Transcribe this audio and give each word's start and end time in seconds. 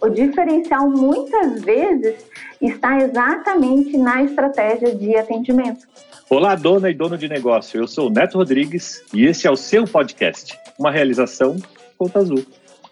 O 0.00 0.08
diferencial 0.08 0.88
muitas 0.88 1.60
vezes 1.62 2.24
está 2.60 2.98
exatamente 2.98 3.96
na 3.96 4.22
estratégia 4.22 4.94
de 4.94 5.16
atendimento. 5.16 5.86
Olá, 6.30 6.54
dona 6.54 6.90
e 6.90 6.94
dono 6.94 7.18
de 7.18 7.28
negócio. 7.28 7.80
Eu 7.80 7.88
sou 7.88 8.08
o 8.08 8.10
Neto 8.10 8.38
Rodrigues 8.38 9.02
e 9.12 9.24
esse 9.24 9.46
é 9.46 9.50
o 9.50 9.56
seu 9.56 9.84
podcast, 9.86 10.56
uma 10.78 10.90
realização 10.90 11.56
Conta 11.96 12.20
Azul. 12.20 12.44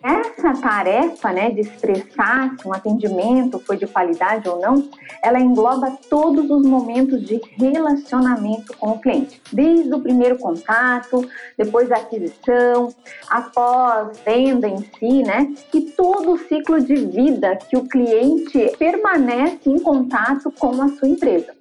Essa 0.07 0.53
tarefa 0.53 1.33
né, 1.33 1.51
de 1.51 1.63
expressar 1.63 2.55
se 2.57 2.69
um 2.69 2.73
atendimento 2.73 3.59
foi 3.59 3.77
de 3.77 3.89
qualidade 3.89 4.49
ou 4.49 4.61
não, 4.61 4.89
ela 5.21 5.41
engloba 5.41 5.99
todos 6.09 6.49
os 6.49 6.65
momentos 6.65 7.27
de 7.27 7.41
relacionamento 7.59 8.73
com 8.79 8.91
o 8.91 9.01
cliente, 9.01 9.43
desde 9.53 9.93
o 9.93 9.99
primeiro 9.99 10.39
contato, 10.39 11.29
depois 11.59 11.91
a 11.91 11.97
aquisição, 11.97 12.95
após 13.29 14.17
venda 14.25 14.69
em 14.69 14.79
si, 14.79 15.25
né? 15.25 15.53
E 15.75 15.81
todo 15.81 16.35
o 16.35 16.39
ciclo 16.39 16.81
de 16.81 16.95
vida 16.95 17.59
que 17.69 17.77
o 17.77 17.89
cliente 17.89 18.77
permanece 18.79 19.69
em 19.69 19.81
contato 19.81 20.53
com 20.53 20.81
a 20.83 20.89
sua 20.91 21.09
empresa. 21.09 21.53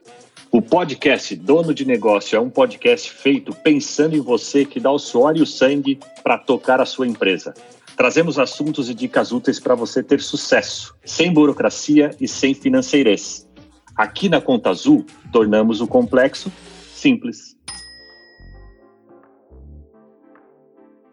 O 0.52 0.62
podcast 0.62 1.36
Dono 1.36 1.74
de 1.74 1.84
Negócio 1.84 2.36
é 2.36 2.40
um 2.40 2.52
podcast 2.52 3.12
feito 3.12 3.56
pensando 3.56 4.16
em 4.16 4.22
você 4.22 4.66
que 4.66 4.80
dá 4.80 4.92
o 4.92 5.00
suor 5.00 5.36
e 5.36 5.42
o 5.42 5.48
sangue 5.48 6.00
para 6.24 6.38
tocar 6.38 6.80
a 6.80 6.86
sua 6.86 7.08
empresa. 7.08 7.56
Trazemos 7.96 8.38
assuntos 8.38 8.90
e 8.90 8.94
dicas 8.94 9.32
úteis 9.32 9.58
para 9.58 9.74
você 9.74 10.04
ter 10.04 10.20
sucesso, 10.20 10.94
sem 11.06 11.32
burocracia 11.32 12.12
e 12.20 12.28
sem 12.28 12.54
financeirez. 12.54 13.48
Aqui 13.96 14.28
na 14.28 14.42
Conta 14.42 14.70
Azul, 14.70 15.06
tornamos 15.32 15.80
o 15.80 15.88
complexo 15.88 16.52
simples. 16.94 17.56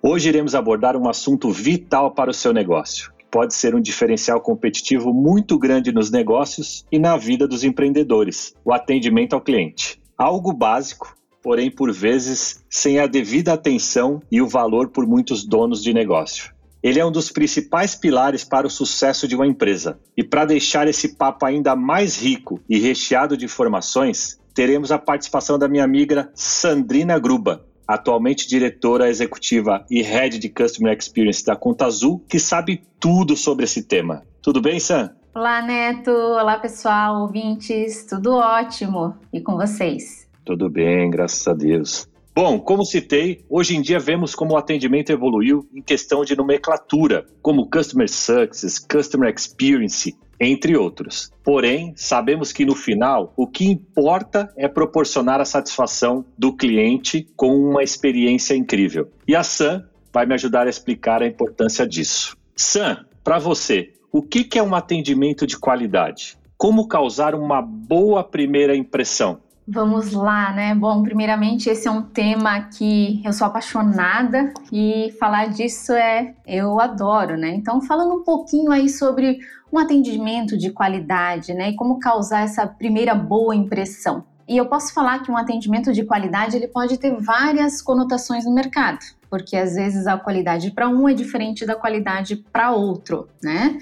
Hoje 0.02 0.28
iremos 0.28 0.56
abordar 0.56 0.96
um 0.96 1.08
assunto 1.08 1.52
vital 1.52 2.10
para 2.10 2.32
o 2.32 2.34
seu 2.34 2.52
negócio, 2.52 3.12
que 3.16 3.24
pode 3.26 3.54
ser 3.54 3.72
um 3.76 3.80
diferencial 3.80 4.40
competitivo 4.40 5.14
muito 5.14 5.56
grande 5.56 5.92
nos 5.92 6.10
negócios 6.10 6.84
e 6.90 6.98
na 6.98 7.16
vida 7.16 7.46
dos 7.46 7.62
empreendedores: 7.62 8.56
o 8.64 8.72
atendimento 8.72 9.34
ao 9.34 9.40
cliente. 9.40 10.02
Algo 10.18 10.52
básico, 10.52 11.14
porém 11.40 11.70
por 11.70 11.92
vezes 11.92 12.64
sem 12.68 12.98
a 12.98 13.06
devida 13.06 13.52
atenção 13.52 14.20
e 14.28 14.42
o 14.42 14.48
valor 14.48 14.88
por 14.88 15.06
muitos 15.06 15.44
donos 15.44 15.80
de 15.80 15.94
negócio. 15.94 16.52
Ele 16.82 16.98
é 16.98 17.06
um 17.06 17.12
dos 17.12 17.30
principais 17.30 17.94
pilares 17.94 18.42
para 18.42 18.66
o 18.66 18.70
sucesso 18.70 19.28
de 19.28 19.36
uma 19.36 19.46
empresa. 19.46 20.00
E 20.16 20.24
para 20.24 20.44
deixar 20.44 20.88
esse 20.88 21.16
papo 21.16 21.46
ainda 21.46 21.76
mais 21.76 22.20
rico 22.20 22.60
e 22.68 22.78
recheado 22.78 23.36
de 23.36 23.44
informações, 23.44 24.40
teremos 24.52 24.90
a 24.90 24.98
participação 24.98 25.58
da 25.58 25.68
minha 25.68 25.84
amiga 25.84 26.30
Sandrina 26.34 27.18
Gruba, 27.20 27.64
atualmente 27.86 28.48
diretora 28.48 29.08
executiva 29.08 29.84
e 29.88 30.02
head 30.02 30.38
de 30.38 30.48
Customer 30.48 30.96
Experience 30.96 31.44
da 31.44 31.54
Conta 31.54 31.86
Azul, 31.86 32.24
que 32.28 32.40
sabe 32.40 32.82
tudo 32.98 33.36
sobre 33.36 33.64
esse 33.64 33.84
tema. 33.84 34.24
Tudo 34.42 34.60
bem, 34.60 34.80
Sam? 34.80 35.10
Olá, 35.34 35.62
Neto. 35.62 36.10
Olá, 36.10 36.58
pessoal, 36.58 37.22
ouvintes. 37.22 38.04
Tudo 38.06 38.34
ótimo. 38.34 39.14
E 39.32 39.40
com 39.40 39.56
vocês? 39.56 40.28
Tudo 40.44 40.68
bem, 40.68 41.08
graças 41.08 41.46
a 41.46 41.54
Deus. 41.54 42.11
Bom, 42.34 42.58
como 42.58 42.82
citei, 42.82 43.44
hoje 43.46 43.76
em 43.76 43.82
dia 43.82 43.98
vemos 43.98 44.34
como 44.34 44.54
o 44.54 44.56
atendimento 44.56 45.12
evoluiu 45.12 45.68
em 45.74 45.82
questão 45.82 46.24
de 46.24 46.34
nomenclatura, 46.34 47.26
como 47.42 47.68
Customer 47.68 48.08
Success, 48.08 48.78
Customer 48.78 49.30
Experience, 49.30 50.16
entre 50.40 50.74
outros. 50.74 51.30
Porém, 51.44 51.92
sabemos 51.94 52.50
que 52.50 52.64
no 52.64 52.74
final, 52.74 53.34
o 53.36 53.46
que 53.46 53.66
importa 53.66 54.50
é 54.56 54.66
proporcionar 54.66 55.42
a 55.42 55.44
satisfação 55.44 56.24
do 56.38 56.56
cliente 56.56 57.28
com 57.36 57.54
uma 57.54 57.82
experiência 57.82 58.54
incrível. 58.54 59.10
E 59.28 59.36
a 59.36 59.42
Sam 59.42 59.84
vai 60.10 60.24
me 60.24 60.32
ajudar 60.32 60.66
a 60.66 60.70
explicar 60.70 61.22
a 61.22 61.26
importância 61.26 61.86
disso. 61.86 62.34
Sam, 62.56 63.04
para 63.22 63.38
você, 63.38 63.92
o 64.10 64.22
que 64.22 64.58
é 64.58 64.62
um 64.62 64.74
atendimento 64.74 65.46
de 65.46 65.58
qualidade? 65.58 66.38
Como 66.56 66.88
causar 66.88 67.34
uma 67.34 67.60
boa 67.60 68.24
primeira 68.24 68.74
impressão? 68.74 69.40
Vamos 69.74 70.12
lá, 70.12 70.52
né? 70.52 70.74
Bom, 70.74 71.02
primeiramente, 71.02 71.70
esse 71.70 71.88
é 71.88 71.90
um 71.90 72.02
tema 72.02 72.60
que 72.60 73.22
eu 73.24 73.32
sou 73.32 73.46
apaixonada 73.46 74.52
e 74.70 75.14
falar 75.18 75.46
disso 75.46 75.94
é 75.94 76.34
eu 76.46 76.78
adoro, 76.78 77.38
né? 77.38 77.54
Então, 77.54 77.80
falando 77.80 78.16
um 78.16 78.22
pouquinho 78.22 78.70
aí 78.70 78.90
sobre 78.90 79.38
um 79.72 79.78
atendimento 79.78 80.58
de 80.58 80.70
qualidade, 80.70 81.54
né? 81.54 81.70
E 81.70 81.74
como 81.74 81.98
causar 81.98 82.42
essa 82.42 82.66
primeira 82.66 83.14
boa 83.14 83.56
impressão. 83.56 84.26
E 84.46 84.58
eu 84.58 84.66
posso 84.66 84.92
falar 84.92 85.20
que 85.20 85.30
um 85.30 85.38
atendimento 85.38 85.90
de 85.90 86.04
qualidade 86.04 86.54
ele 86.54 86.68
pode 86.68 86.98
ter 86.98 87.16
várias 87.18 87.80
conotações 87.80 88.44
no 88.44 88.52
mercado 88.52 88.98
porque 89.32 89.56
às 89.56 89.76
vezes 89.76 90.06
a 90.06 90.18
qualidade 90.18 90.72
para 90.72 90.90
um 90.90 91.08
é 91.08 91.14
diferente 91.14 91.64
da 91.64 91.74
qualidade 91.74 92.36
para 92.52 92.72
outro, 92.72 93.28
né? 93.42 93.78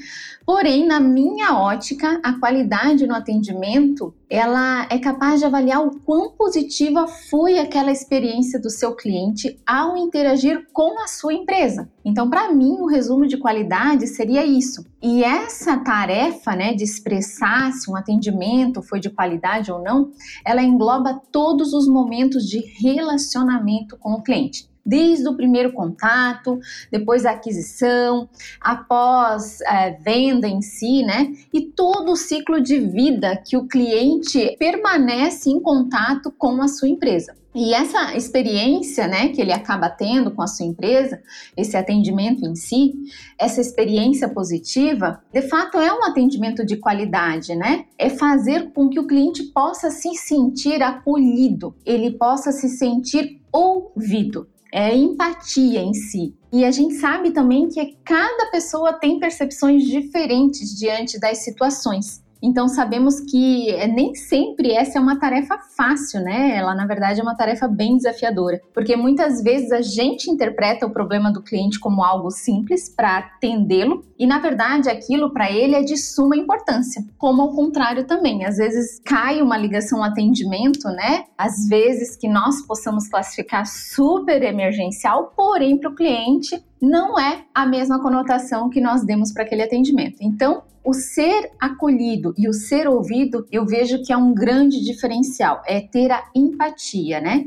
Porém, 0.46 0.86
na 0.86 1.00
minha 1.00 1.58
ótica, 1.58 2.20
a 2.22 2.34
qualidade 2.34 3.04
no 3.04 3.16
atendimento, 3.16 4.14
ela 4.28 4.86
é 4.88 4.96
capaz 4.96 5.40
de 5.40 5.46
avaliar 5.46 5.84
o 5.84 5.98
quão 6.02 6.30
positiva 6.30 7.08
foi 7.08 7.58
aquela 7.58 7.90
experiência 7.90 8.60
do 8.60 8.70
seu 8.70 8.94
cliente 8.94 9.58
ao 9.66 9.96
interagir 9.96 10.68
com 10.72 11.02
a 11.02 11.08
sua 11.08 11.34
empresa. 11.34 11.90
Então, 12.04 12.30
para 12.30 12.54
mim, 12.54 12.76
o 12.78 12.86
resumo 12.86 13.26
de 13.26 13.36
qualidade 13.36 14.06
seria 14.06 14.46
isso. 14.46 14.86
E 15.02 15.24
essa 15.24 15.78
tarefa, 15.78 16.54
né, 16.54 16.74
de 16.74 16.84
expressar 16.84 17.72
se 17.72 17.90
um 17.90 17.96
atendimento 17.96 18.82
foi 18.82 19.00
de 19.00 19.10
qualidade 19.10 19.72
ou 19.72 19.82
não, 19.82 20.12
ela 20.44 20.62
engloba 20.62 21.20
todos 21.32 21.72
os 21.72 21.88
momentos 21.88 22.48
de 22.48 22.60
relacionamento 22.80 23.96
com 23.96 24.12
o 24.12 24.22
cliente 24.22 24.69
desde 24.84 25.28
o 25.28 25.36
primeiro 25.36 25.72
contato, 25.72 26.58
depois 26.90 27.24
a 27.24 27.32
aquisição, 27.32 28.28
após 28.60 29.60
é, 29.62 29.92
venda 29.92 30.48
em 30.48 30.62
si, 30.62 31.02
né? 31.02 31.32
E 31.52 31.62
todo 31.62 32.12
o 32.12 32.16
ciclo 32.16 32.60
de 32.60 32.78
vida 32.78 33.36
que 33.36 33.56
o 33.56 33.66
cliente 33.66 34.56
permanece 34.58 35.50
em 35.50 35.60
contato 35.60 36.32
com 36.36 36.62
a 36.62 36.68
sua 36.68 36.88
empresa. 36.88 37.34
E 37.52 37.74
essa 37.74 38.16
experiência, 38.16 39.08
né, 39.08 39.28
que 39.30 39.40
ele 39.40 39.52
acaba 39.52 39.90
tendo 39.90 40.30
com 40.30 40.40
a 40.40 40.46
sua 40.46 40.66
empresa, 40.66 41.20
esse 41.56 41.76
atendimento 41.76 42.46
em 42.46 42.54
si, 42.54 42.92
essa 43.36 43.60
experiência 43.60 44.28
positiva, 44.28 45.20
de 45.32 45.42
fato 45.42 45.76
é 45.78 45.92
um 45.92 46.04
atendimento 46.04 46.64
de 46.64 46.76
qualidade, 46.76 47.56
né? 47.56 47.86
É 47.98 48.08
fazer 48.08 48.70
com 48.72 48.88
que 48.88 49.00
o 49.00 49.06
cliente 49.06 49.42
possa 49.52 49.90
se 49.90 50.14
sentir 50.14 50.80
acolhido, 50.80 51.74
ele 51.84 52.12
possa 52.12 52.52
se 52.52 52.68
sentir 52.68 53.40
ouvido 53.52 54.46
é 54.72 54.94
empatia 54.94 55.80
em 55.80 55.92
si. 55.92 56.34
E 56.52 56.64
a 56.64 56.70
gente 56.70 56.94
sabe 56.94 57.32
também 57.32 57.68
que 57.68 57.96
cada 58.04 58.50
pessoa 58.50 58.92
tem 58.92 59.18
percepções 59.18 59.84
diferentes 59.84 60.76
diante 60.76 61.18
das 61.18 61.38
situações. 61.38 62.22
Então 62.42 62.68
sabemos 62.68 63.20
que 63.20 63.70
é, 63.70 63.86
nem 63.86 64.14
sempre 64.14 64.72
essa 64.72 64.98
é 64.98 65.00
uma 65.00 65.18
tarefa 65.18 65.58
fácil, 65.76 66.20
né? 66.22 66.56
Ela 66.56 66.74
na 66.74 66.86
verdade 66.86 67.20
é 67.20 67.22
uma 67.22 67.36
tarefa 67.36 67.68
bem 67.68 67.96
desafiadora, 67.96 68.60
porque 68.72 68.96
muitas 68.96 69.42
vezes 69.42 69.72
a 69.72 69.82
gente 69.82 70.30
interpreta 70.30 70.86
o 70.86 70.90
problema 70.90 71.32
do 71.32 71.42
cliente 71.42 71.78
como 71.78 72.02
algo 72.02 72.30
simples 72.30 72.88
para 72.88 73.18
atendê-lo 73.18 74.04
e 74.18 74.26
na 74.26 74.38
verdade 74.38 74.88
aquilo 74.88 75.32
para 75.32 75.50
ele 75.50 75.74
é 75.74 75.82
de 75.82 75.96
suma 75.96 76.36
importância. 76.36 77.02
Como 77.18 77.42
ao 77.42 77.54
contrário 77.54 78.06
também, 78.06 78.44
às 78.44 78.56
vezes 78.56 79.00
cai 79.04 79.42
uma 79.42 79.56
ligação 79.56 80.02
atendimento, 80.02 80.88
né? 80.88 81.24
Às 81.36 81.68
vezes 81.68 82.16
que 82.16 82.28
nós 82.28 82.62
possamos 82.66 83.08
classificar 83.08 83.66
super 83.66 84.42
emergencial, 84.42 85.32
porém 85.36 85.78
para 85.78 85.90
o 85.90 85.94
cliente 85.94 86.62
não 86.80 87.18
é 87.18 87.44
a 87.54 87.66
mesma 87.66 88.00
conotação 88.00 88.70
que 88.70 88.80
nós 88.80 89.04
demos 89.04 89.32
para 89.32 89.42
aquele 89.42 89.62
atendimento. 89.62 90.16
Então, 90.20 90.62
o 90.82 90.94
ser 90.94 91.50
acolhido 91.60 92.34
e 92.38 92.48
o 92.48 92.52
ser 92.52 92.88
ouvido, 92.88 93.46
eu 93.52 93.66
vejo 93.66 94.02
que 94.02 94.12
é 94.12 94.16
um 94.16 94.32
grande 94.32 94.82
diferencial, 94.82 95.62
é 95.66 95.80
ter 95.80 96.10
a 96.10 96.24
empatia, 96.34 97.20
né? 97.20 97.46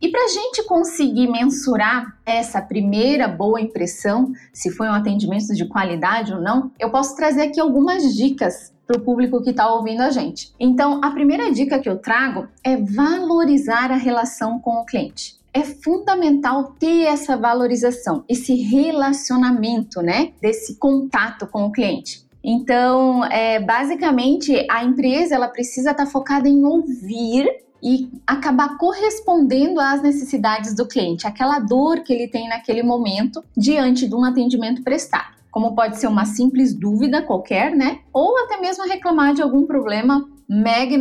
E 0.00 0.08
para 0.08 0.24
a 0.24 0.28
gente 0.28 0.64
conseguir 0.64 1.26
mensurar 1.26 2.16
essa 2.24 2.62
primeira 2.62 3.28
boa 3.28 3.60
impressão, 3.60 4.32
se 4.52 4.70
foi 4.70 4.88
um 4.88 4.94
atendimento 4.94 5.52
de 5.54 5.68
qualidade 5.68 6.32
ou 6.32 6.40
não, 6.40 6.70
eu 6.78 6.90
posso 6.90 7.14
trazer 7.14 7.42
aqui 7.42 7.60
algumas 7.60 8.14
dicas 8.14 8.72
para 8.86 8.96
o 8.96 9.04
público 9.04 9.42
que 9.42 9.50
está 9.50 9.70
ouvindo 9.70 10.00
a 10.00 10.10
gente. 10.10 10.54
Então, 10.58 11.00
a 11.04 11.10
primeira 11.10 11.52
dica 11.52 11.78
que 11.78 11.88
eu 11.88 11.98
trago 11.98 12.48
é 12.64 12.76
valorizar 12.76 13.90
a 13.92 13.96
relação 13.96 14.58
com 14.58 14.78
o 14.78 14.86
cliente 14.86 15.39
é 15.52 15.62
fundamental 15.62 16.74
ter 16.78 17.02
essa 17.04 17.36
valorização, 17.36 18.24
esse 18.28 18.54
relacionamento, 18.54 20.00
né? 20.00 20.32
Desse 20.40 20.76
contato 20.78 21.46
com 21.46 21.64
o 21.64 21.72
cliente. 21.72 22.24
Então, 22.42 23.24
é, 23.26 23.60
basicamente, 23.60 24.66
a 24.70 24.82
empresa 24.84 25.34
ela 25.34 25.48
precisa 25.48 25.90
estar 25.90 26.06
tá 26.06 26.10
focada 26.10 26.48
em 26.48 26.64
ouvir 26.64 27.46
e 27.82 28.10
acabar 28.26 28.76
correspondendo 28.76 29.80
às 29.80 30.02
necessidades 30.02 30.74
do 30.74 30.86
cliente, 30.86 31.26
aquela 31.26 31.58
dor 31.58 32.00
que 32.00 32.12
ele 32.12 32.28
tem 32.28 32.48
naquele 32.48 32.82
momento 32.82 33.42
diante 33.56 34.06
de 34.06 34.14
um 34.14 34.24
atendimento 34.24 34.82
prestado. 34.82 35.40
Como 35.50 35.74
pode 35.74 35.98
ser 35.98 36.06
uma 36.06 36.24
simples 36.24 36.72
dúvida 36.72 37.22
qualquer, 37.22 37.74
né? 37.74 38.00
Ou 38.12 38.38
até 38.38 38.60
mesmo 38.60 38.84
reclamar 38.84 39.34
de 39.34 39.42
algum 39.42 39.66
problema 39.66 40.28
mega 40.50 40.94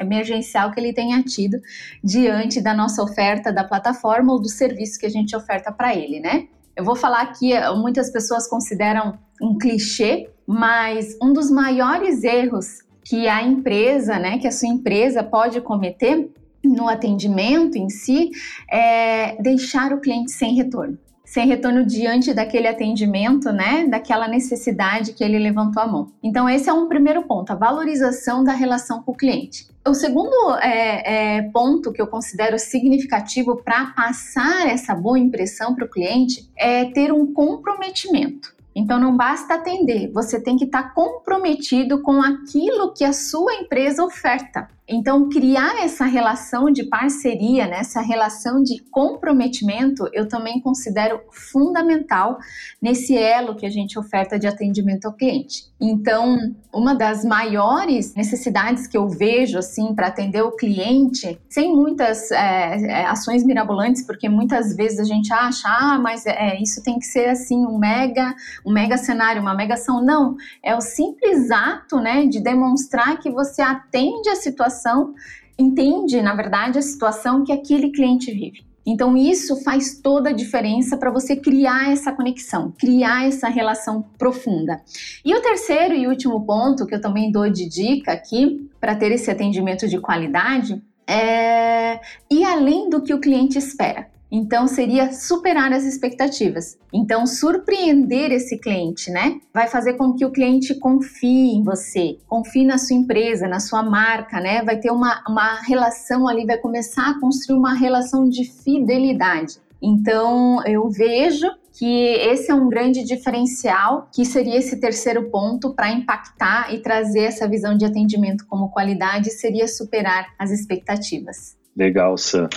emergencial 0.00 0.72
que 0.72 0.80
ele 0.80 0.92
tenha 0.92 1.22
tido 1.22 1.58
diante 2.02 2.60
da 2.60 2.74
nossa 2.74 3.02
oferta 3.02 3.52
da 3.52 3.62
plataforma 3.62 4.32
ou 4.32 4.40
do 4.40 4.48
serviço 4.48 4.98
que 4.98 5.06
a 5.06 5.10
gente 5.10 5.36
oferta 5.36 5.70
para 5.70 5.94
ele, 5.94 6.18
né? 6.18 6.48
Eu 6.76 6.84
vou 6.84 6.96
falar 6.96 7.26
que 7.32 7.52
muitas 7.76 8.10
pessoas 8.10 8.48
consideram 8.48 9.18
um 9.40 9.56
clichê 9.56 10.28
mas 10.48 11.14
um 11.22 11.34
dos 11.34 11.50
maiores 11.50 12.24
erros 12.24 12.78
que 13.04 13.28
a 13.28 13.42
empresa, 13.42 14.18
né, 14.18 14.38
que 14.38 14.46
a 14.48 14.50
sua 14.50 14.68
empresa 14.68 15.22
pode 15.22 15.60
cometer 15.60 16.30
no 16.64 16.88
atendimento 16.88 17.76
em 17.76 17.90
si 17.90 18.30
é 18.70 19.40
deixar 19.42 19.92
o 19.92 20.00
cliente 20.00 20.32
sem 20.32 20.54
retorno 20.54 20.98
sem 21.28 21.46
retorno 21.46 21.84
diante 21.84 22.32
daquele 22.32 22.66
atendimento, 22.66 23.52
né, 23.52 23.86
daquela 23.86 24.26
necessidade 24.26 25.12
que 25.12 25.22
ele 25.22 25.38
levantou 25.38 25.82
a 25.82 25.86
mão. 25.86 26.10
Então, 26.22 26.48
esse 26.48 26.70
é 26.70 26.72
um 26.72 26.88
primeiro 26.88 27.22
ponto, 27.24 27.52
a 27.52 27.54
valorização 27.54 28.42
da 28.42 28.52
relação 28.52 29.02
com 29.02 29.12
o 29.12 29.14
cliente. 29.14 29.68
O 29.86 29.92
segundo 29.92 30.32
é, 30.62 31.36
é, 31.36 31.42
ponto 31.50 31.92
que 31.92 32.00
eu 32.00 32.06
considero 32.06 32.58
significativo 32.58 33.62
para 33.62 33.92
passar 33.94 34.68
essa 34.68 34.94
boa 34.94 35.18
impressão 35.18 35.74
para 35.74 35.84
o 35.84 35.90
cliente 35.90 36.48
é 36.56 36.86
ter 36.86 37.12
um 37.12 37.32
comprometimento. 37.32 38.54
Então 38.74 38.98
não 38.98 39.14
basta 39.14 39.54
atender, 39.54 40.10
você 40.12 40.40
tem 40.40 40.56
que 40.56 40.64
estar 40.64 40.82
tá 40.84 40.88
comprometido 40.90 42.00
com 42.00 42.22
aquilo 42.22 42.94
que 42.94 43.04
a 43.04 43.12
sua 43.12 43.54
empresa 43.54 44.02
oferta. 44.02 44.68
Então, 44.88 45.28
criar 45.28 45.84
essa 45.84 46.06
relação 46.06 46.70
de 46.70 46.84
parceria, 46.84 47.66
né, 47.66 47.80
essa 47.80 48.00
relação 48.00 48.62
de 48.62 48.82
comprometimento, 48.90 50.08
eu 50.14 50.26
também 50.26 50.60
considero 50.60 51.20
fundamental 51.30 52.38
nesse 52.80 53.14
elo 53.14 53.54
que 53.54 53.66
a 53.66 53.70
gente 53.70 53.98
oferta 53.98 54.38
de 54.38 54.46
atendimento 54.46 55.04
ao 55.04 55.12
cliente. 55.12 55.64
Então, 55.78 56.38
uma 56.72 56.94
das 56.94 57.22
maiores 57.22 58.14
necessidades 58.14 58.86
que 58.86 58.96
eu 58.96 59.08
vejo 59.08 59.58
assim 59.58 59.94
para 59.94 60.06
atender 60.06 60.42
o 60.42 60.52
cliente, 60.52 61.38
sem 61.50 61.74
muitas 61.74 62.30
é, 62.30 62.76
é, 62.76 63.06
ações 63.06 63.44
mirabolantes, 63.44 64.06
porque 64.06 64.28
muitas 64.28 64.74
vezes 64.74 65.00
a 65.00 65.04
gente 65.04 65.30
acha, 65.32 65.68
ah, 65.68 65.98
mas 65.98 66.24
é, 66.24 66.58
isso 66.62 66.82
tem 66.82 66.98
que 66.98 67.04
ser 67.04 67.28
assim 67.28 67.58
um 67.66 67.78
mega, 67.78 68.34
um 68.64 68.72
mega 68.72 68.96
cenário, 68.96 69.42
uma 69.42 69.54
mega 69.54 69.74
ação. 69.74 70.02
Não, 70.02 70.34
é 70.62 70.74
o 70.74 70.80
simples 70.80 71.50
ato, 71.50 72.00
né, 72.00 72.26
de 72.26 72.40
demonstrar 72.40 73.18
que 73.18 73.30
você 73.30 73.60
atende 73.60 74.30
a 74.30 74.36
situação 74.36 74.77
situação, 74.78 75.14
entende, 75.58 76.22
na 76.22 76.34
verdade, 76.34 76.78
a 76.78 76.82
situação 76.82 77.44
que 77.44 77.52
aquele 77.52 77.90
cliente 77.90 78.32
vive. 78.32 78.66
Então, 78.86 79.16
isso 79.16 79.62
faz 79.62 80.00
toda 80.00 80.30
a 80.30 80.32
diferença 80.32 80.96
para 80.96 81.10
você 81.10 81.36
criar 81.36 81.92
essa 81.92 82.10
conexão, 82.10 82.72
criar 82.78 83.26
essa 83.26 83.48
relação 83.48 84.02
profunda. 84.16 84.80
E 85.22 85.34
o 85.34 85.42
terceiro 85.42 85.94
e 85.94 86.06
último 86.06 86.40
ponto 86.46 86.86
que 86.86 86.94
eu 86.94 87.00
também 87.00 87.30
dou 87.30 87.50
de 87.50 87.68
dica 87.68 88.12
aqui 88.12 88.70
para 88.80 88.94
ter 88.94 89.12
esse 89.12 89.30
atendimento 89.30 89.86
de 89.86 90.00
qualidade 90.00 90.82
é 91.06 92.00
ir 92.30 92.44
além 92.44 92.88
do 92.88 93.02
que 93.02 93.12
o 93.12 93.20
cliente 93.20 93.58
espera. 93.58 94.08
Então 94.30 94.66
seria 94.66 95.12
superar 95.12 95.72
as 95.72 95.84
expectativas. 95.84 96.78
Então 96.92 97.26
surpreender 97.26 98.30
esse 98.30 98.58
cliente, 98.58 99.10
né? 99.10 99.40
Vai 99.52 99.68
fazer 99.68 99.94
com 99.94 100.14
que 100.14 100.24
o 100.24 100.30
cliente 100.30 100.74
confie 100.74 101.54
em 101.54 101.62
você, 101.62 102.18
confie 102.26 102.64
na 102.64 102.78
sua 102.78 102.96
empresa, 102.96 103.48
na 103.48 103.60
sua 103.60 103.82
marca, 103.82 104.40
né? 104.40 104.62
Vai 104.62 104.78
ter 104.78 104.90
uma, 104.90 105.22
uma 105.26 105.60
relação 105.62 106.28
ali, 106.28 106.44
vai 106.44 106.58
começar 106.58 107.10
a 107.10 107.20
construir 107.20 107.58
uma 107.58 107.74
relação 107.74 108.28
de 108.28 108.44
fidelidade. 108.44 109.56
Então 109.80 110.62
eu 110.66 110.88
vejo 110.90 111.46
que 111.78 111.86
esse 111.86 112.50
é 112.50 112.54
um 112.54 112.68
grande 112.68 113.04
diferencial, 113.04 114.08
que 114.12 114.24
seria 114.24 114.58
esse 114.58 114.80
terceiro 114.80 115.30
ponto 115.30 115.74
para 115.74 115.92
impactar 115.92 116.74
e 116.74 116.80
trazer 116.80 117.22
essa 117.22 117.48
visão 117.48 117.76
de 117.76 117.84
atendimento 117.84 118.44
como 118.48 118.70
qualidade, 118.70 119.30
seria 119.30 119.68
superar 119.68 120.26
as 120.36 120.50
expectativas. 120.50 121.57
Legal, 121.78 122.18
Sam. 122.18 122.48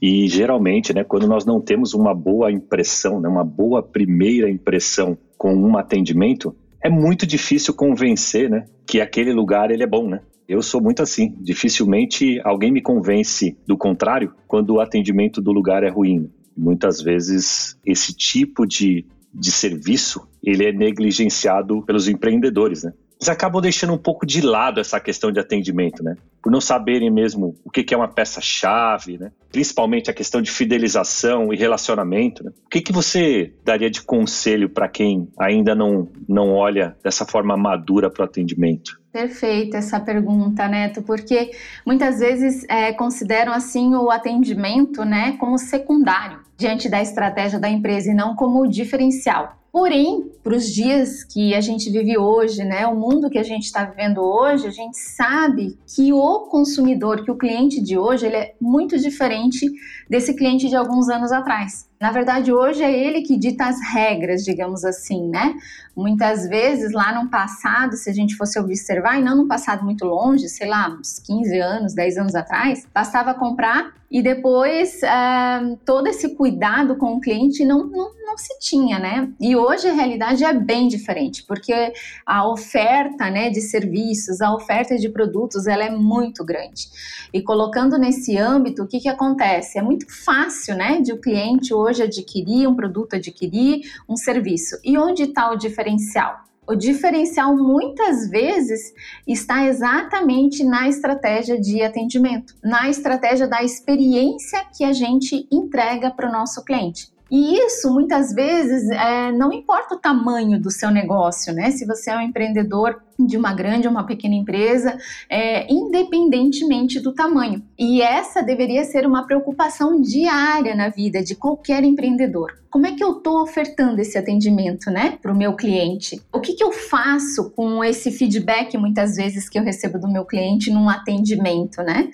E 0.00 0.26
geralmente, 0.26 0.94
né, 0.94 1.04
quando 1.04 1.28
nós 1.28 1.44
não 1.44 1.60
temos 1.60 1.92
uma 1.92 2.14
boa 2.14 2.50
impressão, 2.50 3.20
né, 3.20 3.28
uma 3.28 3.44
boa 3.44 3.82
primeira 3.82 4.48
impressão 4.48 5.18
com 5.36 5.54
um 5.54 5.76
atendimento, 5.76 6.56
é 6.82 6.88
muito 6.88 7.26
difícil 7.26 7.74
convencer, 7.74 8.48
né, 8.48 8.64
que 8.86 8.98
aquele 8.98 9.34
lugar 9.34 9.70
ele 9.70 9.82
é 9.82 9.86
bom, 9.86 10.08
né? 10.08 10.22
Eu 10.48 10.62
sou 10.62 10.80
muito 10.80 11.02
assim. 11.02 11.36
Dificilmente 11.38 12.40
alguém 12.42 12.72
me 12.72 12.80
convence 12.80 13.54
do 13.66 13.76
contrário 13.76 14.32
quando 14.48 14.70
o 14.70 14.80
atendimento 14.80 15.42
do 15.42 15.52
lugar 15.52 15.84
é 15.84 15.90
ruim. 15.90 16.30
Muitas 16.56 17.02
vezes 17.02 17.76
esse 17.84 18.14
tipo 18.14 18.66
de, 18.66 19.04
de 19.32 19.52
serviço 19.52 20.26
ele 20.42 20.64
é 20.64 20.72
negligenciado 20.72 21.82
pelos 21.82 22.08
empreendedores, 22.08 22.82
né? 22.82 22.94
Eles 23.20 23.28
acabam 23.28 23.60
deixando 23.60 23.92
um 23.92 23.98
pouco 23.98 24.24
de 24.24 24.40
lado 24.40 24.80
essa 24.80 24.98
questão 24.98 25.30
de 25.30 25.38
atendimento, 25.38 26.02
né? 26.02 26.16
Por 26.42 26.50
não 26.50 26.60
saberem 26.60 27.10
mesmo 27.10 27.54
o 27.62 27.70
que 27.70 27.92
é 27.92 27.96
uma 27.96 28.08
peça-chave, 28.08 29.18
né? 29.18 29.30
Principalmente 29.52 30.10
a 30.10 30.14
questão 30.14 30.40
de 30.40 30.50
fidelização 30.50 31.52
e 31.52 31.56
relacionamento. 31.56 32.42
Né? 32.42 32.50
O 32.64 32.68
que, 32.70 32.80
que 32.80 32.92
você 32.92 33.52
daria 33.62 33.90
de 33.90 34.00
conselho 34.00 34.70
para 34.70 34.88
quem 34.88 35.28
ainda 35.38 35.74
não, 35.74 36.08
não 36.26 36.54
olha 36.54 36.96
dessa 37.04 37.26
forma 37.26 37.58
madura 37.58 38.08
para 38.08 38.22
o 38.22 38.24
atendimento? 38.24 38.98
Perfeita 39.12 39.76
essa 39.76 40.00
pergunta, 40.00 40.66
Neto, 40.66 41.02
porque 41.02 41.50
muitas 41.84 42.20
vezes 42.20 42.64
é, 42.70 42.92
consideram 42.92 43.52
assim 43.52 43.94
o 43.94 44.08
atendimento, 44.08 45.04
né, 45.04 45.36
como 45.38 45.58
secundário 45.58 46.38
diante 46.56 46.88
da 46.88 47.02
estratégia 47.02 47.58
da 47.58 47.68
empresa 47.68 48.12
e 48.12 48.14
não 48.14 48.34
como 48.34 48.66
diferencial. 48.66 49.59
Porém, 49.72 50.30
para 50.42 50.56
os 50.56 50.66
dias 50.66 51.22
que 51.22 51.54
a 51.54 51.60
gente 51.60 51.90
vive 51.90 52.18
hoje, 52.18 52.64
né, 52.64 52.86
o 52.86 52.96
mundo 52.96 53.30
que 53.30 53.38
a 53.38 53.42
gente 53.42 53.64
está 53.64 53.84
vivendo 53.84 54.20
hoje, 54.20 54.66
a 54.66 54.70
gente 54.70 54.98
sabe 54.98 55.78
que 55.86 56.12
o 56.12 56.40
consumidor, 56.40 57.24
que 57.24 57.30
o 57.30 57.36
cliente 57.36 57.80
de 57.80 57.96
hoje, 57.96 58.26
ele 58.26 58.36
é 58.36 58.54
muito 58.60 58.98
diferente 58.98 59.70
desse 60.08 60.34
cliente 60.34 60.68
de 60.68 60.74
alguns 60.74 61.08
anos 61.08 61.30
atrás. 61.30 61.89
Na 62.00 62.10
verdade, 62.10 62.50
hoje 62.50 62.82
é 62.82 62.90
ele 62.90 63.20
que 63.20 63.36
dita 63.36 63.66
as 63.66 63.76
regras, 63.92 64.42
digamos 64.42 64.86
assim, 64.86 65.28
né? 65.28 65.54
Muitas 65.94 66.48
vezes, 66.48 66.92
lá 66.92 67.12
no 67.12 67.28
passado, 67.28 67.94
se 67.94 68.08
a 68.08 68.12
gente 68.14 68.36
fosse 68.36 68.58
observar, 68.58 69.18
e 69.18 69.22
não 69.22 69.36
num 69.36 69.46
passado 69.46 69.84
muito 69.84 70.06
longe, 70.06 70.48
sei 70.48 70.66
lá, 70.66 70.88
uns 70.88 71.18
15 71.18 71.58
anos, 71.58 71.94
10 71.94 72.16
anos 72.16 72.34
atrás, 72.34 72.86
bastava 72.94 73.34
comprar 73.34 73.92
e 74.10 74.20
depois 74.22 75.02
é, 75.04 75.76
todo 75.84 76.08
esse 76.08 76.34
cuidado 76.34 76.96
com 76.96 77.14
o 77.14 77.20
cliente 77.20 77.64
não, 77.64 77.86
não, 77.86 78.10
não 78.26 78.36
se 78.36 78.58
tinha, 78.58 78.98
né? 78.98 79.30
E 79.40 79.54
hoje 79.54 79.88
a 79.88 79.92
realidade 79.92 80.42
é 80.42 80.52
bem 80.52 80.88
diferente, 80.88 81.44
porque 81.44 81.92
a 82.26 82.48
oferta 82.48 83.30
né, 83.30 83.50
de 83.50 83.60
serviços, 83.60 84.40
a 84.40 84.52
oferta 84.52 84.96
de 84.96 85.08
produtos, 85.08 85.68
ela 85.68 85.84
é 85.84 85.90
muito 85.90 86.44
grande. 86.44 86.88
E 87.32 87.40
colocando 87.40 87.96
nesse 87.96 88.36
âmbito, 88.36 88.82
o 88.82 88.88
que, 88.88 88.98
que 88.98 89.08
acontece? 89.08 89.78
É 89.78 89.82
muito 89.82 90.06
fácil, 90.08 90.74
né, 90.74 91.00
de 91.00 91.12
o 91.12 91.20
cliente 91.20 91.72
hoje 91.72 91.89
adquirir 92.02 92.68
um 92.68 92.74
produto, 92.74 93.14
adquirir 93.14 93.80
um 94.08 94.16
serviço. 94.16 94.76
E 94.84 94.96
onde 94.98 95.24
está 95.24 95.50
o 95.50 95.56
diferencial? 95.56 96.50
O 96.66 96.74
diferencial 96.76 97.56
muitas 97.56 98.30
vezes 98.30 98.94
está 99.26 99.66
exatamente 99.66 100.62
na 100.62 100.88
estratégia 100.88 101.60
de 101.60 101.82
atendimento, 101.82 102.54
na 102.62 102.88
estratégia 102.88 103.48
da 103.48 103.64
experiência 103.64 104.64
que 104.76 104.84
a 104.84 104.92
gente 104.92 105.48
entrega 105.50 106.12
para 106.12 106.28
o 106.28 106.32
nosso 106.32 106.64
cliente. 106.64 107.12
E 107.30 107.56
isso 107.58 107.92
muitas 107.92 108.32
vezes 108.32 108.90
é, 108.90 109.30
não 109.30 109.52
importa 109.52 109.94
o 109.94 109.98
tamanho 109.98 110.60
do 110.60 110.70
seu 110.70 110.90
negócio, 110.90 111.52
né? 111.52 111.70
Se 111.70 111.86
você 111.86 112.10
é 112.10 112.16
um 112.16 112.20
empreendedor 112.20 113.00
de 113.18 113.36
uma 113.36 113.52
grande 113.52 113.86
ou 113.86 113.92
uma 113.92 114.04
pequena 114.04 114.34
empresa, 114.34 114.98
é, 115.28 115.72
independentemente 115.72 116.98
do 116.98 117.12
tamanho. 117.12 117.62
E 117.78 118.02
essa 118.02 118.42
deveria 118.42 118.84
ser 118.84 119.06
uma 119.06 119.26
preocupação 119.26 120.00
diária 120.00 120.74
na 120.74 120.88
vida 120.88 121.22
de 121.22 121.34
qualquer 121.34 121.84
empreendedor. 121.84 122.58
Como 122.70 122.86
é 122.86 122.92
que 122.92 123.02
eu 123.02 123.18
estou 123.18 123.42
ofertando 123.42 124.00
esse 124.00 124.16
atendimento, 124.16 124.90
né, 124.90 125.18
para 125.20 125.32
o 125.32 125.36
meu 125.36 125.54
cliente? 125.54 126.22
O 126.32 126.40
que, 126.40 126.54
que 126.54 126.62
eu 126.62 126.70
faço 126.70 127.50
com 127.50 127.82
esse 127.82 128.12
feedback 128.12 128.78
muitas 128.78 129.16
vezes 129.16 129.48
que 129.48 129.58
eu 129.58 129.64
recebo 129.64 129.98
do 129.98 130.10
meu 130.10 130.24
cliente 130.24 130.70
num 130.70 130.88
atendimento, 130.88 131.82
né? 131.82 132.10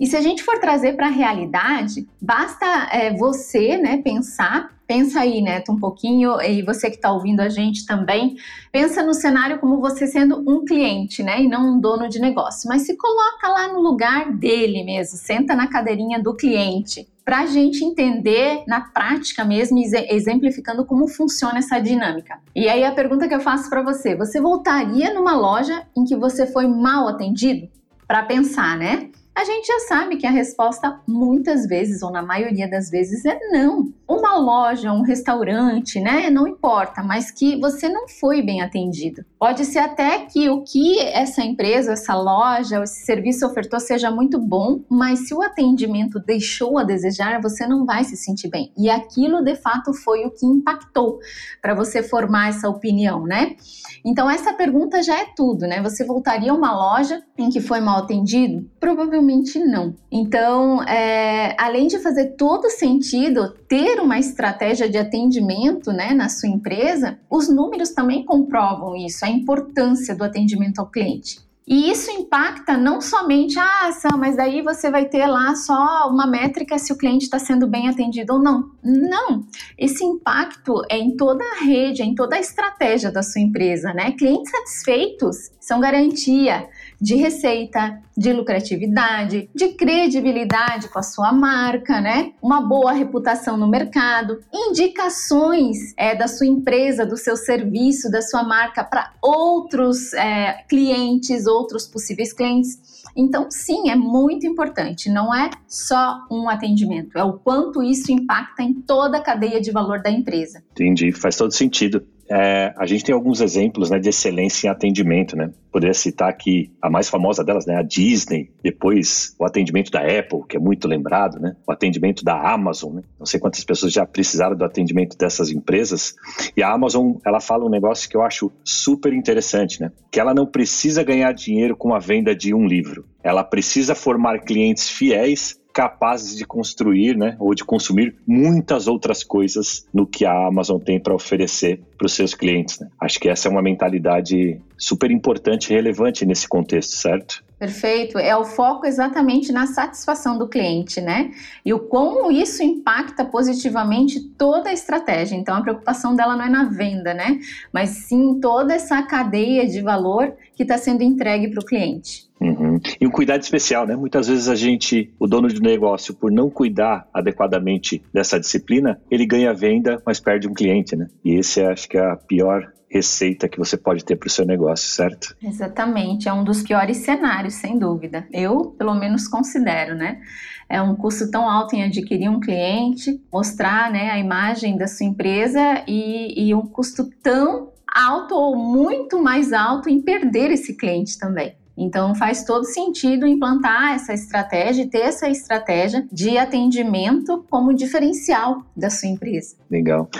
E 0.00 0.06
se 0.06 0.16
a 0.16 0.20
gente 0.22 0.42
for 0.42 0.58
trazer 0.58 0.96
para 0.96 1.08
a 1.08 1.10
realidade, 1.10 2.08
basta 2.20 2.88
é, 2.90 3.14
você, 3.14 3.76
né, 3.76 3.98
pensar 3.98 4.70
Pensa 4.90 5.20
aí, 5.20 5.40
Neto, 5.40 5.70
um 5.70 5.78
pouquinho, 5.78 6.42
e 6.42 6.62
você 6.62 6.90
que 6.90 6.96
está 6.96 7.12
ouvindo 7.12 7.38
a 7.38 7.48
gente 7.48 7.86
também, 7.86 8.34
pensa 8.72 9.04
no 9.04 9.14
cenário 9.14 9.60
como 9.60 9.80
você 9.80 10.04
sendo 10.04 10.42
um 10.44 10.64
cliente, 10.64 11.22
né, 11.22 11.40
e 11.40 11.48
não 11.48 11.76
um 11.76 11.80
dono 11.80 12.08
de 12.08 12.18
negócio. 12.18 12.68
Mas 12.68 12.82
se 12.82 12.96
coloca 12.96 13.46
lá 13.46 13.72
no 13.72 13.78
lugar 13.78 14.32
dele 14.32 14.82
mesmo, 14.82 15.16
senta 15.16 15.54
na 15.54 15.68
cadeirinha 15.68 16.20
do 16.20 16.34
cliente, 16.34 17.06
para 17.24 17.42
a 17.42 17.46
gente 17.46 17.84
entender 17.84 18.64
na 18.66 18.80
prática 18.80 19.44
mesmo, 19.44 19.78
exemplificando 19.78 20.84
como 20.84 21.06
funciona 21.06 21.58
essa 21.58 21.78
dinâmica. 21.78 22.40
E 22.52 22.68
aí 22.68 22.82
a 22.82 22.90
pergunta 22.90 23.28
que 23.28 23.34
eu 23.36 23.40
faço 23.40 23.70
para 23.70 23.82
você: 23.82 24.16
você 24.16 24.40
voltaria 24.40 25.14
numa 25.14 25.36
loja 25.36 25.84
em 25.96 26.02
que 26.02 26.16
você 26.16 26.48
foi 26.48 26.66
mal 26.66 27.06
atendido? 27.06 27.68
Para 28.08 28.24
pensar, 28.24 28.76
né? 28.76 29.08
A 29.40 29.44
gente 29.44 29.68
já 29.68 29.78
sabe 29.88 30.18
que 30.18 30.26
a 30.26 30.30
resposta 30.30 31.00
muitas 31.08 31.66
vezes 31.66 32.02
ou 32.02 32.10
na 32.10 32.20
maioria 32.20 32.68
das 32.68 32.90
vezes 32.90 33.24
é 33.24 33.38
não. 33.50 33.90
Uma 34.06 34.36
loja, 34.36 34.92
um 34.92 35.00
restaurante, 35.00 35.98
né, 35.98 36.28
não 36.28 36.46
importa, 36.46 37.02
mas 37.02 37.30
que 37.30 37.58
você 37.58 37.88
não 37.88 38.06
foi 38.06 38.42
bem 38.42 38.60
atendido. 38.60 39.24
Pode 39.38 39.64
ser 39.64 39.78
até 39.78 40.26
que 40.26 40.50
o 40.50 40.62
que 40.62 40.98
essa 40.98 41.40
empresa, 41.42 41.92
essa 41.92 42.14
loja, 42.14 42.82
esse 42.82 43.06
serviço 43.06 43.46
ofertou 43.46 43.80
seja 43.80 44.10
muito 44.10 44.38
bom, 44.38 44.82
mas 44.90 45.26
se 45.26 45.32
o 45.32 45.40
atendimento 45.40 46.20
deixou 46.20 46.76
a 46.76 46.84
desejar, 46.84 47.40
você 47.40 47.66
não 47.66 47.86
vai 47.86 48.04
se 48.04 48.18
sentir 48.18 48.50
bem. 48.50 48.70
E 48.76 48.90
aquilo 48.90 49.42
de 49.42 49.54
fato 49.54 49.94
foi 49.94 50.26
o 50.26 50.30
que 50.30 50.44
impactou 50.44 51.18
para 51.62 51.74
você 51.74 52.02
formar 52.02 52.50
essa 52.50 52.68
opinião, 52.68 53.24
né? 53.24 53.56
Então 54.04 54.30
essa 54.30 54.52
pergunta 54.52 55.02
já 55.02 55.18
é 55.18 55.24
tudo, 55.34 55.66
né? 55.66 55.80
Você 55.80 56.04
voltaria 56.04 56.52
a 56.52 56.54
uma 56.54 56.74
loja 56.74 57.22
em 57.38 57.48
que 57.48 57.60
foi 57.60 57.80
mal 57.80 58.00
atendido? 58.00 58.68
Provavelmente 58.78 59.29
não. 59.58 59.94
Então, 60.10 60.82
é, 60.82 61.54
além 61.58 61.86
de 61.86 61.98
fazer 61.98 62.36
todo 62.36 62.68
sentido 62.70 63.54
ter 63.68 64.00
uma 64.00 64.18
estratégia 64.18 64.88
de 64.88 64.98
atendimento, 64.98 65.92
né, 65.92 66.12
na 66.12 66.28
sua 66.28 66.48
empresa, 66.48 67.18
os 67.30 67.48
números 67.48 67.90
também 67.90 68.24
comprovam 68.24 68.96
isso, 68.96 69.24
a 69.24 69.28
importância 69.28 70.14
do 70.14 70.24
atendimento 70.24 70.80
ao 70.80 70.90
cliente. 70.90 71.38
E 71.70 71.88
isso 71.88 72.10
impacta 72.10 72.76
não 72.76 73.00
somente 73.00 73.56
a 73.56 73.86
ação, 73.86 74.18
mas 74.18 74.36
daí 74.36 74.60
você 74.60 74.90
vai 74.90 75.04
ter 75.04 75.24
lá 75.26 75.54
só 75.54 76.08
uma 76.08 76.26
métrica 76.26 76.76
se 76.78 76.92
o 76.92 76.98
cliente 76.98 77.26
está 77.26 77.38
sendo 77.38 77.68
bem 77.68 77.88
atendido 77.88 78.32
ou 78.32 78.42
não. 78.42 78.72
Não, 78.82 79.46
esse 79.78 80.02
impacto 80.02 80.82
é 80.90 80.98
em 80.98 81.16
toda 81.16 81.44
a 81.44 81.64
rede, 81.64 82.02
é 82.02 82.04
em 82.04 82.14
toda 82.16 82.34
a 82.34 82.40
estratégia 82.40 83.12
da 83.12 83.22
sua 83.22 83.40
empresa, 83.40 83.94
né? 83.94 84.10
Clientes 84.18 84.50
satisfeitos 84.50 85.52
são 85.60 85.78
garantia 85.78 86.68
de 87.00 87.14
receita, 87.14 87.98
de 88.16 88.32
lucratividade, 88.32 89.48
de 89.54 89.68
credibilidade 89.68 90.88
com 90.88 90.98
a 90.98 91.02
sua 91.02 91.32
marca, 91.32 92.00
né? 92.00 92.32
Uma 92.42 92.60
boa 92.60 92.92
reputação 92.92 93.56
no 93.56 93.66
mercado, 93.66 94.40
indicações 94.52 95.94
é, 95.96 96.14
da 96.14 96.28
sua 96.28 96.46
empresa, 96.46 97.06
do 97.06 97.16
seu 97.16 97.36
serviço, 97.36 98.10
da 98.10 98.20
sua 98.20 98.42
marca 98.42 98.84
para 98.84 99.12
outros 99.22 100.12
é, 100.12 100.62
clientes, 100.68 101.46
outros 101.46 101.86
possíveis 101.86 102.32
clientes. 102.32 102.78
Então, 103.16 103.50
sim, 103.50 103.90
é 103.90 103.96
muito 103.96 104.46
importante. 104.46 105.08
Não 105.08 105.34
é 105.34 105.50
só 105.66 106.26
um 106.30 106.48
atendimento, 106.48 107.18
é 107.18 107.24
o 107.24 107.34
quanto 107.34 107.82
isso 107.82 108.12
impacta 108.12 108.62
em 108.62 108.74
toda 108.74 109.18
a 109.18 109.20
cadeia 109.20 109.60
de 109.60 109.70
valor 109.70 110.02
da 110.02 110.10
empresa. 110.10 110.62
Entendi, 110.72 111.12
faz 111.12 111.36
todo 111.36 111.52
sentido. 111.52 112.06
É, 112.30 112.72
a 112.76 112.86
gente 112.86 113.02
tem 113.02 113.12
alguns 113.12 113.40
exemplos 113.40 113.90
né, 113.90 113.98
de 113.98 114.08
excelência 114.08 114.68
em 114.68 114.70
atendimento, 114.70 115.36
né? 115.36 115.50
Poderia 115.72 115.92
citar 115.92 116.28
aqui 116.28 116.72
a 116.80 116.88
mais 116.88 117.08
famosa 117.08 117.42
delas, 117.42 117.66
né, 117.66 117.76
a 117.76 117.82
Disney, 117.82 118.52
depois 118.62 119.34
o 119.36 119.44
atendimento 119.44 119.90
da 119.90 120.00
Apple, 120.00 120.44
que 120.48 120.56
é 120.56 120.60
muito 120.60 120.86
lembrado, 120.86 121.40
né? 121.40 121.56
O 121.66 121.72
atendimento 121.72 122.24
da 122.24 122.40
Amazon, 122.52 122.94
né? 122.94 123.02
Não 123.18 123.26
sei 123.26 123.40
quantas 123.40 123.64
pessoas 123.64 123.92
já 123.92 124.06
precisaram 124.06 124.56
do 124.56 124.64
atendimento 124.64 125.18
dessas 125.18 125.50
empresas. 125.50 126.14
E 126.56 126.62
a 126.62 126.72
Amazon, 126.72 127.14
ela 127.26 127.40
fala 127.40 127.64
um 127.64 127.70
negócio 127.70 128.08
que 128.08 128.16
eu 128.16 128.22
acho 128.22 128.52
super 128.62 129.12
interessante, 129.12 129.80
né? 129.80 129.90
Que 130.10 130.20
ela 130.20 130.32
não 130.32 130.46
precisa 130.46 131.02
ganhar 131.02 131.32
dinheiro 131.32 131.76
com 131.76 131.92
a 131.92 131.98
venda 131.98 132.34
de 132.34 132.54
um 132.54 132.64
livro. 132.64 133.04
Ela 133.24 133.42
precisa 133.42 133.94
formar 133.94 134.40
clientes 134.40 134.88
fiéis 134.88 135.59
capazes 135.80 136.36
de 136.36 136.44
construir, 136.44 137.16
né, 137.16 137.36
ou 137.40 137.54
de 137.54 137.64
consumir 137.64 138.14
muitas 138.26 138.86
outras 138.86 139.24
coisas 139.24 139.86
no 139.94 140.06
que 140.06 140.26
a 140.26 140.46
Amazon 140.46 140.78
tem 140.78 141.00
para 141.00 141.14
oferecer 141.14 141.80
para 141.96 142.04
os 142.04 142.12
seus 142.12 142.34
clientes. 142.34 142.78
Né? 142.78 142.88
Acho 143.00 143.18
que 143.18 143.30
essa 143.30 143.48
é 143.48 143.50
uma 143.50 143.62
mentalidade 143.62 144.60
super 144.76 145.10
importante 145.10 145.70
e 145.70 145.74
relevante 145.74 146.26
nesse 146.26 146.46
contexto, 146.46 146.96
certo? 146.96 147.42
Perfeito. 147.58 148.18
É 148.18 148.36
o 148.36 148.44
foco 148.44 148.84
exatamente 148.84 149.52
na 149.52 149.66
satisfação 149.66 150.36
do 150.36 150.48
cliente, 150.48 151.00
né? 151.00 151.30
E 151.64 151.72
o 151.72 151.78
como 151.78 152.30
isso 152.30 152.62
impacta 152.62 153.24
positivamente 153.24 154.20
toda 154.20 154.68
a 154.68 154.74
estratégia. 154.74 155.34
Então, 155.34 155.56
a 155.56 155.62
preocupação 155.62 156.14
dela 156.14 156.36
não 156.36 156.44
é 156.44 156.50
na 156.50 156.64
venda, 156.64 157.14
né? 157.14 157.38
Mas 157.72 157.88
sim 157.90 158.38
toda 158.38 158.74
essa 158.74 159.02
cadeia 159.02 159.66
de 159.66 159.80
valor 159.80 160.34
que 160.54 160.62
está 160.62 160.76
sendo 160.76 161.02
entregue 161.02 161.48
para 161.48 161.60
o 161.60 161.64
cliente. 161.64 162.29
Uhum. 162.40 162.80
E 162.98 163.06
um 163.06 163.10
cuidado 163.10 163.42
especial, 163.42 163.86
né? 163.86 163.94
Muitas 163.94 164.28
vezes 164.28 164.48
a 164.48 164.54
gente, 164.54 165.12
o 165.18 165.26
dono 165.26 165.48
de 165.48 165.60
negócio, 165.60 166.14
por 166.14 166.32
não 166.32 166.48
cuidar 166.48 167.06
adequadamente 167.12 168.02
dessa 168.12 168.40
disciplina, 168.40 169.00
ele 169.10 169.26
ganha 169.26 169.52
venda, 169.52 170.00
mas 170.06 170.18
perde 170.18 170.48
um 170.48 170.54
cliente, 170.54 170.96
né? 170.96 171.08
E 171.22 171.34
esse 171.34 171.60
acho 171.62 171.88
que 171.88 171.98
é 171.98 172.00
a 172.00 172.16
pior 172.16 172.72
receita 172.90 173.48
que 173.48 173.58
você 173.58 173.76
pode 173.76 174.04
ter 174.04 174.16
para 174.16 174.26
o 174.26 174.30
seu 174.30 174.44
negócio, 174.44 174.88
certo? 174.88 175.36
Exatamente, 175.40 176.28
é 176.28 176.32
um 176.32 176.42
dos 176.42 176.62
piores 176.62 176.96
cenários, 176.98 177.54
sem 177.54 177.78
dúvida. 177.78 178.26
Eu, 178.32 178.74
pelo 178.76 178.94
menos, 178.94 179.28
considero, 179.28 179.94
né? 179.94 180.20
É 180.68 180.82
um 180.82 180.96
custo 180.96 181.30
tão 181.30 181.48
alto 181.48 181.76
em 181.76 181.84
adquirir 181.84 182.28
um 182.28 182.40
cliente, 182.40 183.20
mostrar 183.32 183.90
né, 183.90 184.10
a 184.10 184.18
imagem 184.18 184.76
da 184.76 184.86
sua 184.86 185.06
empresa 185.06 185.84
e, 185.86 186.48
e 186.48 186.54
um 186.54 186.62
custo 186.62 187.08
tão 187.22 187.72
alto 187.92 188.34
ou 188.34 188.56
muito 188.56 189.20
mais 189.22 189.52
alto 189.52 189.88
em 189.88 190.00
perder 190.00 190.50
esse 190.50 190.76
cliente 190.76 191.18
também. 191.18 191.59
Então 191.80 192.14
faz 192.14 192.44
todo 192.44 192.64
sentido 192.64 193.26
implantar 193.26 193.94
essa 193.94 194.12
estratégia 194.12 194.82
e 194.82 194.86
ter 194.86 194.98
essa 194.98 195.30
estratégia 195.30 196.06
de 196.12 196.36
atendimento 196.36 197.42
como 197.48 197.72
diferencial 197.72 198.62
da 198.76 198.90
sua 198.90 199.08
empresa. 199.08 199.56
Legal. 199.70 200.10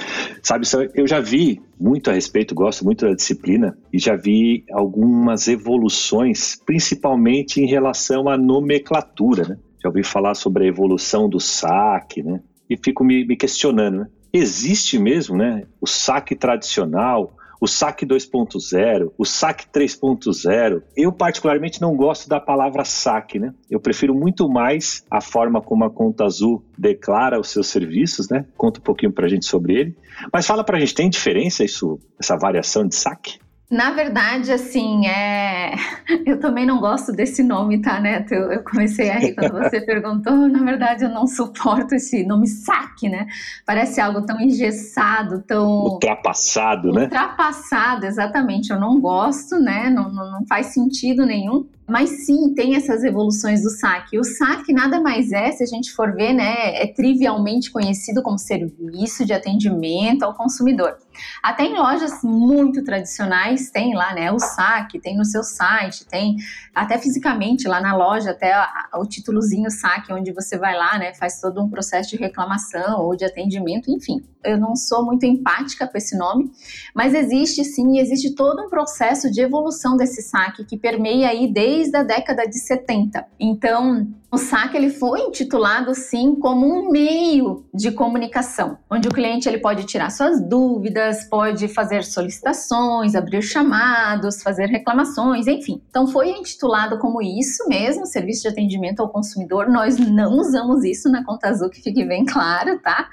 Sabe, 0.42 0.64
eu 0.94 1.06
já 1.06 1.20
vi 1.20 1.60
muito 1.78 2.08
a 2.08 2.14
respeito, 2.14 2.54
gosto 2.54 2.82
muito 2.82 3.06
da 3.06 3.12
disciplina 3.12 3.76
e 3.92 3.98
já 3.98 4.16
vi 4.16 4.64
algumas 4.72 5.48
evoluções, 5.48 6.56
principalmente 6.64 7.60
em 7.60 7.66
relação 7.66 8.26
à 8.26 8.38
nomenclatura, 8.38 9.46
né? 9.46 9.58
Já 9.82 9.90
ouvi 9.90 10.02
falar 10.02 10.34
sobre 10.34 10.64
a 10.64 10.68
evolução 10.68 11.28
do 11.28 11.38
saque, 11.38 12.22
né? 12.22 12.40
E 12.70 12.76
fico 12.76 13.04
me, 13.04 13.26
me 13.26 13.36
questionando, 13.36 13.98
né? 13.98 14.06
Existe 14.32 14.98
mesmo, 14.98 15.36
né? 15.36 15.64
O 15.80 15.86
saque 15.86 16.34
tradicional, 16.34 17.34
o 17.60 17.66
saque 17.66 18.06
2.0, 18.06 19.12
o 19.18 19.24
saque 19.24 19.66
3.0. 19.66 20.82
Eu 20.96 21.12
particularmente 21.12 21.80
não 21.80 21.94
gosto 21.94 22.28
da 22.28 22.40
palavra 22.40 22.84
saque, 22.84 23.38
né? 23.38 23.52
Eu 23.70 23.78
prefiro 23.78 24.14
muito 24.14 24.48
mais 24.48 25.04
a 25.10 25.20
forma 25.20 25.60
como 25.60 25.84
a 25.84 25.90
Conta 25.90 26.24
Azul 26.24 26.64
declara 26.78 27.38
os 27.38 27.50
seus 27.50 27.68
serviços, 27.68 28.28
né? 28.28 28.46
Conta 28.56 28.80
um 28.80 28.82
pouquinho 28.82 29.12
pra 29.12 29.28
gente 29.28 29.44
sobre 29.44 29.74
ele. 29.74 29.96
Mas 30.32 30.46
fala 30.46 30.64
pra 30.64 30.78
gente, 30.78 30.94
tem 30.94 31.10
diferença 31.10 31.62
isso, 31.62 31.98
essa 32.18 32.36
variação 32.36 32.86
de 32.86 32.94
saque? 32.94 33.38
Na 33.70 33.92
verdade, 33.92 34.50
assim, 34.50 35.06
é... 35.06 35.76
eu 36.26 36.40
também 36.40 36.66
não 36.66 36.80
gosto 36.80 37.12
desse 37.12 37.40
nome, 37.40 37.80
tá, 37.80 38.00
Neto? 38.00 38.34
Eu, 38.34 38.50
eu 38.50 38.64
comecei 38.64 39.08
a 39.08 39.18
rir 39.18 39.34
quando 39.36 39.52
você 39.52 39.80
perguntou. 39.86 40.48
Na 40.48 40.64
verdade, 40.64 41.04
eu 41.04 41.08
não 41.08 41.24
suporto 41.26 41.94
esse 41.94 42.24
nome 42.24 42.48
saque, 42.48 43.08
né? 43.08 43.28
Parece 43.64 44.00
algo 44.00 44.22
tão 44.22 44.40
engessado, 44.40 45.42
tão. 45.42 45.68
Ultrapassado, 45.84 46.92
né? 46.92 47.04
Ultrapassado, 47.04 48.06
exatamente. 48.06 48.72
Eu 48.72 48.80
não 48.80 49.00
gosto, 49.00 49.60
né? 49.60 49.88
Não, 49.88 50.12
não, 50.12 50.32
não 50.32 50.46
faz 50.46 50.66
sentido 50.68 51.24
nenhum. 51.24 51.64
Mas 51.90 52.24
sim, 52.24 52.54
tem 52.54 52.76
essas 52.76 53.02
evoluções 53.02 53.64
do 53.64 53.70
saque. 53.70 54.16
O 54.16 54.22
saque 54.22 54.72
nada 54.72 55.00
mais 55.00 55.32
é, 55.32 55.50
se 55.50 55.64
a 55.64 55.66
gente 55.66 55.90
for 55.90 56.14
ver, 56.14 56.32
né, 56.32 56.80
é 56.80 56.86
trivialmente 56.86 57.68
conhecido 57.68 58.22
como 58.22 58.38
serviço 58.38 59.26
de 59.26 59.32
atendimento 59.32 60.22
ao 60.22 60.32
consumidor. 60.32 60.96
Até 61.42 61.64
em 61.64 61.76
lojas 61.76 62.22
muito 62.22 62.84
tradicionais 62.84 63.70
tem 63.70 63.92
lá, 63.92 64.14
né, 64.14 64.30
o 64.30 64.38
saque, 64.38 65.00
tem 65.00 65.16
no 65.16 65.24
seu 65.24 65.42
site, 65.42 66.06
tem 66.06 66.36
até 66.72 66.96
fisicamente 66.96 67.66
lá 67.66 67.80
na 67.80 67.96
loja, 67.96 68.30
até 68.30 68.54
o 68.94 69.04
títulozinho 69.04 69.68
saque, 69.68 70.12
onde 70.12 70.32
você 70.32 70.56
vai 70.56 70.76
lá, 70.76 70.96
né, 70.96 71.12
faz 71.14 71.40
todo 71.40 71.60
um 71.60 71.68
processo 71.68 72.10
de 72.10 72.16
reclamação 72.16 73.00
ou 73.00 73.16
de 73.16 73.24
atendimento, 73.24 73.90
enfim. 73.90 74.22
Eu 74.44 74.58
não 74.58 74.74
sou 74.74 75.04
muito 75.04 75.26
empática 75.26 75.86
com 75.86 75.98
esse 75.98 76.16
nome, 76.16 76.50
mas 76.94 77.14
existe 77.14 77.64
sim, 77.64 77.98
existe 77.98 78.34
todo 78.34 78.62
um 78.62 78.70
processo 78.70 79.30
de 79.30 79.40
evolução 79.40 79.96
desse 79.96 80.22
saque 80.22 80.64
que 80.64 80.78
permeia 80.78 81.28
aí 81.28 81.52
desde 81.52 81.79
desde 81.80 81.96
a 81.96 82.02
década 82.02 82.46
de 82.46 82.58
70. 82.58 83.26
Então, 83.38 84.06
o 84.32 84.38
saque 84.38 84.76
ele 84.76 84.90
foi 84.90 85.20
intitulado 85.22 85.92
sim 85.92 86.36
como 86.36 86.64
um 86.64 86.88
meio 86.88 87.66
de 87.74 87.90
comunicação, 87.90 88.78
onde 88.88 89.08
o 89.08 89.10
cliente 89.10 89.48
ele 89.48 89.58
pode 89.58 89.84
tirar 89.84 90.08
suas 90.10 90.40
dúvidas, 90.40 91.24
pode 91.24 91.66
fazer 91.66 92.04
solicitações, 92.04 93.16
abrir 93.16 93.42
chamados, 93.42 94.40
fazer 94.40 94.66
reclamações, 94.66 95.48
enfim. 95.48 95.82
Então 95.90 96.06
foi 96.06 96.30
intitulado 96.30 96.98
como 96.98 97.20
isso 97.20 97.66
mesmo, 97.66 98.06
serviço 98.06 98.42
de 98.42 98.48
atendimento 98.48 99.00
ao 99.00 99.08
consumidor. 99.08 99.68
Nós 99.68 99.98
não 99.98 100.38
usamos 100.38 100.84
isso 100.84 101.10
na 101.10 101.24
Conta 101.24 101.48
Azul, 101.48 101.68
que 101.68 101.82
fique 101.82 102.04
bem 102.04 102.24
claro, 102.24 102.78
tá? 102.78 103.08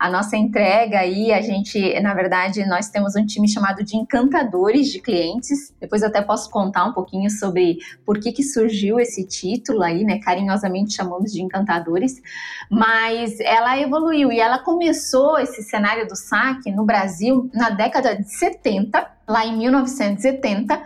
A 0.00 0.08
nossa 0.08 0.38
entrega 0.38 1.00
aí, 1.00 1.32
a 1.32 1.42
gente, 1.42 2.00
na 2.00 2.14
verdade, 2.14 2.64
nós 2.66 2.88
temos 2.88 3.14
um 3.14 3.26
time 3.26 3.46
chamado 3.46 3.84
de 3.84 3.94
encantadores 3.94 4.88
de 4.88 5.00
clientes. 5.00 5.74
Depois 5.78 6.00
eu 6.00 6.08
até 6.08 6.22
posso 6.22 6.48
contar 6.48 6.86
um 6.86 6.92
pouquinho 6.94 7.30
sobre 7.30 7.76
por 8.06 8.18
que 8.18 8.32
que 8.32 8.42
surgiu 8.42 8.98
esse 8.98 9.26
título 9.26 9.82
aí, 9.82 10.02
né, 10.02 10.18
carinhosamente 10.18 10.61
carinhosamente 10.62 10.94
chamamos 10.94 11.32
de 11.32 11.42
encantadores, 11.42 12.22
mas 12.70 13.38
ela 13.40 13.78
evoluiu 13.78 14.30
e 14.30 14.38
ela 14.38 14.58
começou 14.58 15.38
esse 15.38 15.62
cenário 15.62 16.06
do 16.06 16.16
saque 16.16 16.70
no 16.70 16.84
Brasil 16.84 17.50
na 17.52 17.70
década 17.70 18.14
de 18.14 18.30
70, 18.32 19.10
lá 19.28 19.44
em 19.44 19.56
1970 19.58 20.80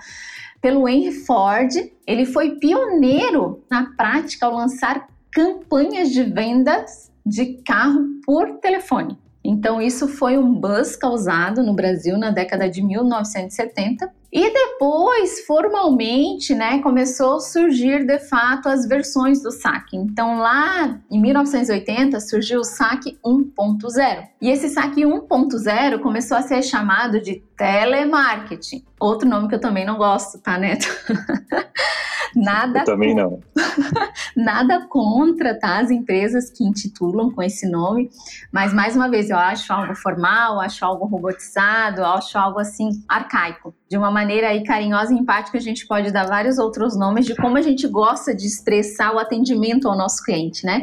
pelo 0.60 0.88
Henry 0.88 1.12
Ford. 1.12 1.70
Ele 2.06 2.24
foi 2.24 2.56
pioneiro 2.56 3.62
na 3.70 3.90
prática 3.96 4.46
ao 4.46 4.54
lançar 4.54 5.08
campanhas 5.30 6.10
de 6.10 6.22
vendas 6.22 7.12
de 7.24 7.62
carro 7.62 8.04
por 8.24 8.58
telefone. 8.58 9.18
Então, 9.44 9.80
isso 9.80 10.08
foi 10.08 10.36
um 10.36 10.52
buzz 10.52 10.96
causado 10.96 11.62
no 11.62 11.72
Brasil 11.72 12.18
na 12.18 12.30
década 12.30 12.68
de 12.68 12.82
1970. 12.82 14.10
E 14.36 14.52
depois, 14.52 15.46
formalmente, 15.46 16.54
né, 16.54 16.82
começou 16.82 17.36
a 17.36 17.40
surgir 17.40 18.04
de 18.04 18.18
fato 18.18 18.68
as 18.68 18.86
versões 18.86 19.42
do 19.42 19.50
saque. 19.50 19.96
Então, 19.96 20.36
lá 20.36 21.00
em 21.10 21.18
1980 21.18 22.20
surgiu 22.20 22.60
o 22.60 22.64
saque 22.64 23.18
1.0. 23.24 24.28
E 24.42 24.50
esse 24.50 24.68
saque 24.68 25.06
1.0 25.06 26.00
começou 26.02 26.36
a 26.36 26.42
ser 26.42 26.62
chamado 26.62 27.18
de 27.18 27.42
telemarketing. 27.56 28.84
Outro 29.00 29.26
nome 29.26 29.48
que 29.48 29.54
eu 29.54 29.60
também 29.60 29.86
não 29.86 29.96
gosto, 29.96 30.38
tá, 30.38 30.58
Neto? 30.58 30.86
Nada 32.36 32.80
eu 32.80 32.84
também 32.84 33.14
não. 33.14 33.40
Nada 34.36 34.86
contra 34.88 35.58
tá, 35.58 35.78
as 35.78 35.90
empresas 35.90 36.50
que 36.50 36.62
intitulam 36.62 37.30
com 37.30 37.42
esse 37.42 37.66
nome, 37.68 38.10
mas 38.52 38.74
mais 38.74 38.94
uma 38.94 39.08
vez 39.08 39.30
eu 39.30 39.38
acho 39.38 39.72
algo 39.72 39.94
formal, 39.94 40.60
acho 40.60 40.84
algo 40.84 41.06
robotizado, 41.06 42.04
acho 42.04 42.38
algo 42.38 42.58
assim 42.58 42.90
arcaico. 43.08 43.74
De 43.88 43.96
uma 43.96 44.10
maneira 44.10 44.48
aí 44.48 44.64
carinhosa 44.64 45.14
e 45.14 45.16
empática, 45.16 45.58
a 45.58 45.60
gente 45.60 45.86
pode 45.86 46.10
dar 46.10 46.26
vários 46.26 46.58
outros 46.58 46.98
nomes 46.98 47.24
de 47.24 47.36
como 47.36 47.56
a 47.56 47.62
gente 47.62 47.86
gosta 47.86 48.34
de 48.34 48.44
expressar 48.44 49.14
o 49.14 49.18
atendimento 49.18 49.88
ao 49.88 49.96
nosso 49.96 50.24
cliente, 50.24 50.66
né? 50.66 50.82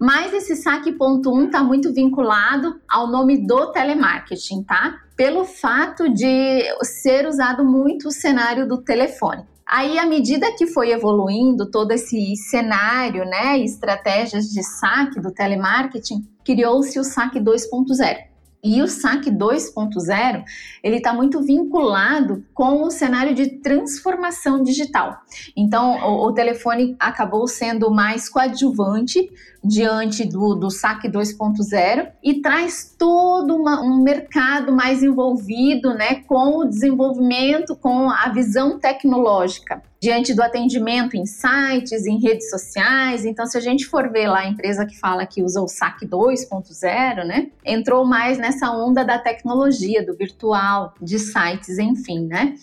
Mas 0.00 0.32
esse 0.32 0.56
saque 0.56 0.90
ponto 0.90 1.32
1 1.32 1.46
está 1.46 1.62
muito 1.62 1.92
vinculado 1.92 2.80
ao 2.88 3.06
nome 3.06 3.46
do 3.46 3.70
telemarketing, 3.70 4.64
tá? 4.64 4.96
Pelo 5.16 5.44
fato 5.44 6.08
de 6.12 6.64
ser 6.82 7.28
usado 7.28 7.64
muito 7.64 8.08
o 8.08 8.12
cenário 8.12 8.66
do 8.66 8.78
telefone. 8.82 9.44
Aí, 9.64 10.00
à 10.00 10.04
medida 10.04 10.52
que 10.56 10.66
foi 10.66 10.90
evoluindo 10.90 11.70
todo 11.70 11.92
esse 11.92 12.34
cenário, 12.34 13.24
né, 13.24 13.56
estratégias 13.60 14.46
de 14.46 14.64
saque 14.64 15.20
do 15.20 15.32
telemarketing, 15.32 16.26
criou-se 16.44 16.98
o 16.98 17.04
saque 17.04 17.38
2.0. 17.38 18.29
E 18.62 18.82
o 18.82 18.86
saque 18.86 19.30
2.0, 19.30 20.44
ele 20.82 20.96
está 20.96 21.14
muito 21.14 21.40
vinculado 21.42 22.44
com 22.52 22.82
o 22.82 22.90
cenário 22.90 23.34
de 23.34 23.58
transformação 23.58 24.62
digital. 24.62 25.18
Então, 25.56 25.98
o, 25.98 26.26
o 26.26 26.32
telefone 26.32 26.94
acabou 26.98 27.48
sendo 27.48 27.90
mais 27.90 28.28
coadjuvante 28.28 29.30
diante 29.64 30.26
do, 30.26 30.54
do 30.54 30.70
saque 30.70 31.08
2.0 31.08 32.10
e 32.22 32.40
traz 32.42 32.94
todo 32.98 33.56
uma, 33.56 33.80
um 33.82 34.02
mercado 34.02 34.72
mais 34.72 35.02
envolvido 35.02 35.94
né, 35.94 36.16
com 36.26 36.58
o 36.58 36.64
desenvolvimento, 36.64 37.74
com 37.74 38.10
a 38.10 38.28
visão 38.28 38.78
tecnológica 38.78 39.82
diante 40.00 40.32
do 40.32 40.42
atendimento 40.42 41.14
em 41.14 41.26
sites, 41.26 42.06
em 42.06 42.18
redes 42.18 42.48
sociais. 42.48 43.24
Então, 43.26 43.44
se 43.46 43.58
a 43.58 43.60
gente 43.60 43.84
for 43.86 44.10
ver 44.10 44.28
lá 44.28 44.40
a 44.40 44.48
empresa 44.48 44.86
que 44.86 44.98
fala 44.98 45.26
que 45.26 45.42
usa 45.42 45.60
o 45.60 45.68
SAC 45.68 46.06
2.0, 46.06 47.24
né, 47.24 47.50
entrou 47.64 48.04
mais 48.06 48.38
nessa 48.38 48.70
onda 48.70 49.04
da 49.04 49.18
tecnologia, 49.18 50.04
do 50.04 50.16
virtual, 50.16 50.94
de 51.00 51.18
sites, 51.18 51.78
enfim, 51.78 52.26
né? 52.26 52.54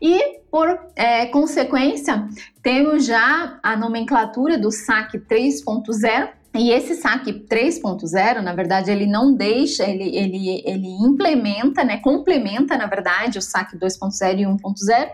E 0.00 0.38
por 0.50 0.78
é, 0.96 1.26
consequência, 1.26 2.26
temos 2.62 3.04
já 3.04 3.58
a 3.62 3.76
nomenclatura 3.76 4.56
do 4.56 4.70
SAC 4.70 5.18
3.0, 5.18 6.30
e 6.58 6.70
esse 6.70 6.94
saque 6.96 7.32
3.0, 7.32 8.40
na 8.42 8.54
verdade, 8.54 8.90
ele 8.90 9.06
não 9.06 9.34
deixa, 9.34 9.84
ele, 9.84 10.16
ele, 10.16 10.62
ele 10.64 10.88
implementa, 10.88 11.84
né, 11.84 11.98
complementa, 11.98 12.76
na 12.76 12.86
verdade, 12.86 13.38
o 13.38 13.42
saque 13.42 13.78
2.0 13.78 14.40
e 14.40 14.44
1.0. 14.44 15.08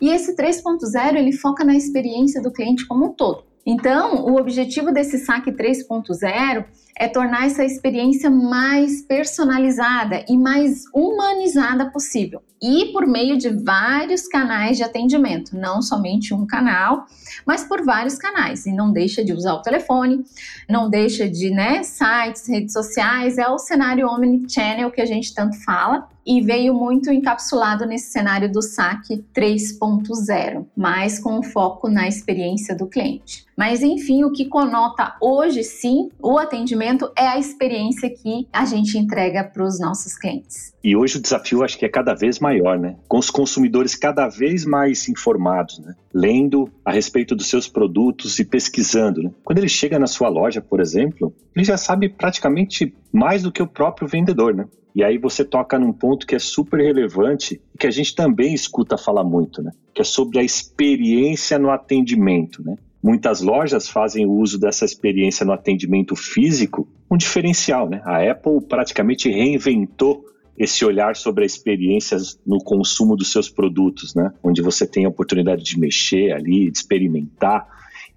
E 0.00 0.10
esse 0.10 0.34
3.0, 0.34 1.16
ele 1.16 1.32
foca 1.32 1.64
na 1.64 1.74
experiência 1.76 2.40
do 2.40 2.50
cliente 2.50 2.86
como 2.86 3.06
um 3.06 3.12
todo. 3.12 3.44
Então, 3.66 4.24
o 4.26 4.38
objetivo 4.38 4.92
desse 4.92 5.18
saque 5.18 5.50
3.0 5.50 6.64
é 6.98 7.06
tornar 7.06 7.46
essa 7.46 7.64
experiência 7.64 8.30
mais 8.30 9.02
personalizada 9.02 10.24
e 10.28 10.36
mais 10.36 10.84
humanizada 10.94 11.90
possível. 11.90 12.42
E 12.60 12.86
por 12.86 13.06
meio 13.06 13.36
de 13.36 13.50
vários 13.50 14.26
canais 14.26 14.78
de 14.78 14.82
atendimento, 14.82 15.54
não 15.54 15.82
somente 15.82 16.32
um 16.32 16.46
canal, 16.46 17.04
mas 17.46 17.64
por 17.64 17.84
vários 17.84 18.16
canais. 18.16 18.64
E 18.64 18.72
não 18.72 18.90
deixa 18.90 19.22
de 19.22 19.32
usar 19.32 19.54
o 19.54 19.62
telefone, 19.62 20.24
não 20.68 20.88
deixa 20.88 21.28
de, 21.28 21.50
né, 21.50 21.82
sites, 21.82 22.48
redes 22.48 22.72
sociais, 22.72 23.36
é 23.36 23.46
o 23.46 23.58
cenário 23.58 24.08
omnichannel 24.08 24.90
que 24.90 25.02
a 25.02 25.06
gente 25.06 25.34
tanto 25.34 25.62
fala 25.64 26.08
e 26.26 26.40
veio 26.40 26.74
muito 26.74 27.12
encapsulado 27.12 27.86
nesse 27.86 28.10
cenário 28.10 28.50
do 28.50 28.60
saque 28.60 29.24
3.0, 29.32 30.66
mas 30.76 31.20
com 31.20 31.40
foco 31.42 31.88
na 31.88 32.08
experiência 32.08 32.74
do 32.74 32.88
cliente. 32.88 33.46
Mas 33.56 33.80
enfim, 33.82 34.24
o 34.24 34.32
que 34.32 34.46
conota 34.46 35.14
hoje 35.20 35.62
sim 35.62 36.10
o 36.20 36.36
atendimento 36.36 36.85
é 37.16 37.26
a 37.26 37.38
experiência 37.38 38.08
que 38.10 38.46
a 38.52 38.64
gente 38.64 38.96
entrega 38.98 39.44
para 39.44 39.64
os 39.64 39.80
nossos 39.80 40.16
clientes. 40.16 40.72
E 40.82 40.94
hoje 40.94 41.18
o 41.18 41.20
desafio 41.20 41.64
acho 41.64 41.78
que 41.78 41.84
é 41.84 41.88
cada 41.88 42.14
vez 42.14 42.38
maior, 42.38 42.78
né? 42.78 42.96
Com 43.08 43.18
os 43.18 43.30
consumidores 43.30 43.94
cada 43.94 44.28
vez 44.28 44.64
mais 44.64 45.08
informados, 45.08 45.78
né? 45.80 45.94
Lendo 46.14 46.70
a 46.84 46.92
respeito 46.92 47.34
dos 47.34 47.48
seus 47.48 47.68
produtos 47.68 48.38
e 48.38 48.44
pesquisando, 48.44 49.22
né? 49.22 49.30
Quando 49.44 49.58
ele 49.58 49.68
chega 49.68 49.98
na 49.98 50.06
sua 50.06 50.28
loja, 50.28 50.60
por 50.60 50.80
exemplo, 50.80 51.34
ele 51.54 51.64
já 51.64 51.76
sabe 51.76 52.08
praticamente 52.08 52.94
mais 53.12 53.42
do 53.42 53.50
que 53.50 53.62
o 53.62 53.66
próprio 53.66 54.06
vendedor, 54.06 54.54
né? 54.54 54.66
E 54.94 55.04
aí 55.04 55.18
você 55.18 55.44
toca 55.44 55.78
num 55.78 55.92
ponto 55.92 56.26
que 56.26 56.34
é 56.34 56.38
super 56.38 56.80
relevante 56.80 57.60
e 57.74 57.78
que 57.78 57.86
a 57.86 57.90
gente 57.90 58.14
também 58.14 58.54
escuta 58.54 58.96
falar 58.96 59.24
muito, 59.24 59.62
né? 59.62 59.70
Que 59.92 60.00
é 60.00 60.04
sobre 60.04 60.38
a 60.38 60.42
experiência 60.42 61.58
no 61.58 61.70
atendimento, 61.70 62.64
né? 62.64 62.76
Muitas 63.06 63.40
lojas 63.40 63.88
fazem 63.88 64.26
uso 64.26 64.58
dessa 64.58 64.84
experiência 64.84 65.46
no 65.46 65.52
atendimento 65.52 66.16
físico, 66.16 66.88
um 67.08 67.16
diferencial, 67.16 67.88
né? 67.88 68.02
A 68.04 68.28
Apple 68.28 68.60
praticamente 68.68 69.30
reinventou 69.30 70.24
esse 70.58 70.84
olhar 70.84 71.14
sobre 71.14 71.44
a 71.44 71.46
experiência 71.46 72.18
no 72.44 72.58
consumo 72.58 73.14
dos 73.14 73.30
seus 73.30 73.48
produtos, 73.48 74.12
né? 74.12 74.32
Onde 74.42 74.60
você 74.60 74.84
tem 74.84 75.04
a 75.04 75.08
oportunidade 75.08 75.62
de 75.62 75.78
mexer 75.78 76.32
ali, 76.32 76.68
de 76.68 76.78
experimentar, 76.78 77.68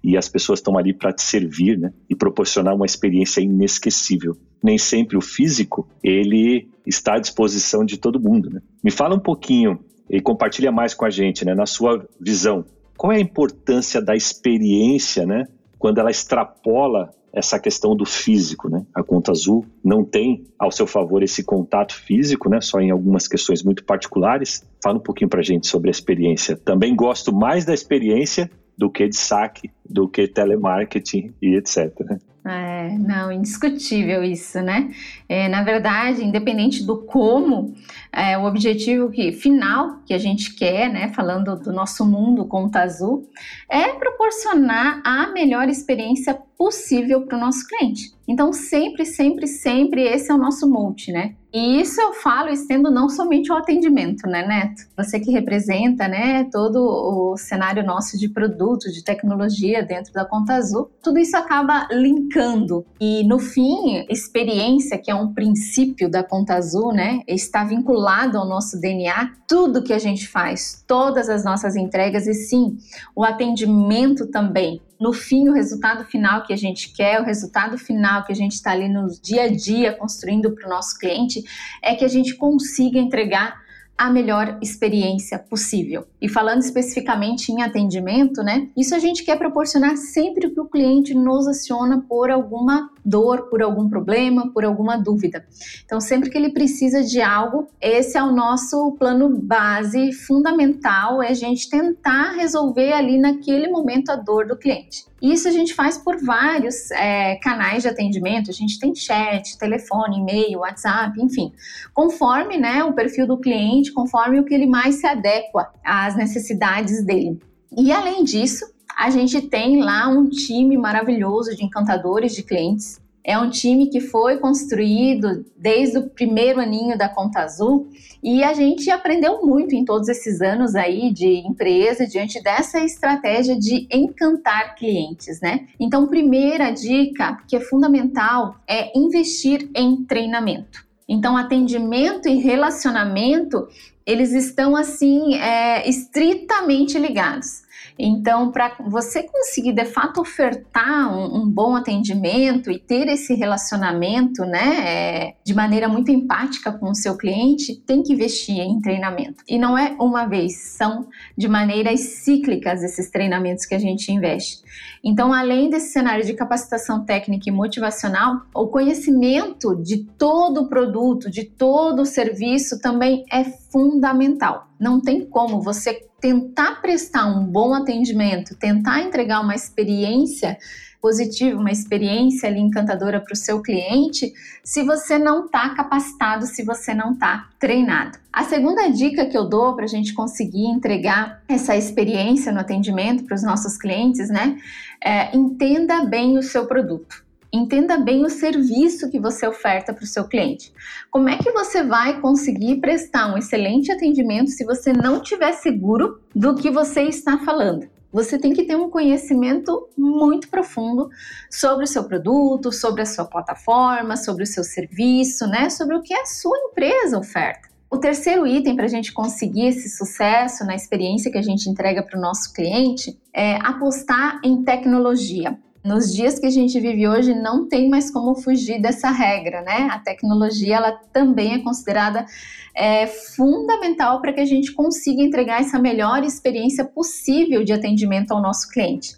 e 0.02 0.16
as 0.16 0.28
pessoas 0.28 0.58
estão 0.58 0.76
ali 0.76 0.92
para 0.92 1.12
te 1.12 1.22
servir, 1.22 1.78
né? 1.78 1.92
E 2.08 2.16
proporcionar 2.16 2.74
uma 2.74 2.84
experiência 2.84 3.40
inesquecível 3.40 4.36
nem 4.60 4.76
sempre 4.76 5.16
o 5.16 5.20
físico, 5.20 5.88
ele 6.02 6.68
está 6.84 7.14
à 7.14 7.18
disposição 7.20 7.84
de 7.84 7.96
todo 7.96 8.20
mundo. 8.20 8.50
Né? 8.50 8.60
Me 8.82 8.90
fala 8.90 9.14
um 9.14 9.20
pouquinho 9.20 9.78
e 10.10 10.20
compartilha 10.20 10.72
mais 10.72 10.94
com 10.94 11.04
a 11.04 11.10
gente, 11.10 11.44
né, 11.44 11.54
na 11.54 11.64
sua 11.64 12.04
visão. 12.20 12.64
Qual 13.00 13.14
é 13.14 13.16
a 13.16 13.20
importância 13.20 14.02
da 14.02 14.14
experiência, 14.14 15.24
né, 15.24 15.46
quando 15.78 15.96
ela 15.96 16.10
extrapola 16.10 17.08
essa 17.32 17.58
questão 17.58 17.96
do 17.96 18.04
físico, 18.04 18.68
né? 18.68 18.84
A 18.94 19.02
Conta 19.02 19.30
Azul 19.30 19.64
não 19.82 20.04
tem 20.04 20.44
ao 20.58 20.70
seu 20.70 20.86
favor 20.86 21.22
esse 21.22 21.42
contato 21.42 21.94
físico, 21.94 22.50
né? 22.50 22.60
Só 22.60 22.78
em 22.78 22.90
algumas 22.90 23.26
questões 23.26 23.62
muito 23.62 23.84
particulares. 23.84 24.66
Fala 24.82 24.98
um 24.98 25.00
pouquinho 25.00 25.30
para 25.30 25.40
gente 25.40 25.66
sobre 25.66 25.88
a 25.88 25.90
experiência. 25.92 26.58
Também 26.58 26.94
gosto 26.94 27.32
mais 27.32 27.64
da 27.64 27.72
experiência 27.72 28.50
do 28.76 28.90
que 28.90 29.08
de 29.08 29.16
saque, 29.16 29.70
do 29.88 30.06
que 30.06 30.28
telemarketing 30.28 31.32
e 31.40 31.56
etc. 31.56 31.98
Né? 32.00 32.18
É, 32.44 32.98
não, 32.98 33.32
indiscutível 33.32 34.22
isso, 34.22 34.60
né? 34.60 34.90
É, 35.30 35.48
na 35.48 35.62
verdade, 35.62 36.24
independente 36.24 36.84
do 36.84 37.04
como, 37.04 37.72
é, 38.12 38.36
o 38.36 38.46
objetivo 38.46 39.12
que, 39.12 39.30
final 39.30 40.00
que 40.04 40.12
a 40.12 40.18
gente 40.18 40.56
quer, 40.56 40.92
né, 40.92 41.12
falando 41.14 41.54
do 41.54 41.72
nosso 41.72 42.04
mundo 42.04 42.44
Conta 42.46 42.80
Azul, 42.80 43.30
é 43.68 43.92
proporcionar 43.92 45.00
a 45.04 45.28
melhor 45.28 45.68
experiência 45.68 46.36
possível 46.58 47.22
para 47.22 47.38
o 47.38 47.40
nosso 47.40 47.64
cliente. 47.68 48.12
Então, 48.26 48.52
sempre, 48.52 49.06
sempre, 49.06 49.46
sempre 49.46 50.02
esse 50.02 50.30
é 50.30 50.34
o 50.34 50.38
nosso 50.38 50.68
multi, 50.68 51.10
né? 51.10 51.34
E 51.52 51.80
isso 51.80 52.00
eu 52.00 52.12
falo 52.12 52.48
estendo 52.48 52.90
não 52.90 53.08
somente 53.08 53.50
o 53.50 53.56
atendimento, 53.56 54.28
né, 54.28 54.46
Neto? 54.46 54.82
Você 54.96 55.18
que 55.18 55.32
representa, 55.32 56.06
né, 56.06 56.44
todo 56.44 56.78
o 56.80 57.36
cenário 57.36 57.84
nosso 57.84 58.16
de 58.16 58.28
produto, 58.28 58.92
de 58.92 59.02
tecnologia 59.02 59.82
dentro 59.82 60.12
da 60.12 60.24
Conta 60.24 60.54
Azul, 60.54 60.88
tudo 61.02 61.18
isso 61.18 61.36
acaba 61.36 61.88
linkando. 61.90 62.86
E 63.00 63.24
no 63.24 63.40
fim, 63.40 64.06
experiência, 64.08 64.96
que 64.96 65.10
é 65.10 65.14
um 65.14 65.19
princípio 65.28 66.10
da 66.10 66.24
Conta 66.24 66.54
Azul, 66.54 66.92
né, 66.92 67.20
está 67.26 67.64
vinculado 67.64 68.36
ao 68.36 68.46
nosso 68.46 68.80
DNA, 68.80 69.32
tudo 69.46 69.82
que 69.82 69.92
a 69.92 69.98
gente 69.98 70.26
faz, 70.26 70.84
todas 70.86 71.28
as 71.28 71.44
nossas 71.44 71.76
entregas 71.76 72.26
e 72.26 72.34
sim, 72.34 72.76
o 73.14 73.24
atendimento 73.24 74.26
também 74.26 74.80
no 75.00 75.14
fim, 75.14 75.48
o 75.48 75.52
resultado 75.54 76.04
final 76.04 76.44
que 76.44 76.52
a 76.52 76.56
gente 76.56 76.92
quer, 76.92 77.20
o 77.20 77.24
resultado 77.24 77.78
final 77.78 78.22
que 78.22 78.32
a 78.32 78.36
gente 78.36 78.52
está 78.52 78.72
ali 78.72 78.86
no 78.86 79.06
dia 79.22 79.44
a 79.44 79.48
dia 79.48 79.94
construindo 79.94 80.50
para 80.54 80.66
o 80.66 80.68
nosso 80.70 80.98
cliente, 80.98 81.42
é 81.82 81.94
que 81.94 82.04
a 82.04 82.08
gente 82.08 82.34
consiga 82.36 82.98
entregar 82.98 83.58
a 84.00 84.10
melhor 84.10 84.58
experiência 84.62 85.38
possível. 85.38 86.06
E 86.22 86.26
falando 86.26 86.62
especificamente 86.62 87.52
em 87.52 87.60
atendimento, 87.60 88.42
né? 88.42 88.68
Isso 88.74 88.94
a 88.94 88.98
gente 88.98 89.22
quer 89.24 89.36
proporcionar 89.36 89.94
sempre 89.96 90.48
que 90.48 90.58
o 90.58 90.64
cliente 90.64 91.14
nos 91.14 91.46
aciona 91.46 92.02
por 92.08 92.30
alguma 92.30 92.90
dor, 93.04 93.48
por 93.48 93.62
algum 93.62 93.88
problema, 93.88 94.52
por 94.52 94.64
alguma 94.64 94.96
dúvida. 94.96 95.44
Então, 95.84 96.00
sempre 96.00 96.30
que 96.30 96.36
ele 96.36 96.50
precisa 96.50 97.02
de 97.02 97.20
algo, 97.20 97.68
esse 97.80 98.16
é 98.16 98.22
o 98.22 98.32
nosso 98.32 98.92
plano 98.98 99.28
base 99.28 100.12
fundamental, 100.12 101.22
é 101.22 101.28
a 101.28 101.34
gente 101.34 101.68
tentar 101.68 102.32
resolver 102.32 102.92
ali 102.92 103.18
naquele 103.18 103.68
momento 103.68 104.10
a 104.10 104.16
dor 104.16 104.46
do 104.46 104.56
cliente. 104.56 105.04
Isso 105.20 105.48
a 105.48 105.50
gente 105.50 105.74
faz 105.74 105.98
por 105.98 106.16
vários 106.16 106.90
é, 106.92 107.36
canais 107.36 107.82
de 107.82 107.88
atendimento. 107.88 108.50
A 108.50 108.54
gente 108.54 108.78
tem 108.78 108.94
chat, 108.94 109.58
telefone, 109.58 110.18
e-mail, 110.18 110.60
WhatsApp, 110.60 111.20
enfim. 111.22 111.52
Conforme 111.92 112.56
né, 112.56 112.82
o 112.84 112.94
perfil 112.94 113.26
do 113.26 113.38
cliente, 113.38 113.92
conforme 113.92 114.40
o 114.40 114.44
que 114.44 114.54
ele 114.54 114.66
mais 114.66 114.96
se 114.96 115.06
adequa 115.06 115.70
às 115.84 116.16
necessidades 116.16 117.04
dele. 117.04 117.38
E 117.76 117.92
além 117.92 118.24
disso, 118.24 118.64
a 119.00 119.08
gente 119.08 119.40
tem 119.40 119.82
lá 119.82 120.08
um 120.08 120.28
time 120.28 120.76
maravilhoso 120.76 121.56
de 121.56 121.64
encantadores 121.64 122.34
de 122.34 122.42
clientes 122.42 123.00
é 123.24 123.38
um 123.38 123.48
time 123.48 123.86
que 123.86 124.00
foi 124.00 124.38
construído 124.38 125.44
desde 125.56 125.98
o 125.98 126.10
primeiro 126.10 126.60
aninho 126.60 126.98
da 126.98 127.08
Conta 127.08 127.40
Azul 127.40 127.88
e 128.22 128.42
a 128.42 128.52
gente 128.52 128.90
aprendeu 128.90 129.44
muito 129.44 129.74
em 129.74 129.84
todos 129.84 130.08
esses 130.08 130.40
anos 130.42 130.74
aí 130.74 131.12
de 131.12 131.46
empresa 131.46 132.06
diante 132.06 132.42
dessa 132.42 132.80
estratégia 132.80 133.58
de 133.58 133.86
encantar 133.90 134.74
clientes, 134.74 135.40
né? 135.40 135.66
Então, 135.78 136.06
primeira 136.06 136.70
dica 136.70 137.38
que 137.46 137.56
é 137.56 137.60
fundamental 137.60 138.56
é 138.66 138.98
investir 138.98 139.70
em 139.74 140.04
treinamento. 140.04 140.84
Então, 141.08 141.36
atendimento 141.36 142.28
e 142.28 142.36
relacionamento 142.36 143.66
eles 144.06 144.32
estão 144.32 144.74
assim 144.74 145.34
é, 145.36 145.88
estritamente 145.88 146.98
ligados. 146.98 147.62
Então, 148.02 148.50
para 148.50 148.74
você 148.88 149.22
conseguir 149.22 149.74
de 149.74 149.84
fato 149.84 150.22
ofertar 150.22 151.14
um, 151.14 151.42
um, 151.42 151.50
bom 151.50 151.76
atendimento 151.76 152.70
e 152.70 152.78
ter 152.78 153.06
esse 153.08 153.34
relacionamento, 153.34 154.42
né, 154.46 154.86
é, 154.86 155.34
de 155.44 155.54
maneira 155.54 155.86
muito 155.86 156.10
empática 156.10 156.72
com 156.72 156.90
o 156.90 156.94
seu 156.94 157.16
cliente, 157.16 157.76
tem 157.76 158.02
que 158.02 158.14
investir 158.14 158.58
em 158.58 158.80
treinamento. 158.80 159.44
E 159.46 159.58
não 159.58 159.76
é 159.76 159.94
uma 160.00 160.26
vez, 160.26 160.56
são 160.56 161.08
de 161.36 161.46
maneiras 161.46 162.00
cíclicas 162.00 162.82
esses 162.82 163.10
treinamentos 163.10 163.66
que 163.66 163.74
a 163.74 163.78
gente 163.78 164.10
investe. 164.10 164.62
Então, 165.04 165.32
além 165.32 165.68
desse 165.68 165.92
cenário 165.92 166.24
de 166.24 166.32
capacitação 166.32 167.04
técnica 167.04 167.50
e 167.50 167.52
motivacional, 167.52 168.42
o 168.54 168.66
conhecimento 168.66 169.74
de 169.76 170.04
todo 170.18 170.62
o 170.62 170.68
produto, 170.68 171.30
de 171.30 171.44
todo 171.44 172.02
o 172.02 172.06
serviço 172.06 172.80
também 172.80 173.24
é 173.30 173.44
fundamental. 173.70 174.68
Não 174.78 175.00
tem 175.00 175.24
como 175.24 175.60
você 175.60 176.06
tentar 176.20 176.80
prestar 176.82 177.26
um 177.26 177.44
bom 177.44 177.72
atendimento, 177.72 178.56
tentar 178.56 179.00
entregar 179.00 179.40
uma 179.40 179.54
experiência 179.54 180.58
positiva, 181.00 181.58
uma 181.58 181.70
experiência 181.70 182.48
ali 182.48 182.60
encantadora 182.60 183.20
para 183.20 183.32
o 183.32 183.36
seu 183.36 183.62
cliente, 183.62 184.32
se 184.62 184.82
você 184.82 185.18
não 185.18 185.46
está 185.46 185.70
capacitado, 185.70 186.46
se 186.46 186.62
você 186.62 186.92
não 186.92 187.12
está 187.12 187.48
treinado. 187.58 188.18
A 188.30 188.44
segunda 188.44 188.88
dica 188.88 189.24
que 189.24 189.36
eu 189.36 189.48
dou 189.48 189.74
para 189.74 189.84
a 189.84 189.88
gente 189.88 190.12
conseguir 190.12 190.66
entregar 190.66 191.42
essa 191.48 191.74
experiência 191.74 192.52
no 192.52 192.60
atendimento 192.60 193.24
para 193.24 193.34
os 193.34 193.42
nossos 193.42 193.78
clientes, 193.78 194.28
né? 194.28 194.58
É, 195.02 195.34
entenda 195.34 196.04
bem 196.04 196.36
o 196.36 196.42
seu 196.42 196.66
produto. 196.66 197.29
Entenda 197.52 197.98
bem 197.98 198.24
o 198.24 198.30
serviço 198.30 199.10
que 199.10 199.18
você 199.18 199.46
oferta 199.46 199.92
para 199.92 200.04
o 200.04 200.06
seu 200.06 200.24
cliente. 200.24 200.72
Como 201.10 201.28
é 201.28 201.36
que 201.36 201.50
você 201.50 201.82
vai 201.82 202.20
conseguir 202.20 202.76
prestar 202.76 203.32
um 203.32 203.36
excelente 203.36 203.90
atendimento 203.90 204.50
se 204.50 204.64
você 204.64 204.92
não 204.92 205.16
estiver 205.16 205.52
seguro 205.52 206.20
do 206.34 206.54
que 206.54 206.70
você 206.70 207.02
está 207.02 207.38
falando? 207.38 207.88
Você 208.12 208.38
tem 208.38 208.52
que 208.52 208.64
ter 208.64 208.76
um 208.76 208.88
conhecimento 208.88 209.88
muito 209.96 210.48
profundo 210.48 211.08
sobre 211.50 211.84
o 211.84 211.88
seu 211.88 212.04
produto, 212.04 212.72
sobre 212.72 213.02
a 213.02 213.06
sua 213.06 213.24
plataforma, 213.24 214.16
sobre 214.16 214.44
o 214.44 214.46
seu 214.46 214.62
serviço, 214.62 215.46
né? 215.46 215.70
Sobre 215.70 215.96
o 215.96 216.02
que 216.02 216.14
a 216.14 216.26
sua 216.26 216.56
empresa 216.56 217.18
oferta. 217.18 217.68
O 217.90 217.98
terceiro 217.98 218.46
item 218.46 218.76
para 218.76 218.84
a 218.84 218.88
gente 218.88 219.12
conseguir 219.12 219.66
esse 219.66 219.90
sucesso 219.90 220.64
na 220.64 220.76
experiência 220.76 221.30
que 221.30 221.38
a 221.38 221.42
gente 221.42 221.68
entrega 221.68 222.02
para 222.02 222.16
o 222.16 222.22
nosso 222.22 222.52
cliente 222.52 223.18
é 223.34 223.56
apostar 223.56 224.40
em 224.44 224.62
tecnologia. 224.62 225.58
Nos 225.82 226.12
dias 226.12 226.38
que 226.38 226.46
a 226.46 226.50
gente 226.50 226.78
vive 226.78 227.08
hoje, 227.08 227.34
não 227.34 227.66
tem 227.66 227.88
mais 227.88 228.10
como 228.10 228.34
fugir 228.34 228.80
dessa 228.82 229.10
regra, 229.10 229.62
né? 229.62 229.88
A 229.90 229.98
tecnologia, 229.98 230.76
ela 230.76 230.92
também 231.10 231.54
é 231.54 231.58
considerada 231.60 232.26
é, 232.74 233.06
fundamental 233.06 234.20
para 234.20 234.32
que 234.34 234.40
a 234.40 234.44
gente 234.44 234.72
consiga 234.72 235.22
entregar 235.22 235.60
essa 235.60 235.78
melhor 235.78 236.22
experiência 236.22 236.84
possível 236.84 237.64
de 237.64 237.72
atendimento 237.72 238.32
ao 238.32 238.42
nosso 238.42 238.68
cliente. 238.68 239.16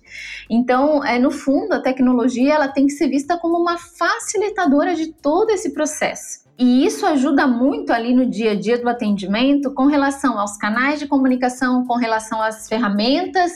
Então, 0.48 1.04
é, 1.04 1.18
no 1.18 1.32
fundo, 1.32 1.72
a 1.72 1.80
tecnologia, 1.80 2.54
ela 2.54 2.68
tem 2.68 2.86
que 2.86 2.92
ser 2.92 3.08
vista 3.08 3.36
como 3.38 3.58
uma 3.58 3.76
facilitadora 3.76 4.94
de 4.94 5.12
todo 5.12 5.50
esse 5.50 5.72
processo. 5.72 6.42
E 6.58 6.84
isso 6.84 7.06
ajuda 7.06 7.46
muito 7.46 7.92
ali 7.92 8.14
no 8.14 8.26
dia 8.26 8.52
a 8.52 8.54
dia 8.54 8.78
do 8.78 8.88
atendimento 8.88 9.72
com 9.72 9.86
relação 9.86 10.38
aos 10.38 10.56
canais 10.56 11.00
de 11.00 11.06
comunicação, 11.06 11.84
com 11.86 11.96
relação 11.96 12.42
às 12.42 12.68
ferramentas 12.68 13.52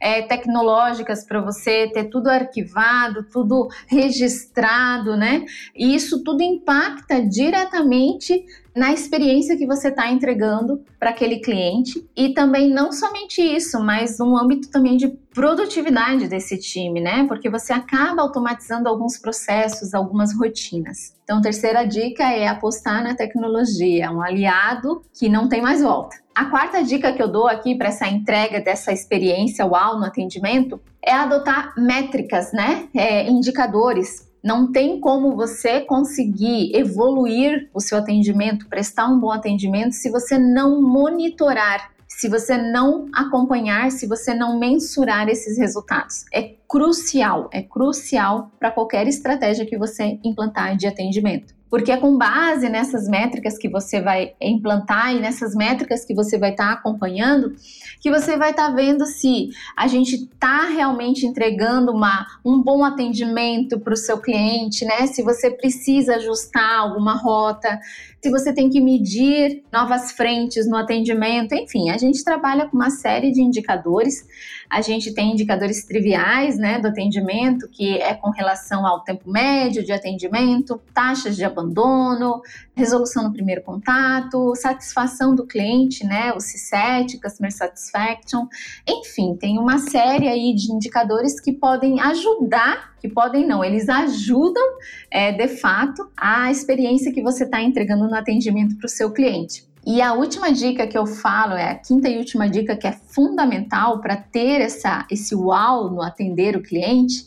é, 0.00 0.22
tecnológicas 0.22 1.24
para 1.24 1.40
você 1.40 1.88
ter 1.92 2.04
tudo 2.04 2.28
arquivado, 2.28 3.24
tudo 3.30 3.68
registrado, 3.86 5.16
né? 5.16 5.44
E 5.76 5.94
isso 5.94 6.24
tudo 6.24 6.42
impacta 6.42 7.20
diretamente 7.20 8.44
na 8.74 8.92
experiência 8.92 9.56
que 9.56 9.66
você 9.66 9.88
está 9.88 10.10
entregando 10.10 10.82
para 10.98 11.10
aquele 11.10 11.38
cliente 11.40 12.08
e 12.16 12.30
também 12.30 12.70
não 12.70 12.92
somente 12.92 13.40
isso, 13.40 13.80
mas 13.80 14.18
no 14.18 14.36
âmbito 14.36 14.70
também 14.70 14.96
de 14.96 15.08
produtividade 15.08 16.28
desse 16.28 16.58
time, 16.58 17.00
né? 17.00 17.24
Porque 17.26 17.48
você 17.48 17.72
acaba 17.72 18.22
automatizando 18.22 18.88
alguns 18.88 19.18
processos, 19.18 19.94
algumas 19.94 20.34
rotinas. 20.34 21.14
Então, 21.24 21.40
terceira 21.40 21.84
dica 21.84 22.24
é 22.24 22.46
apostar 22.46 23.02
na 23.02 23.14
tecnologia, 23.14 24.10
um 24.10 24.22
aliado 24.22 25.02
que 25.12 25.28
não 25.28 25.48
tem 25.48 25.60
mais 25.60 25.82
volta. 25.82 26.16
A 26.34 26.44
quarta 26.44 26.82
dica 26.84 27.12
que 27.12 27.20
eu 27.20 27.26
dou 27.26 27.48
aqui 27.48 27.74
para 27.74 27.88
essa 27.88 28.06
entrega 28.06 28.60
dessa 28.60 28.92
experiência 28.92 29.66
uau 29.66 29.98
no 29.98 30.04
atendimento 30.04 30.80
é 31.02 31.12
adotar 31.12 31.74
métricas, 31.76 32.52
né? 32.52 32.88
É, 32.94 33.28
indicadores 33.28 34.27
não 34.42 34.70
tem 34.70 35.00
como 35.00 35.34
você 35.34 35.80
conseguir 35.80 36.74
evoluir 36.74 37.68
o 37.74 37.80
seu 37.80 37.98
atendimento, 37.98 38.68
prestar 38.68 39.08
um 39.08 39.18
bom 39.18 39.30
atendimento, 39.30 39.92
se 39.92 40.10
você 40.10 40.38
não 40.38 40.80
monitorar, 40.82 41.90
se 42.06 42.28
você 42.28 42.56
não 42.56 43.06
acompanhar, 43.12 43.90
se 43.90 44.06
você 44.06 44.34
não 44.34 44.58
mensurar 44.58 45.28
esses 45.28 45.58
resultados. 45.58 46.24
É 46.32 46.54
crucial, 46.68 47.48
é 47.52 47.62
crucial 47.62 48.50
para 48.58 48.70
qualquer 48.70 49.06
estratégia 49.06 49.66
que 49.66 49.78
você 49.78 50.18
implantar 50.24 50.76
de 50.76 50.86
atendimento 50.86 51.58
porque 51.70 51.92
é 51.92 51.96
com 51.96 52.16
base 52.16 52.68
nessas 52.68 53.06
métricas 53.06 53.58
que 53.58 53.68
você 53.68 54.00
vai 54.00 54.34
implantar 54.40 55.14
e 55.14 55.20
nessas 55.20 55.54
métricas 55.54 56.04
que 56.04 56.14
você 56.14 56.38
vai 56.38 56.50
estar 56.50 56.68
tá 56.68 56.72
acompanhando, 56.72 57.54
que 58.00 58.10
você 58.10 58.36
vai 58.36 58.50
estar 58.50 58.68
tá 58.68 58.74
vendo 58.74 59.04
se 59.06 59.50
a 59.76 59.86
gente 59.86 60.14
está 60.14 60.64
realmente 60.64 61.26
entregando 61.26 61.92
uma, 61.92 62.26
um 62.44 62.62
bom 62.62 62.84
atendimento 62.84 63.78
para 63.78 63.94
o 63.94 63.96
seu 63.96 64.18
cliente, 64.18 64.84
né? 64.84 65.06
Se 65.06 65.22
você 65.22 65.50
precisa 65.50 66.16
ajustar 66.16 66.78
alguma 66.78 67.14
rota, 67.14 67.78
se 68.20 68.30
você 68.30 68.52
tem 68.52 68.68
que 68.68 68.80
medir 68.80 69.62
novas 69.72 70.10
frentes 70.10 70.68
no 70.68 70.76
atendimento, 70.76 71.54
enfim, 71.54 71.90
a 71.90 71.96
gente 71.96 72.24
trabalha 72.24 72.66
com 72.66 72.76
uma 72.76 72.90
série 72.90 73.30
de 73.30 73.40
indicadores. 73.40 74.26
A 74.68 74.80
gente 74.80 75.14
tem 75.14 75.32
indicadores 75.32 75.84
triviais 75.84 76.58
né, 76.58 76.80
do 76.80 76.88
atendimento, 76.88 77.68
que 77.68 77.96
é 77.96 78.14
com 78.14 78.30
relação 78.30 78.84
ao 78.84 79.04
tempo 79.04 79.30
médio 79.30 79.84
de 79.84 79.92
atendimento, 79.92 80.80
taxas 80.92 81.36
de 81.36 81.44
abandono, 81.44 82.42
resolução 82.74 83.22
no 83.22 83.32
primeiro 83.32 83.62
contato, 83.62 84.54
satisfação 84.56 85.34
do 85.34 85.46
cliente, 85.46 86.04
né, 86.04 86.32
o 86.32 86.38
C7, 86.38 87.20
Customer 87.22 87.52
Satisfaction, 87.52 88.46
enfim, 88.86 89.36
tem 89.36 89.58
uma 89.58 89.78
série 89.78 90.28
aí 90.28 90.54
de 90.54 90.72
indicadores 90.72 91.40
que 91.40 91.52
podem 91.52 92.00
ajudar, 92.00 92.94
que 93.00 93.08
podem 93.08 93.46
não, 93.46 93.64
eles 93.64 93.88
ajudam 93.88 94.64
é, 95.10 95.32
de 95.32 95.48
fato 95.48 96.08
a 96.16 96.50
experiência 96.50 97.12
que 97.12 97.22
você 97.22 97.44
está 97.44 97.62
entregando 97.62 98.08
no 98.08 98.14
atendimento 98.14 98.76
para 98.76 98.86
o 98.86 98.90
seu 98.90 99.12
cliente. 99.12 99.68
E 99.86 100.02
a 100.02 100.12
última 100.12 100.52
dica 100.52 100.86
que 100.86 100.98
eu 100.98 101.06
falo 101.06 101.54
é 101.54 101.70
a 101.70 101.74
quinta 101.74 102.08
e 102.08 102.18
última 102.18 102.48
dica 102.48 102.76
que 102.76 102.86
é 102.86 102.92
fundamental 102.92 104.00
para 104.00 104.16
ter 104.16 104.60
essa, 104.60 105.06
esse 105.10 105.34
uau 105.34 105.90
no 105.90 106.02
atender 106.02 106.56
o 106.56 106.62
cliente. 106.62 107.26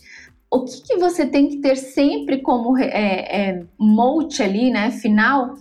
O 0.50 0.64
que, 0.66 0.82
que 0.84 0.98
você 0.98 1.26
tem 1.26 1.48
que 1.48 1.58
ter 1.58 1.76
sempre 1.76 2.42
como 2.42 2.78
é, 2.78 2.90
é, 2.90 3.64
mote 3.80 4.44
ali, 4.44 4.70
né, 4.70 4.92
final? 4.92 5.56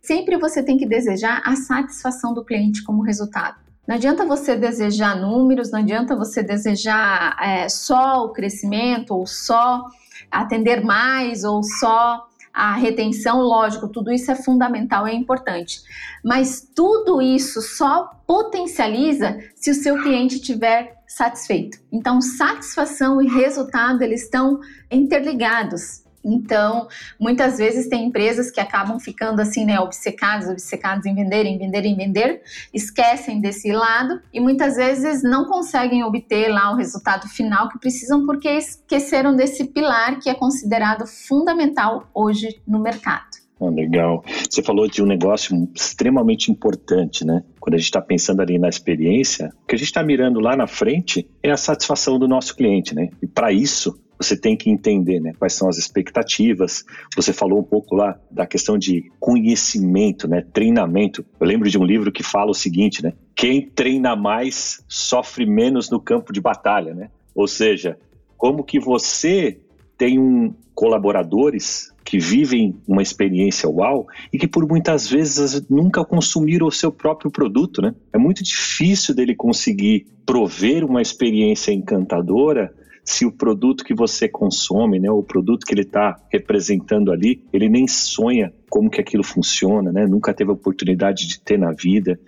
Sempre 0.00 0.38
você 0.38 0.62
tem 0.62 0.78
que 0.78 0.86
desejar 0.86 1.42
a 1.44 1.56
satisfação 1.56 2.32
do 2.32 2.44
cliente 2.44 2.82
como 2.84 3.02
resultado. 3.02 3.65
Não 3.86 3.94
adianta 3.94 4.24
você 4.24 4.56
desejar 4.56 5.16
números, 5.16 5.70
não 5.70 5.78
adianta 5.78 6.16
você 6.16 6.42
desejar 6.42 7.36
é, 7.40 7.68
só 7.68 8.24
o 8.24 8.32
crescimento, 8.32 9.14
ou 9.14 9.26
só 9.26 9.84
atender 10.30 10.84
mais, 10.84 11.44
ou 11.44 11.62
só 11.62 12.26
a 12.56 12.72
retenção, 12.72 13.42
lógico, 13.42 13.86
tudo 13.86 14.10
isso 14.10 14.30
é 14.30 14.34
fundamental, 14.34 15.06
é 15.06 15.12
importante. 15.12 15.82
Mas 16.24 16.66
tudo 16.74 17.20
isso 17.20 17.60
só 17.60 18.18
potencializa 18.26 19.38
se 19.54 19.70
o 19.70 19.74
seu 19.74 20.02
cliente 20.02 20.36
estiver 20.36 20.96
satisfeito. 21.06 21.78
Então, 21.92 22.20
satisfação 22.22 23.20
e 23.20 23.28
resultado 23.28 24.00
eles 24.00 24.22
estão 24.22 24.58
interligados. 24.90 26.05
Então, 26.26 26.88
muitas 27.20 27.56
vezes 27.56 27.88
tem 27.88 28.06
empresas 28.06 28.50
que 28.50 28.58
acabam 28.58 28.98
ficando 28.98 29.40
assim, 29.40 29.64
né, 29.64 29.78
obcecadas, 29.78 30.48
obcecadas 30.48 31.06
em 31.06 31.14
vender, 31.14 31.46
em 31.46 31.56
vender, 31.56 31.84
em 31.84 31.96
vender, 31.96 32.42
esquecem 32.74 33.40
desse 33.40 33.70
lado 33.70 34.20
e 34.32 34.40
muitas 34.40 34.74
vezes 34.74 35.22
não 35.22 35.44
conseguem 35.44 36.02
obter 36.02 36.48
lá 36.48 36.72
o 36.72 36.76
resultado 36.76 37.28
final 37.28 37.68
que 37.68 37.78
precisam 37.78 38.26
porque 38.26 38.48
esqueceram 38.48 39.36
desse 39.36 39.64
pilar 39.64 40.18
que 40.18 40.28
é 40.28 40.34
considerado 40.34 41.06
fundamental 41.06 42.10
hoje 42.12 42.60
no 42.66 42.80
mercado. 42.80 43.46
Ah, 43.58 43.70
legal. 43.70 44.22
Você 44.50 44.62
falou 44.62 44.86
de 44.86 45.02
um 45.02 45.06
negócio 45.06 45.56
extremamente 45.74 46.50
importante, 46.50 47.24
né? 47.24 47.42
Quando 47.58 47.74
a 47.74 47.78
gente 47.78 47.86
está 47.86 48.02
pensando 48.02 48.42
ali 48.42 48.58
na 48.58 48.68
experiência, 48.68 49.50
o 49.62 49.66
que 49.66 49.74
a 49.74 49.78
gente 49.78 49.88
está 49.88 50.02
mirando 50.02 50.40
lá 50.40 50.54
na 50.54 50.66
frente 50.66 51.26
é 51.42 51.50
a 51.50 51.56
satisfação 51.56 52.18
do 52.18 52.28
nosso 52.28 52.54
cliente, 52.54 52.94
né? 52.94 53.08
E 53.22 53.26
para 53.26 53.52
isso, 53.52 53.98
você 54.18 54.36
tem 54.36 54.56
que 54.56 54.70
entender 54.70 55.20
né, 55.20 55.32
quais 55.38 55.52
são 55.52 55.68
as 55.68 55.76
expectativas. 55.78 56.84
Você 57.14 57.32
falou 57.32 57.60
um 57.60 57.64
pouco 57.64 57.94
lá 57.94 58.18
da 58.30 58.46
questão 58.46 58.78
de 58.78 59.10
conhecimento, 59.20 60.26
né, 60.28 60.44
treinamento. 60.52 61.24
Eu 61.38 61.46
lembro 61.46 61.68
de 61.68 61.78
um 61.78 61.84
livro 61.84 62.10
que 62.10 62.22
fala 62.22 62.50
o 62.50 62.54
seguinte, 62.54 63.02
né? 63.02 63.12
Quem 63.34 63.62
treina 63.62 64.16
mais 64.16 64.82
sofre 64.88 65.44
menos 65.44 65.90
no 65.90 66.00
campo 66.00 66.32
de 66.32 66.40
batalha, 66.40 66.94
né? 66.94 67.10
Ou 67.34 67.46
seja, 67.46 67.98
como 68.36 68.64
que 68.64 68.80
você 68.80 69.60
tem 69.98 70.18
um 70.18 70.54
colaboradores 70.74 71.90
que 72.04 72.18
vivem 72.18 72.76
uma 72.86 73.02
experiência 73.02 73.68
uau 73.68 74.06
e 74.32 74.38
que 74.38 74.46
por 74.46 74.68
muitas 74.68 75.08
vezes 75.08 75.66
nunca 75.68 76.04
consumiram 76.04 76.66
o 76.66 76.72
seu 76.72 76.92
próprio 76.92 77.30
produto, 77.30 77.80
né? 77.82 77.94
É 78.12 78.18
muito 78.18 78.44
difícil 78.44 79.14
dele 79.14 79.34
conseguir 79.34 80.06
prover 80.24 80.84
uma 80.84 81.00
experiência 81.02 81.72
encantadora 81.72 82.72
se 83.06 83.24
o 83.24 83.30
produto 83.30 83.84
que 83.84 83.94
você 83.94 84.28
consome, 84.28 84.98
né, 84.98 85.08
o 85.08 85.22
produto 85.22 85.64
que 85.64 85.72
ele 85.72 85.82
está 85.82 86.20
representando 86.30 87.12
ali, 87.12 87.40
ele 87.52 87.68
nem 87.68 87.86
sonha 87.86 88.52
como 88.68 88.90
que 88.90 89.00
aquilo 89.00 89.22
funciona, 89.22 89.92
né? 89.92 90.06
Nunca 90.06 90.34
teve 90.34 90.50
oportunidade 90.50 91.26
de 91.28 91.40
ter 91.40 91.56
na 91.56 91.70
vida. 91.72 92.18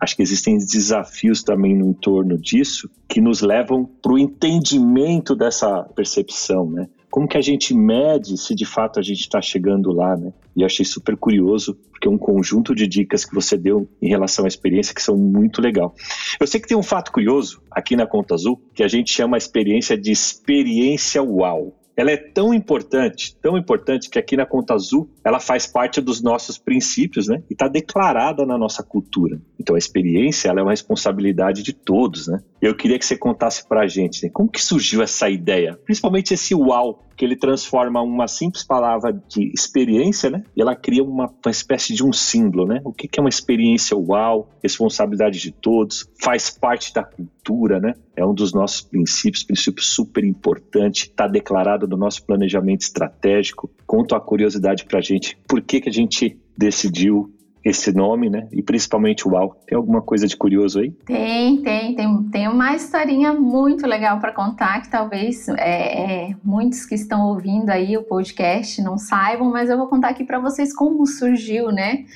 Acho 0.00 0.14
que 0.16 0.22
existem 0.22 0.56
desafios 0.56 1.42
também 1.42 1.76
no 1.76 1.88
entorno 1.88 2.38
disso 2.38 2.88
que 3.08 3.20
nos 3.20 3.42
levam 3.42 3.84
para 3.84 4.12
o 4.12 4.18
entendimento 4.18 5.34
dessa 5.34 5.82
percepção, 5.94 6.70
né? 6.70 6.88
Como 7.10 7.28
que 7.28 7.36
a 7.36 7.40
gente 7.40 7.74
mede 7.74 8.36
se 8.36 8.54
de 8.54 8.64
fato 8.64 8.98
a 8.98 9.02
gente 9.02 9.20
está 9.20 9.40
chegando 9.40 9.92
lá, 9.92 10.16
né? 10.16 10.32
E 10.54 10.64
achei 10.64 10.84
super 10.84 11.16
curioso, 11.16 11.74
porque 11.90 12.08
é 12.08 12.10
um 12.10 12.18
conjunto 12.18 12.74
de 12.74 12.86
dicas 12.86 13.24
que 13.24 13.34
você 13.34 13.56
deu 13.56 13.88
em 14.00 14.08
relação 14.08 14.44
à 14.44 14.48
experiência 14.48 14.94
que 14.94 15.02
são 15.02 15.16
muito 15.16 15.60
legal. 15.60 15.94
Eu 16.40 16.46
sei 16.46 16.60
que 16.60 16.68
tem 16.68 16.76
um 16.76 16.82
fato 16.82 17.10
curioso 17.12 17.62
aqui 17.70 17.96
na 17.96 18.06
Conta 18.06 18.34
Azul, 18.34 18.60
que 18.74 18.82
a 18.82 18.88
gente 18.88 19.12
chama 19.12 19.36
a 19.36 19.38
experiência 19.38 19.96
de 19.96 20.10
experiência 20.10 21.22
uau 21.22 21.74
ela 21.98 22.12
é 22.12 22.16
tão 22.16 22.54
importante, 22.54 23.36
tão 23.42 23.58
importante 23.58 24.08
que 24.08 24.20
aqui 24.20 24.36
na 24.36 24.46
Conta 24.46 24.72
Azul 24.72 25.10
ela 25.24 25.40
faz 25.40 25.66
parte 25.66 26.00
dos 26.00 26.22
nossos 26.22 26.56
princípios, 26.56 27.26
né? 27.26 27.42
E 27.50 27.54
está 27.54 27.66
declarada 27.66 28.46
na 28.46 28.56
nossa 28.56 28.84
cultura. 28.84 29.40
Então 29.58 29.74
a 29.74 29.78
experiência 29.78 30.48
ela 30.48 30.60
é 30.60 30.62
uma 30.62 30.70
responsabilidade 30.70 31.60
de 31.60 31.72
todos, 31.72 32.28
né? 32.28 32.40
Eu 32.60 32.74
queria 32.74 32.98
que 32.98 33.06
você 33.06 33.16
contasse 33.16 33.66
para 33.66 33.82
a 33.82 33.86
gente 33.86 34.24
né? 34.24 34.30
como 34.32 34.48
que 34.48 34.62
surgiu 34.62 35.02
essa 35.02 35.28
ideia, 35.30 35.78
principalmente 35.84 36.34
esse 36.34 36.54
uau 36.54 37.04
que 37.16 37.24
ele 37.24 37.36
transforma 37.36 38.00
uma 38.00 38.28
simples 38.28 38.64
palavra 38.64 39.12
de 39.12 39.52
experiência, 39.52 40.30
né? 40.30 40.44
E 40.56 40.62
ela 40.62 40.76
cria 40.76 41.02
uma, 41.02 41.26
uma 41.26 41.50
espécie 41.50 41.92
de 41.92 42.04
um 42.04 42.12
símbolo, 42.12 42.64
né? 42.64 42.80
O 42.84 42.92
que, 42.92 43.08
que 43.08 43.18
é 43.18 43.22
uma 43.22 43.28
experiência 43.28 43.96
uau? 43.96 44.48
Responsabilidade 44.62 45.40
de 45.40 45.50
todos, 45.50 46.08
faz 46.22 46.48
parte 46.48 46.94
da 46.94 47.02
cultura, 47.02 47.80
né? 47.80 47.94
É 48.16 48.24
um 48.24 48.32
dos 48.32 48.52
nossos 48.52 48.82
princípios, 48.82 49.42
princípio 49.42 49.82
super 49.82 50.22
importante, 50.24 51.06
está 51.06 51.26
declarado 51.26 51.88
no 51.88 51.96
nosso 51.96 52.24
planejamento 52.24 52.82
estratégico. 52.82 53.68
Conta 53.84 54.14
uma 54.14 54.20
curiosidade 54.20 54.84
para 54.84 55.00
a 55.00 55.02
gente, 55.02 55.36
por 55.48 55.60
que, 55.60 55.80
que 55.80 55.88
a 55.88 55.92
gente 55.92 56.38
decidiu 56.56 57.34
esse 57.68 57.92
nome, 57.92 58.30
né? 58.30 58.48
E 58.50 58.62
principalmente 58.62 59.26
o 59.26 59.32
UAU. 59.32 59.56
Tem 59.66 59.76
alguma 59.76 60.00
coisa 60.00 60.26
de 60.26 60.36
curioso 60.36 60.80
aí? 60.80 60.90
Tem, 61.04 61.62
tem, 61.62 61.94
tem, 61.94 62.22
tem 62.24 62.48
uma 62.48 62.74
historinha 62.74 63.32
muito 63.32 63.86
legal 63.86 64.18
para 64.18 64.32
contar 64.32 64.80
que 64.80 64.90
talvez 64.90 65.48
é, 65.50 66.28
é, 66.28 66.36
muitos 66.42 66.86
que 66.86 66.94
estão 66.94 67.26
ouvindo 67.28 67.70
aí 67.70 67.96
o 67.96 68.02
podcast 68.02 68.80
não 68.82 68.96
saibam, 68.96 69.50
mas 69.50 69.68
eu 69.68 69.76
vou 69.76 69.86
contar 69.86 70.08
aqui 70.08 70.24
para 70.24 70.38
vocês 70.38 70.74
como 70.74 71.06
surgiu, 71.06 71.70
né? 71.70 72.06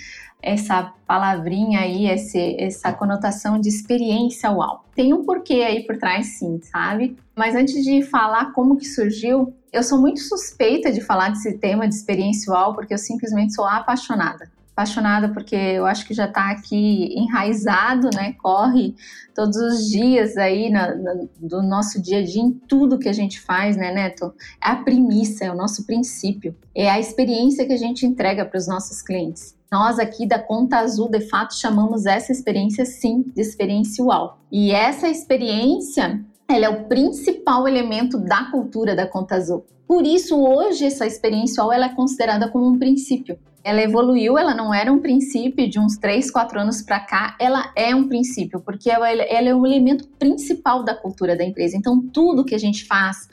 Essa 0.40 0.92
palavrinha 1.06 1.80
aí, 1.80 2.08
esse, 2.08 2.56
essa 2.58 2.92
conotação 2.92 3.60
de 3.60 3.68
experiência 3.68 4.50
UAU. 4.50 4.84
Tem 4.94 5.14
um 5.14 5.24
porquê 5.24 5.62
aí 5.62 5.84
por 5.84 5.96
trás, 5.98 6.38
sim, 6.38 6.60
sabe? 6.62 7.16
Mas 7.36 7.54
antes 7.54 7.84
de 7.84 8.02
falar 8.02 8.52
como 8.52 8.76
que 8.76 8.86
surgiu, 8.86 9.54
eu 9.72 9.82
sou 9.82 10.00
muito 10.00 10.20
suspeita 10.20 10.90
de 10.90 11.00
falar 11.00 11.28
desse 11.28 11.58
tema 11.58 11.86
de 11.86 11.94
experiência 11.94 12.52
UAU, 12.52 12.74
porque 12.74 12.92
eu 12.92 12.98
simplesmente 12.98 13.54
sou 13.54 13.64
apaixonada 13.64 14.50
apaixonada 14.72 15.28
porque 15.28 15.54
eu 15.54 15.86
acho 15.86 16.06
que 16.06 16.14
já 16.14 16.24
está 16.24 16.50
aqui 16.50 17.14
enraizado, 17.16 18.10
né? 18.14 18.34
Corre 18.42 18.94
todos 19.34 19.56
os 19.56 19.90
dias 19.90 20.36
aí 20.36 20.70
na, 20.70 20.94
na, 20.94 21.14
do 21.38 21.62
nosso 21.62 22.02
dia 22.02 22.18
a 22.18 22.24
dia 22.24 22.42
em 22.42 22.52
tudo 22.52 22.98
que 22.98 23.08
a 23.08 23.12
gente 23.12 23.40
faz, 23.40 23.76
né, 23.76 23.92
Neto? 23.92 24.34
É 24.62 24.70
a 24.70 24.76
premissa, 24.76 25.44
é 25.44 25.50
o 25.50 25.56
nosso 25.56 25.86
princípio, 25.86 26.56
é 26.74 26.90
a 26.90 26.98
experiência 26.98 27.66
que 27.66 27.72
a 27.72 27.78
gente 27.78 28.06
entrega 28.06 28.44
para 28.44 28.58
os 28.58 28.66
nossos 28.66 29.02
clientes. 29.02 29.54
Nós 29.70 29.98
aqui 29.98 30.26
da 30.26 30.38
Conta 30.38 30.78
Azul, 30.78 31.08
de 31.08 31.20
fato, 31.20 31.54
chamamos 31.54 32.04
essa 32.04 32.30
experiência 32.30 32.84
sim 32.84 33.22
de 33.34 33.40
experiência 33.40 34.04
UAU. 34.04 34.38
E 34.50 34.70
essa 34.70 35.08
experiência, 35.08 36.22
ela 36.54 36.66
é 36.66 36.68
o 36.68 36.84
principal 36.84 37.66
elemento 37.66 38.18
da 38.18 38.44
cultura 38.50 38.94
da 38.94 39.06
Conta 39.06 39.36
Azul. 39.36 39.64
Por 39.86 40.04
isso, 40.04 40.38
hoje, 40.38 40.84
essa 40.84 41.06
experiência 41.06 41.62
ela 41.62 41.86
é 41.86 41.94
considerada 41.94 42.48
como 42.48 42.66
um 42.66 42.78
princípio 42.78 43.38
ela 43.64 43.80
evoluiu, 43.80 44.36
ela 44.36 44.54
não 44.54 44.74
era 44.74 44.92
um 44.92 44.98
princípio 44.98 45.68
de 45.68 45.78
uns 45.78 45.96
3, 45.96 46.30
4 46.30 46.60
anos 46.60 46.82
para 46.82 47.00
cá, 47.00 47.36
ela 47.38 47.72
é 47.76 47.94
um 47.94 48.08
princípio, 48.08 48.60
porque 48.60 48.90
ela, 48.90 49.08
ela 49.08 49.48
é 49.48 49.54
o 49.54 49.64
elemento 49.64 50.08
principal 50.18 50.82
da 50.82 50.94
cultura 50.94 51.36
da 51.36 51.44
empresa. 51.44 51.76
Então, 51.76 52.00
tudo 52.00 52.44
que 52.44 52.54
a 52.54 52.58
gente 52.58 52.84
faz, 52.84 53.28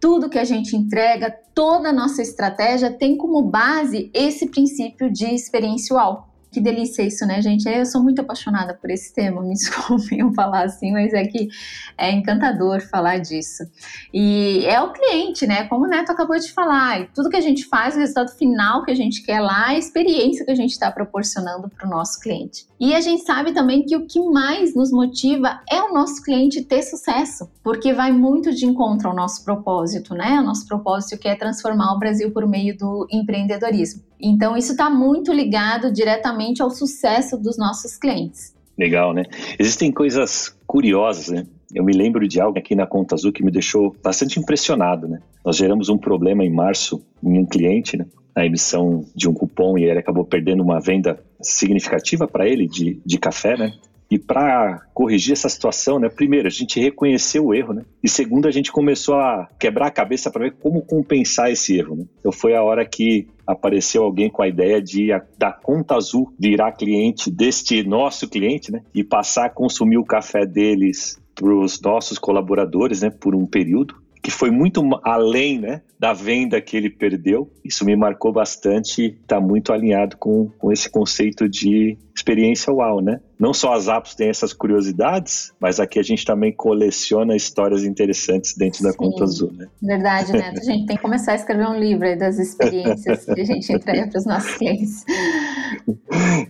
tudo 0.00 0.28
que 0.28 0.38
a 0.38 0.44
gente 0.44 0.76
entrega, 0.76 1.36
toda 1.54 1.88
a 1.88 1.92
nossa 1.92 2.22
estratégia 2.22 2.90
tem 2.90 3.16
como 3.16 3.42
base 3.42 4.10
esse 4.14 4.46
princípio 4.46 5.12
de 5.12 5.26
experiencial. 5.26 6.28
Que 6.52 6.60
delícia 6.60 7.02
isso, 7.02 7.24
né, 7.24 7.40
gente? 7.40 7.66
Eu 7.66 7.86
sou 7.86 8.02
muito 8.02 8.20
apaixonada 8.20 8.74
por 8.74 8.90
esse 8.90 9.14
tema, 9.14 9.40
me 9.40 9.54
desculpem 9.56 10.20
eu 10.20 10.30
falar 10.34 10.64
assim, 10.64 10.92
mas 10.92 11.14
é 11.14 11.24
que 11.24 11.48
é 11.96 12.12
encantador 12.12 12.82
falar 12.82 13.18
disso. 13.18 13.64
E 14.12 14.62
é 14.66 14.78
o 14.82 14.92
cliente, 14.92 15.46
né? 15.46 15.64
Como 15.64 15.86
o 15.86 15.88
Neto 15.88 16.12
acabou 16.12 16.38
de 16.38 16.52
falar, 16.52 17.08
tudo 17.14 17.30
que 17.30 17.36
a 17.36 17.40
gente 17.40 17.64
faz, 17.64 17.96
o 17.96 17.98
resultado 17.98 18.30
final 18.32 18.84
que 18.84 18.90
a 18.90 18.94
gente 18.94 19.22
quer 19.22 19.40
lá, 19.40 19.68
a 19.68 19.78
experiência 19.78 20.44
que 20.44 20.50
a 20.50 20.54
gente 20.54 20.72
está 20.72 20.92
proporcionando 20.92 21.70
para 21.70 21.86
o 21.86 21.90
nosso 21.90 22.20
cliente. 22.20 22.66
E 22.78 22.94
a 22.94 23.00
gente 23.00 23.22
sabe 23.22 23.52
também 23.52 23.86
que 23.86 23.96
o 23.96 24.06
que 24.06 24.20
mais 24.20 24.74
nos 24.74 24.92
motiva 24.92 25.60
é 25.70 25.80
o 25.80 25.94
nosso 25.94 26.22
cliente 26.22 26.62
ter 26.62 26.82
sucesso, 26.82 27.48
porque 27.62 27.94
vai 27.94 28.12
muito 28.12 28.52
de 28.52 28.66
encontro 28.66 29.08
ao 29.08 29.16
nosso 29.16 29.42
propósito, 29.42 30.14
né? 30.14 30.38
O 30.38 30.42
nosso 30.42 30.66
propósito 30.66 31.18
que 31.18 31.28
é 31.28 31.34
transformar 31.34 31.94
o 31.94 31.98
Brasil 31.98 32.30
por 32.30 32.46
meio 32.46 32.76
do 32.76 33.06
empreendedorismo. 33.10 34.02
Então, 34.22 34.56
isso 34.56 34.72
está 34.72 34.88
muito 34.88 35.32
ligado 35.32 35.92
diretamente 35.92 36.62
ao 36.62 36.70
sucesso 36.70 37.36
dos 37.36 37.58
nossos 37.58 37.96
clientes. 37.96 38.54
Legal, 38.78 39.12
né? 39.12 39.24
Existem 39.58 39.90
coisas 39.90 40.56
curiosas, 40.66 41.28
né? 41.28 41.46
Eu 41.74 41.84
me 41.84 41.92
lembro 41.92 42.28
de 42.28 42.40
algo 42.40 42.58
aqui 42.58 42.74
na 42.74 42.86
Conta 42.86 43.14
Azul 43.14 43.32
que 43.32 43.42
me 43.42 43.50
deixou 43.50 43.96
bastante 44.02 44.38
impressionado, 44.38 45.08
né? 45.08 45.20
Nós 45.44 45.56
geramos 45.56 45.88
um 45.88 45.98
problema 45.98 46.44
em 46.44 46.50
março 46.50 47.04
em 47.22 47.38
um 47.38 47.46
cliente, 47.46 47.96
né? 47.96 48.06
A 48.34 48.46
emissão 48.46 49.04
de 49.14 49.28
um 49.28 49.34
cupom 49.34 49.76
e 49.76 49.84
ele 49.84 49.98
acabou 49.98 50.24
perdendo 50.24 50.62
uma 50.62 50.80
venda 50.80 51.18
significativa 51.40 52.28
para 52.28 52.46
ele 52.46 52.66
de, 52.66 53.00
de 53.04 53.18
café, 53.18 53.56
né? 53.56 53.72
E 54.12 54.18
para 54.18 54.78
corrigir 54.92 55.32
essa 55.32 55.48
situação, 55.48 55.98
né, 55.98 56.06
primeiro, 56.06 56.46
a 56.46 56.50
gente 56.50 56.78
reconheceu 56.78 57.46
o 57.46 57.54
erro, 57.54 57.72
né? 57.72 57.82
E 58.04 58.08
segundo, 58.10 58.46
a 58.46 58.50
gente 58.50 58.70
começou 58.70 59.14
a 59.14 59.48
quebrar 59.58 59.86
a 59.86 59.90
cabeça 59.90 60.30
para 60.30 60.42
ver 60.42 60.56
como 60.60 60.82
compensar 60.82 61.50
esse 61.50 61.78
erro, 61.78 61.96
né? 61.96 62.04
Então 62.18 62.30
foi 62.30 62.54
a 62.54 62.62
hora 62.62 62.84
que 62.84 63.26
apareceu 63.46 64.04
alguém 64.04 64.28
com 64.28 64.42
a 64.42 64.48
ideia 64.48 64.82
de 64.82 65.08
da 65.38 65.50
conta 65.50 65.96
azul 65.96 66.30
virar 66.38 66.72
cliente 66.72 67.30
deste 67.30 67.82
nosso 67.82 68.28
cliente, 68.28 68.70
né? 68.70 68.82
E 68.94 69.02
passar 69.02 69.46
a 69.46 69.50
consumir 69.50 69.96
o 69.96 70.04
café 70.04 70.44
deles 70.44 71.18
para 71.34 71.48
os 71.50 71.80
nossos 71.80 72.18
colaboradores, 72.18 73.00
né, 73.00 73.08
por 73.08 73.34
um 73.34 73.46
período 73.46 74.01
que 74.22 74.30
foi 74.30 74.50
muito 74.50 74.82
além 75.02 75.58
né, 75.58 75.82
da 75.98 76.12
venda 76.12 76.60
que 76.60 76.76
ele 76.76 76.88
perdeu. 76.88 77.50
Isso 77.64 77.84
me 77.84 77.96
marcou 77.96 78.32
bastante, 78.32 79.18
está 79.20 79.40
muito 79.40 79.72
alinhado 79.72 80.16
com, 80.16 80.48
com 80.58 80.70
esse 80.70 80.88
conceito 80.88 81.48
de 81.48 81.98
experiência 82.14 82.72
uau, 82.72 83.00
né? 83.00 83.20
Não 83.38 83.52
só 83.52 83.72
as 83.72 83.88
apps 83.88 84.14
têm 84.14 84.28
essas 84.28 84.52
curiosidades, 84.52 85.52
mas 85.58 85.80
aqui 85.80 85.98
a 85.98 86.02
gente 86.02 86.24
também 86.24 86.52
coleciona 86.52 87.34
histórias 87.34 87.82
interessantes 87.82 88.54
dentro 88.56 88.78
Sim, 88.78 88.84
da 88.84 88.92
Conta 88.94 89.24
Azul, 89.24 89.52
né? 89.52 89.66
Verdade, 89.82 90.32
né? 90.32 90.52
A 90.56 90.62
gente 90.62 90.86
tem 90.86 90.96
que 90.96 91.02
começar 91.02 91.32
a 91.32 91.34
escrever 91.34 91.66
um 91.66 91.78
livro 91.78 92.16
das 92.16 92.38
experiências 92.38 93.24
que 93.24 93.40
a 93.40 93.44
gente 93.44 93.72
entrega 93.72 94.06
para 94.08 94.18
os 94.18 94.26
nossos 94.26 94.54
clientes. 94.54 95.04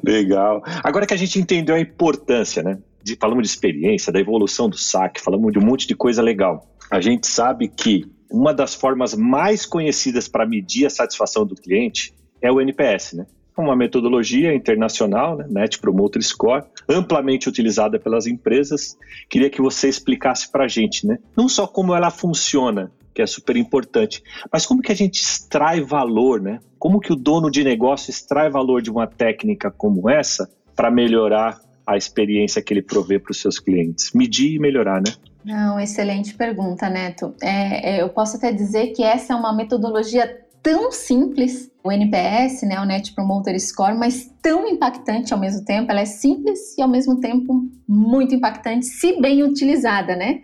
Legal. 0.04 0.62
Agora 0.84 1.06
que 1.06 1.14
a 1.14 1.16
gente 1.16 1.38
entendeu 1.38 1.74
a 1.74 1.80
importância, 1.80 2.62
né? 2.62 2.78
De, 3.02 3.16
falamos 3.16 3.42
de 3.42 3.48
experiência, 3.48 4.12
da 4.12 4.20
evolução 4.20 4.68
do 4.68 4.76
saque, 4.76 5.20
falamos 5.20 5.52
de 5.52 5.58
um 5.58 5.62
monte 5.62 5.86
de 5.86 5.94
coisa 5.94 6.20
legal. 6.20 6.71
A 6.92 7.00
gente 7.00 7.26
sabe 7.26 7.68
que 7.68 8.04
uma 8.30 8.52
das 8.52 8.74
formas 8.74 9.14
mais 9.14 9.64
conhecidas 9.64 10.28
para 10.28 10.46
medir 10.46 10.84
a 10.84 10.90
satisfação 10.90 11.46
do 11.46 11.54
cliente 11.54 12.12
é 12.38 12.52
o 12.52 12.60
NPS, 12.60 13.14
né? 13.14 13.26
Uma 13.56 13.74
metodologia 13.74 14.54
internacional, 14.54 15.38
né? 15.38 15.46
Net 15.48 15.78
Promoter 15.78 16.22
Score, 16.22 16.66
amplamente 16.86 17.48
utilizada 17.48 17.98
pelas 17.98 18.26
empresas. 18.26 18.98
Queria 19.30 19.48
que 19.48 19.62
você 19.62 19.88
explicasse 19.88 20.52
para 20.52 20.64
a 20.64 20.68
gente, 20.68 21.06
né? 21.06 21.18
Não 21.34 21.48
só 21.48 21.66
como 21.66 21.94
ela 21.94 22.10
funciona, 22.10 22.92
que 23.14 23.22
é 23.22 23.26
super 23.26 23.56
importante, 23.56 24.22
mas 24.52 24.66
como 24.66 24.82
que 24.82 24.92
a 24.92 24.96
gente 24.96 25.18
extrai 25.18 25.80
valor, 25.80 26.42
né? 26.42 26.60
Como 26.78 27.00
que 27.00 27.10
o 27.10 27.16
dono 27.16 27.50
de 27.50 27.64
negócio 27.64 28.10
extrai 28.10 28.50
valor 28.50 28.82
de 28.82 28.90
uma 28.90 29.06
técnica 29.06 29.70
como 29.70 30.10
essa 30.10 30.46
para 30.76 30.90
melhorar 30.90 31.58
a 31.86 31.96
experiência 31.96 32.60
que 32.62 32.74
ele 32.74 32.82
provê 32.82 33.18
para 33.18 33.30
os 33.32 33.40
seus 33.40 33.58
clientes? 33.58 34.12
Medir 34.14 34.56
e 34.56 34.58
melhorar, 34.58 35.00
né? 35.00 35.14
Não, 35.44 35.78
excelente 35.80 36.34
pergunta, 36.34 36.88
Neto. 36.88 37.34
É, 37.42 37.96
é, 37.96 38.02
eu 38.02 38.08
posso 38.08 38.36
até 38.36 38.52
dizer 38.52 38.88
que 38.88 39.02
essa 39.02 39.32
é 39.32 39.36
uma 39.36 39.52
metodologia 39.52 40.40
tão 40.62 40.92
simples, 40.92 41.70
o 41.82 41.90
NPS, 41.90 42.62
né, 42.62 42.80
o 42.80 42.84
Net 42.84 43.12
Promoter 43.12 43.58
Score, 43.60 43.98
mas 43.98 44.30
tão 44.40 44.68
impactante 44.68 45.34
ao 45.34 45.40
mesmo 45.40 45.64
tempo. 45.64 45.90
Ela 45.90 46.02
é 46.02 46.04
simples 46.04 46.78
e 46.78 46.82
ao 46.82 46.88
mesmo 46.88 47.18
tempo 47.20 47.68
muito 47.88 48.34
impactante, 48.34 48.86
se 48.86 49.20
bem 49.20 49.42
utilizada, 49.42 50.14
né? 50.14 50.42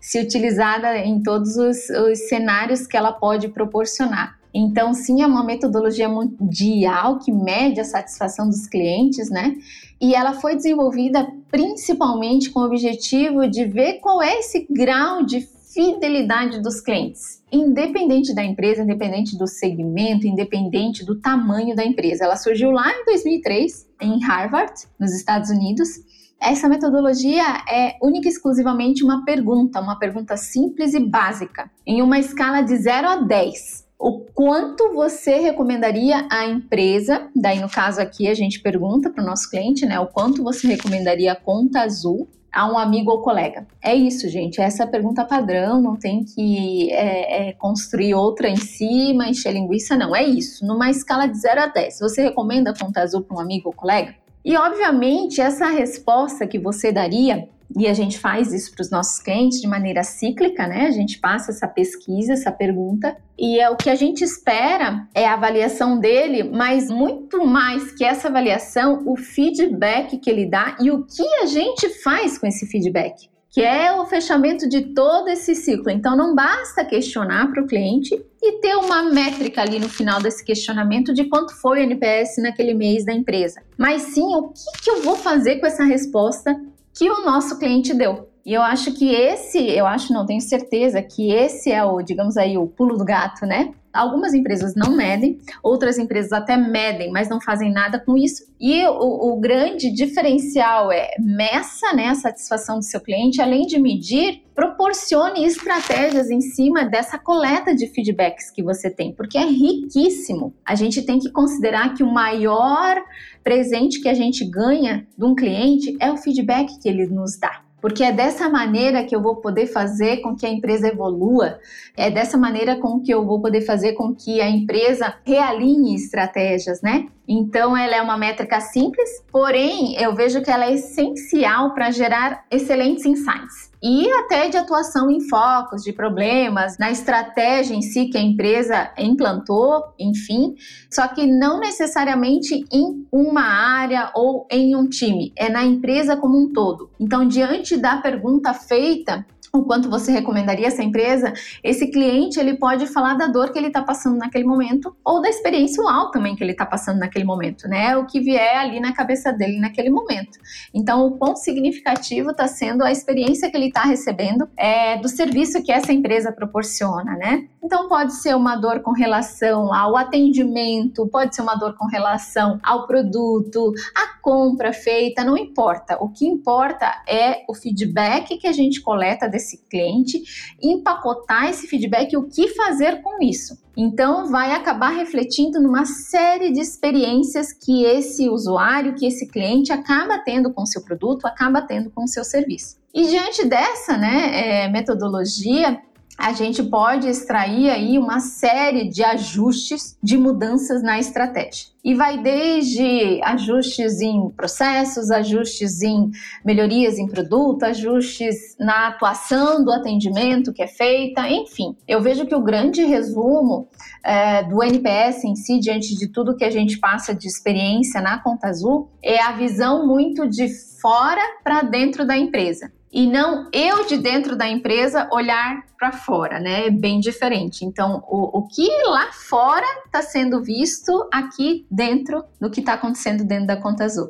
Se 0.00 0.20
utilizada 0.20 0.96
em 0.98 1.20
todos 1.20 1.56
os, 1.56 1.90
os 1.90 2.28
cenários 2.28 2.86
que 2.86 2.96
ela 2.96 3.12
pode 3.12 3.48
proporcionar. 3.48 4.35
Então, 4.58 4.94
sim, 4.94 5.20
é 5.20 5.26
uma 5.26 5.44
metodologia 5.44 6.08
mundial 6.08 7.18
que 7.18 7.30
mede 7.30 7.78
a 7.78 7.84
satisfação 7.84 8.48
dos 8.48 8.66
clientes, 8.66 9.28
né? 9.28 9.54
E 10.00 10.14
ela 10.14 10.32
foi 10.32 10.56
desenvolvida 10.56 11.30
principalmente 11.50 12.48
com 12.48 12.60
o 12.60 12.64
objetivo 12.64 13.46
de 13.46 13.66
ver 13.66 14.00
qual 14.00 14.22
é 14.22 14.38
esse 14.38 14.66
grau 14.70 15.22
de 15.26 15.42
fidelidade 15.42 16.62
dos 16.62 16.80
clientes, 16.80 17.42
independente 17.52 18.34
da 18.34 18.42
empresa, 18.42 18.82
independente 18.82 19.36
do 19.36 19.46
segmento, 19.46 20.26
independente 20.26 21.04
do 21.04 21.20
tamanho 21.20 21.76
da 21.76 21.84
empresa. 21.84 22.24
Ela 22.24 22.36
surgiu 22.36 22.70
lá 22.70 22.90
em 22.90 23.04
2003 23.04 23.86
em 24.00 24.24
Harvard, 24.24 24.72
nos 24.98 25.12
Estados 25.12 25.50
Unidos. 25.50 26.00
Essa 26.40 26.66
metodologia 26.66 27.62
é 27.70 27.98
única 28.00 28.26
e 28.26 28.30
exclusivamente 28.30 29.04
uma 29.04 29.22
pergunta, 29.22 29.82
uma 29.82 29.98
pergunta 29.98 30.34
simples 30.38 30.94
e 30.94 31.00
básica, 31.00 31.70
em 31.86 32.00
uma 32.00 32.18
escala 32.18 32.62
de 32.62 32.74
0 32.74 33.06
a 33.06 33.16
10 33.16 33.85
o 33.98 34.20
quanto 34.20 34.92
você 34.92 35.36
recomendaria 35.36 36.26
à 36.30 36.44
empresa, 36.44 37.28
daí 37.34 37.60
no 37.60 37.68
caso 37.68 38.00
aqui 38.00 38.28
a 38.28 38.34
gente 38.34 38.60
pergunta 38.60 39.08
para 39.10 39.22
o 39.22 39.26
nosso 39.26 39.50
cliente, 39.50 39.86
né, 39.86 39.98
o 39.98 40.06
quanto 40.06 40.42
você 40.42 40.66
recomendaria 40.66 41.32
a 41.32 41.36
conta 41.36 41.80
azul 41.80 42.28
a 42.52 42.70
um 42.70 42.78
amigo 42.78 43.10
ou 43.10 43.22
colega? 43.22 43.66
É 43.82 43.94
isso, 43.94 44.28
gente, 44.28 44.60
essa 44.60 44.82
é 44.82 44.86
a 44.86 44.88
pergunta 44.88 45.24
padrão, 45.24 45.80
não 45.80 45.96
tem 45.96 46.24
que 46.24 46.92
é, 46.92 47.48
é, 47.48 47.52
construir 47.54 48.14
outra 48.14 48.48
em 48.48 48.56
cima, 48.56 49.28
encher 49.28 49.52
linguiça, 49.52 49.96
não, 49.96 50.14
é 50.14 50.22
isso, 50.22 50.66
numa 50.66 50.90
escala 50.90 51.26
de 51.26 51.38
0 51.38 51.62
a 51.62 51.66
10, 51.66 51.98
você 51.98 52.22
recomenda 52.22 52.70
a 52.70 52.78
conta 52.78 53.00
azul 53.00 53.22
para 53.22 53.36
um 53.36 53.40
amigo 53.40 53.70
ou 53.70 53.74
colega? 53.74 54.14
E 54.44 54.56
obviamente 54.56 55.40
essa 55.40 55.66
resposta 55.66 56.46
que 56.46 56.58
você 56.58 56.92
daria 56.92 57.48
e 57.74 57.86
a 57.86 57.94
gente 57.94 58.18
faz 58.18 58.52
isso 58.52 58.72
para 58.72 58.82
os 58.82 58.90
nossos 58.90 59.18
clientes 59.20 59.60
de 59.60 59.66
maneira 59.66 60.02
cíclica, 60.02 60.66
né? 60.66 60.86
A 60.86 60.90
gente 60.90 61.18
passa 61.18 61.50
essa 61.50 61.66
pesquisa, 61.66 62.34
essa 62.34 62.52
pergunta, 62.52 63.16
e 63.38 63.58
é 63.58 63.68
o 63.68 63.76
que 63.76 63.90
a 63.90 63.94
gente 63.94 64.22
espera 64.22 65.06
é 65.14 65.26
a 65.26 65.34
avaliação 65.34 65.98
dele, 65.98 66.44
mas 66.44 66.90
muito 66.90 67.46
mais 67.46 67.92
que 67.92 68.04
essa 68.04 68.28
avaliação, 68.28 69.02
o 69.06 69.16
feedback 69.16 70.18
que 70.18 70.30
ele 70.30 70.46
dá 70.46 70.76
e 70.80 70.90
o 70.90 71.04
que 71.04 71.26
a 71.42 71.46
gente 71.46 71.88
faz 72.02 72.38
com 72.38 72.46
esse 72.46 72.66
feedback 72.66 73.28
que 73.56 73.62
é 73.62 73.90
o 73.90 74.04
fechamento 74.04 74.68
de 74.68 74.92
todo 74.92 75.28
esse 75.28 75.54
ciclo. 75.54 75.90
Então, 75.90 76.14
não 76.14 76.34
basta 76.34 76.84
questionar 76.84 77.50
para 77.50 77.62
o 77.62 77.66
cliente 77.66 78.14
e 78.42 78.60
ter 78.60 78.76
uma 78.76 79.04
métrica 79.04 79.62
ali 79.62 79.78
no 79.78 79.88
final 79.88 80.20
desse 80.20 80.44
questionamento 80.44 81.14
de 81.14 81.24
quanto 81.24 81.54
foi 81.54 81.78
o 81.78 81.82
NPS 81.82 82.36
naquele 82.42 82.74
mês 82.74 83.06
da 83.06 83.14
empresa, 83.14 83.62
mas 83.78 84.02
sim 84.02 84.26
o 84.34 84.48
que, 84.48 84.82
que 84.84 84.90
eu 84.90 85.00
vou 85.00 85.16
fazer 85.16 85.56
com 85.56 85.66
essa 85.66 85.84
resposta 85.84 86.54
que 86.96 87.10
o 87.10 87.26
nosso 87.26 87.58
cliente 87.58 87.92
deu. 87.92 88.30
E 88.46 88.54
eu 88.54 88.62
acho 88.62 88.92
que 88.92 89.12
esse, 89.12 89.58
eu 89.58 89.84
acho, 89.88 90.12
não 90.12 90.24
tenho 90.24 90.40
certeza 90.40 91.02
que 91.02 91.32
esse 91.32 91.72
é 91.72 91.84
o, 91.84 92.00
digamos 92.00 92.36
aí, 92.36 92.56
o 92.56 92.68
pulo 92.68 92.96
do 92.96 93.04
gato, 93.04 93.44
né? 93.44 93.74
Algumas 93.92 94.34
empresas 94.34 94.76
não 94.76 94.94
medem, 94.94 95.40
outras 95.60 95.98
empresas 95.98 96.32
até 96.32 96.56
medem, 96.56 97.10
mas 97.10 97.28
não 97.28 97.40
fazem 97.40 97.72
nada 97.72 97.98
com 97.98 98.16
isso. 98.16 98.44
E 98.60 98.86
o, 98.86 99.32
o 99.32 99.40
grande 99.40 99.90
diferencial 99.90 100.92
é 100.92 101.08
meça 101.18 101.92
né, 101.92 102.06
a 102.06 102.14
satisfação 102.14 102.78
do 102.78 102.84
seu 102.84 103.00
cliente, 103.00 103.42
além 103.42 103.66
de 103.66 103.80
medir, 103.80 104.44
proporcione 104.54 105.44
estratégias 105.44 106.30
em 106.30 106.40
cima 106.40 106.84
dessa 106.84 107.18
coleta 107.18 107.74
de 107.74 107.88
feedbacks 107.88 108.48
que 108.52 108.62
você 108.62 108.88
tem, 108.88 109.12
porque 109.12 109.38
é 109.38 109.46
riquíssimo. 109.46 110.54
A 110.64 110.76
gente 110.76 111.02
tem 111.02 111.18
que 111.18 111.32
considerar 111.32 111.94
que 111.94 112.04
o 112.04 112.12
maior 112.12 113.02
presente 113.42 114.00
que 114.00 114.08
a 114.08 114.14
gente 114.14 114.44
ganha 114.44 115.04
de 115.18 115.24
um 115.24 115.34
cliente 115.34 115.96
é 115.98 116.12
o 116.12 116.16
feedback 116.16 116.78
que 116.78 116.88
ele 116.88 117.06
nos 117.06 117.36
dá 117.40 117.65
porque 117.86 118.02
é 118.02 118.10
dessa 118.10 118.48
maneira 118.48 119.04
que 119.04 119.14
eu 119.14 119.22
vou 119.22 119.36
poder 119.36 119.68
fazer 119.68 120.16
com 120.16 120.34
que 120.34 120.44
a 120.44 120.48
empresa 120.48 120.88
evolua, 120.88 121.60
é 121.96 122.10
dessa 122.10 122.36
maneira 122.36 122.74
com 122.80 123.00
que 123.00 123.14
eu 123.14 123.24
vou 123.24 123.40
poder 123.40 123.60
fazer 123.60 123.92
com 123.92 124.12
que 124.12 124.40
a 124.40 124.50
empresa 124.50 125.14
realinhe 125.24 125.94
estratégias, 125.94 126.82
né? 126.82 127.06
Então, 127.28 127.76
ela 127.76 127.94
é 127.94 128.02
uma 128.02 128.18
métrica 128.18 128.60
simples, 128.60 129.08
porém, 129.30 129.94
eu 130.02 130.16
vejo 130.16 130.42
que 130.42 130.50
ela 130.50 130.64
é 130.64 130.74
essencial 130.74 131.74
para 131.74 131.92
gerar 131.92 132.44
excelentes 132.50 133.06
insights 133.06 133.70
e 133.88 134.10
até 134.10 134.48
de 134.48 134.56
atuação 134.56 135.08
em 135.08 135.20
focos 135.28 135.84
de 135.84 135.92
problemas, 135.92 136.76
na 136.76 136.90
estratégia 136.90 137.72
em 137.72 137.80
si 137.80 138.06
que 138.06 138.18
a 138.18 138.20
empresa 138.20 138.90
implantou, 138.98 139.80
enfim, 139.96 140.56
só 140.90 141.06
que 141.06 141.24
não 141.24 141.60
necessariamente 141.60 142.64
em 142.72 143.06
uma 143.12 143.44
área 143.44 144.10
ou 144.12 144.44
em 144.50 144.74
um 144.74 144.88
time, 144.88 145.32
é 145.36 145.48
na 145.48 145.64
empresa 145.64 146.16
como 146.16 146.36
um 146.36 146.52
todo. 146.52 146.90
Então, 146.98 147.28
diante 147.28 147.76
da 147.76 147.98
pergunta 147.98 148.52
feita, 148.52 149.24
o 149.58 149.64
quanto 149.64 149.90
você 149.90 150.12
recomendaria 150.12 150.66
essa 150.66 150.82
empresa, 150.82 151.32
esse 151.62 151.90
cliente 151.90 152.38
ele 152.38 152.54
pode 152.54 152.86
falar 152.86 153.14
da 153.14 153.26
dor 153.26 153.50
que 153.50 153.58
ele 153.58 153.68
está 153.68 153.82
passando 153.82 154.16
naquele 154.16 154.44
momento 154.44 154.94
ou 155.04 155.20
da 155.20 155.28
experiência 155.28 155.82
uau 155.82 156.10
também 156.10 156.34
que 156.34 156.42
ele 156.42 156.52
está 156.52 156.66
passando 156.66 156.98
naquele 156.98 157.24
momento, 157.24 157.68
né? 157.68 157.96
O 157.96 158.06
que 158.06 158.20
vier 158.20 158.58
ali 158.58 158.80
na 158.80 158.92
cabeça 158.92 159.32
dele 159.32 159.58
naquele 159.58 159.90
momento. 159.90 160.38
Então, 160.74 161.06
o 161.06 161.18
quão 161.18 161.36
significativo 161.36 162.30
está 162.30 162.46
sendo 162.46 162.82
a 162.82 162.90
experiência 162.90 163.50
que 163.50 163.56
ele 163.56 163.68
está 163.68 163.82
recebendo 163.82 164.48
é, 164.56 164.96
do 164.98 165.08
serviço 165.08 165.62
que 165.62 165.72
essa 165.72 165.92
empresa 165.92 166.32
proporciona, 166.32 167.16
né? 167.16 167.48
Então, 167.62 167.88
pode 167.88 168.14
ser 168.14 168.34
uma 168.36 168.56
dor 168.56 168.80
com 168.80 168.92
relação 168.92 169.72
ao 169.74 169.96
atendimento, 169.96 171.06
pode 171.08 171.34
ser 171.34 171.42
uma 171.42 171.56
dor 171.56 171.76
com 171.76 171.86
relação 171.86 172.60
ao 172.62 172.86
produto, 172.86 173.72
a 173.94 174.20
compra 174.20 174.72
feita, 174.72 175.24
não 175.24 175.36
importa. 175.36 175.96
O 176.00 176.08
que 176.08 176.26
importa 176.26 176.86
é 177.08 177.44
o 177.48 177.54
feedback 177.54 178.38
que 178.38 178.46
a 178.46 178.52
gente 178.52 178.80
coleta 178.80 179.28
desse 179.28 179.45
esse 179.46 179.64
cliente, 179.68 180.22
empacotar 180.60 181.48
esse 181.48 181.66
feedback 181.66 182.12
e 182.12 182.16
o 182.16 182.28
que 182.28 182.48
fazer 182.48 183.00
com 183.02 183.22
isso. 183.22 183.56
Então, 183.76 184.26
vai 184.26 184.52
acabar 184.52 184.88
refletindo 184.88 185.60
numa 185.60 185.84
série 185.84 186.50
de 186.50 186.60
experiências 186.60 187.52
que 187.52 187.84
esse 187.84 188.28
usuário, 188.28 188.94
que 188.94 189.06
esse 189.06 189.28
cliente 189.28 189.72
acaba 189.72 190.18
tendo 190.18 190.52
com 190.52 190.62
o 190.62 190.66
seu 190.66 190.82
produto, 190.82 191.26
acaba 191.26 191.60
tendo 191.60 191.90
com 191.90 192.04
o 192.04 192.08
seu 192.08 192.24
serviço. 192.24 192.76
E 192.94 193.06
diante 193.06 193.44
dessa 193.44 193.96
né, 193.98 194.64
é, 194.64 194.68
metodologia, 194.70 195.78
a 196.18 196.32
gente 196.32 196.62
pode 196.62 197.08
extrair 197.08 197.68
aí 197.68 197.98
uma 197.98 198.20
série 198.20 198.88
de 198.88 199.04
ajustes, 199.04 199.96
de 200.02 200.16
mudanças 200.16 200.82
na 200.82 200.98
estratégia. 200.98 201.68
E 201.84 201.94
vai 201.94 202.20
desde 202.20 203.20
ajustes 203.22 204.00
em 204.00 204.28
processos, 204.30 205.10
ajustes 205.10 205.82
em 205.82 206.10
melhorias 206.44 206.98
em 206.98 207.06
produto, 207.06 207.62
ajustes 207.62 208.56
na 208.58 208.88
atuação 208.88 209.62
do 209.64 209.70
atendimento 209.70 210.52
que 210.52 210.62
é 210.62 210.66
feita, 210.66 211.28
enfim. 211.28 211.76
Eu 211.86 212.00
vejo 212.02 212.26
que 212.26 212.34
o 212.34 212.42
grande 212.42 212.84
resumo 212.84 213.68
é, 214.02 214.42
do 214.42 214.62
NPS 214.64 215.24
em 215.24 215.36
si, 215.36 215.60
diante 215.60 215.94
de 215.94 216.08
tudo 216.08 216.36
que 216.36 216.44
a 216.44 216.50
gente 216.50 216.78
passa 216.78 217.14
de 217.14 217.28
experiência 217.28 218.00
na 218.00 218.18
Conta 218.18 218.48
Azul, 218.48 218.90
é 219.02 219.22
a 219.22 219.32
visão 219.32 219.86
muito 219.86 220.28
de 220.28 220.48
fora 220.80 221.22
para 221.44 221.62
dentro 221.62 222.04
da 222.04 222.16
empresa. 222.16 222.72
E 222.92 223.06
não 223.06 223.48
eu 223.52 223.86
de 223.86 223.96
dentro 223.96 224.36
da 224.36 224.48
empresa 224.48 225.08
olhar 225.12 225.64
para 225.76 225.92
fora, 225.92 226.40
né? 226.40 226.66
É 226.66 226.70
bem 226.70 227.00
diferente. 227.00 227.64
Então, 227.64 228.02
o, 228.08 228.38
o 228.38 228.48
que 228.48 228.66
lá 228.86 229.12
fora 229.12 229.66
está 229.84 230.00
sendo 230.00 230.42
visto 230.42 231.08
aqui 231.12 231.66
dentro 231.70 232.24
do 232.40 232.50
que 232.50 232.60
está 232.60 232.74
acontecendo 232.74 233.24
dentro 233.24 233.48
da 233.48 233.56
conta 233.56 233.84
azul. 233.84 234.08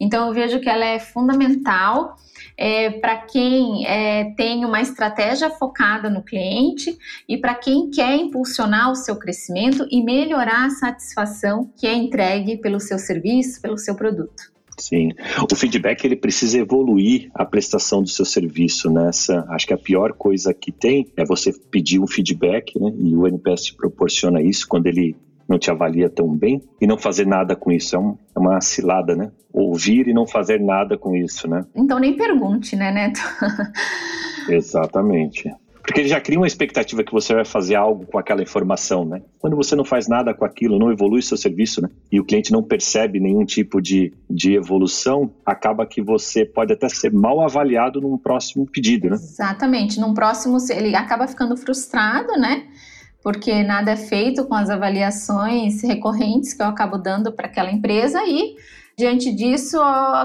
Então, 0.00 0.26
eu 0.26 0.34
vejo 0.34 0.60
que 0.60 0.68
ela 0.68 0.84
é 0.84 0.98
fundamental 0.98 2.16
é, 2.56 2.90
para 2.90 3.18
quem 3.18 3.86
é, 3.86 4.32
tem 4.36 4.64
uma 4.64 4.80
estratégia 4.80 5.50
focada 5.50 6.08
no 6.08 6.22
cliente 6.22 6.96
e 7.28 7.36
para 7.36 7.54
quem 7.54 7.90
quer 7.90 8.16
impulsionar 8.16 8.90
o 8.90 8.96
seu 8.96 9.16
crescimento 9.16 9.86
e 9.90 10.02
melhorar 10.02 10.66
a 10.66 10.70
satisfação 10.70 11.70
que 11.76 11.86
é 11.86 11.92
entregue 11.92 12.56
pelo 12.56 12.80
seu 12.80 12.98
serviço, 12.98 13.60
pelo 13.60 13.78
seu 13.78 13.94
produto. 13.94 14.53
Sim, 14.78 15.10
o 15.50 15.54
feedback 15.54 16.04
ele 16.04 16.16
precisa 16.16 16.58
evoluir 16.58 17.30
a 17.34 17.44
prestação 17.44 18.02
do 18.02 18.08
seu 18.08 18.24
serviço 18.24 18.90
nessa. 18.90 19.44
Acho 19.48 19.66
que 19.66 19.74
a 19.74 19.78
pior 19.78 20.12
coisa 20.12 20.52
que 20.52 20.72
tem 20.72 21.06
é 21.16 21.24
você 21.24 21.52
pedir 21.70 22.00
um 22.00 22.06
feedback, 22.06 22.78
né? 22.78 22.92
E 22.98 23.14
o 23.14 23.26
NPS 23.26 23.66
te 23.66 23.74
proporciona 23.74 24.42
isso 24.42 24.66
quando 24.68 24.86
ele 24.86 25.16
não 25.48 25.58
te 25.58 25.70
avalia 25.70 26.08
tão 26.08 26.28
bem 26.28 26.62
e 26.80 26.86
não 26.86 26.98
fazer 26.98 27.26
nada 27.26 27.54
com 27.54 27.70
isso. 27.70 27.94
É, 27.94 27.98
um, 27.98 28.16
é 28.34 28.38
uma 28.38 28.60
cilada, 28.60 29.14
né? 29.14 29.30
Ouvir 29.52 30.08
e 30.08 30.14
não 30.14 30.26
fazer 30.26 30.60
nada 30.60 30.98
com 30.98 31.14
isso, 31.14 31.48
né? 31.48 31.64
Então 31.74 31.98
nem 31.98 32.16
pergunte, 32.16 32.74
né, 32.74 32.90
Neto? 32.90 33.20
Exatamente. 34.48 35.50
Porque 35.84 36.00
ele 36.00 36.08
já 36.08 36.18
cria 36.18 36.38
uma 36.38 36.46
expectativa 36.46 37.04
que 37.04 37.12
você 37.12 37.34
vai 37.34 37.44
fazer 37.44 37.74
algo 37.74 38.06
com 38.06 38.18
aquela 38.18 38.42
informação, 38.42 39.04
né? 39.04 39.20
Quando 39.38 39.54
você 39.54 39.76
não 39.76 39.84
faz 39.84 40.08
nada 40.08 40.32
com 40.32 40.42
aquilo, 40.42 40.78
não 40.78 40.90
evolui 40.90 41.20
seu 41.20 41.36
serviço, 41.36 41.82
né? 41.82 41.90
E 42.10 42.18
o 42.18 42.24
cliente 42.24 42.50
não 42.50 42.62
percebe 42.62 43.20
nenhum 43.20 43.44
tipo 43.44 43.82
de, 43.82 44.10
de 44.28 44.54
evolução, 44.54 45.30
acaba 45.44 45.84
que 45.84 46.00
você 46.00 46.42
pode 46.46 46.72
até 46.72 46.88
ser 46.88 47.12
mal 47.12 47.38
avaliado 47.42 48.00
num 48.00 48.16
próximo 48.16 48.66
pedido, 48.66 49.10
né? 49.10 49.16
Exatamente. 49.16 50.00
Num 50.00 50.14
próximo, 50.14 50.56
ele 50.70 50.96
acaba 50.96 51.28
ficando 51.28 51.54
frustrado, 51.54 52.32
né? 52.38 52.66
Porque 53.22 53.62
nada 53.62 53.90
é 53.90 53.96
feito 53.96 54.46
com 54.46 54.54
as 54.54 54.70
avaliações 54.70 55.82
recorrentes 55.82 56.54
que 56.54 56.62
eu 56.62 56.66
acabo 56.66 56.96
dando 56.96 57.30
para 57.30 57.46
aquela 57.46 57.70
empresa 57.70 58.22
e 58.24 58.56
diante 58.96 59.32
disso, 59.32 59.78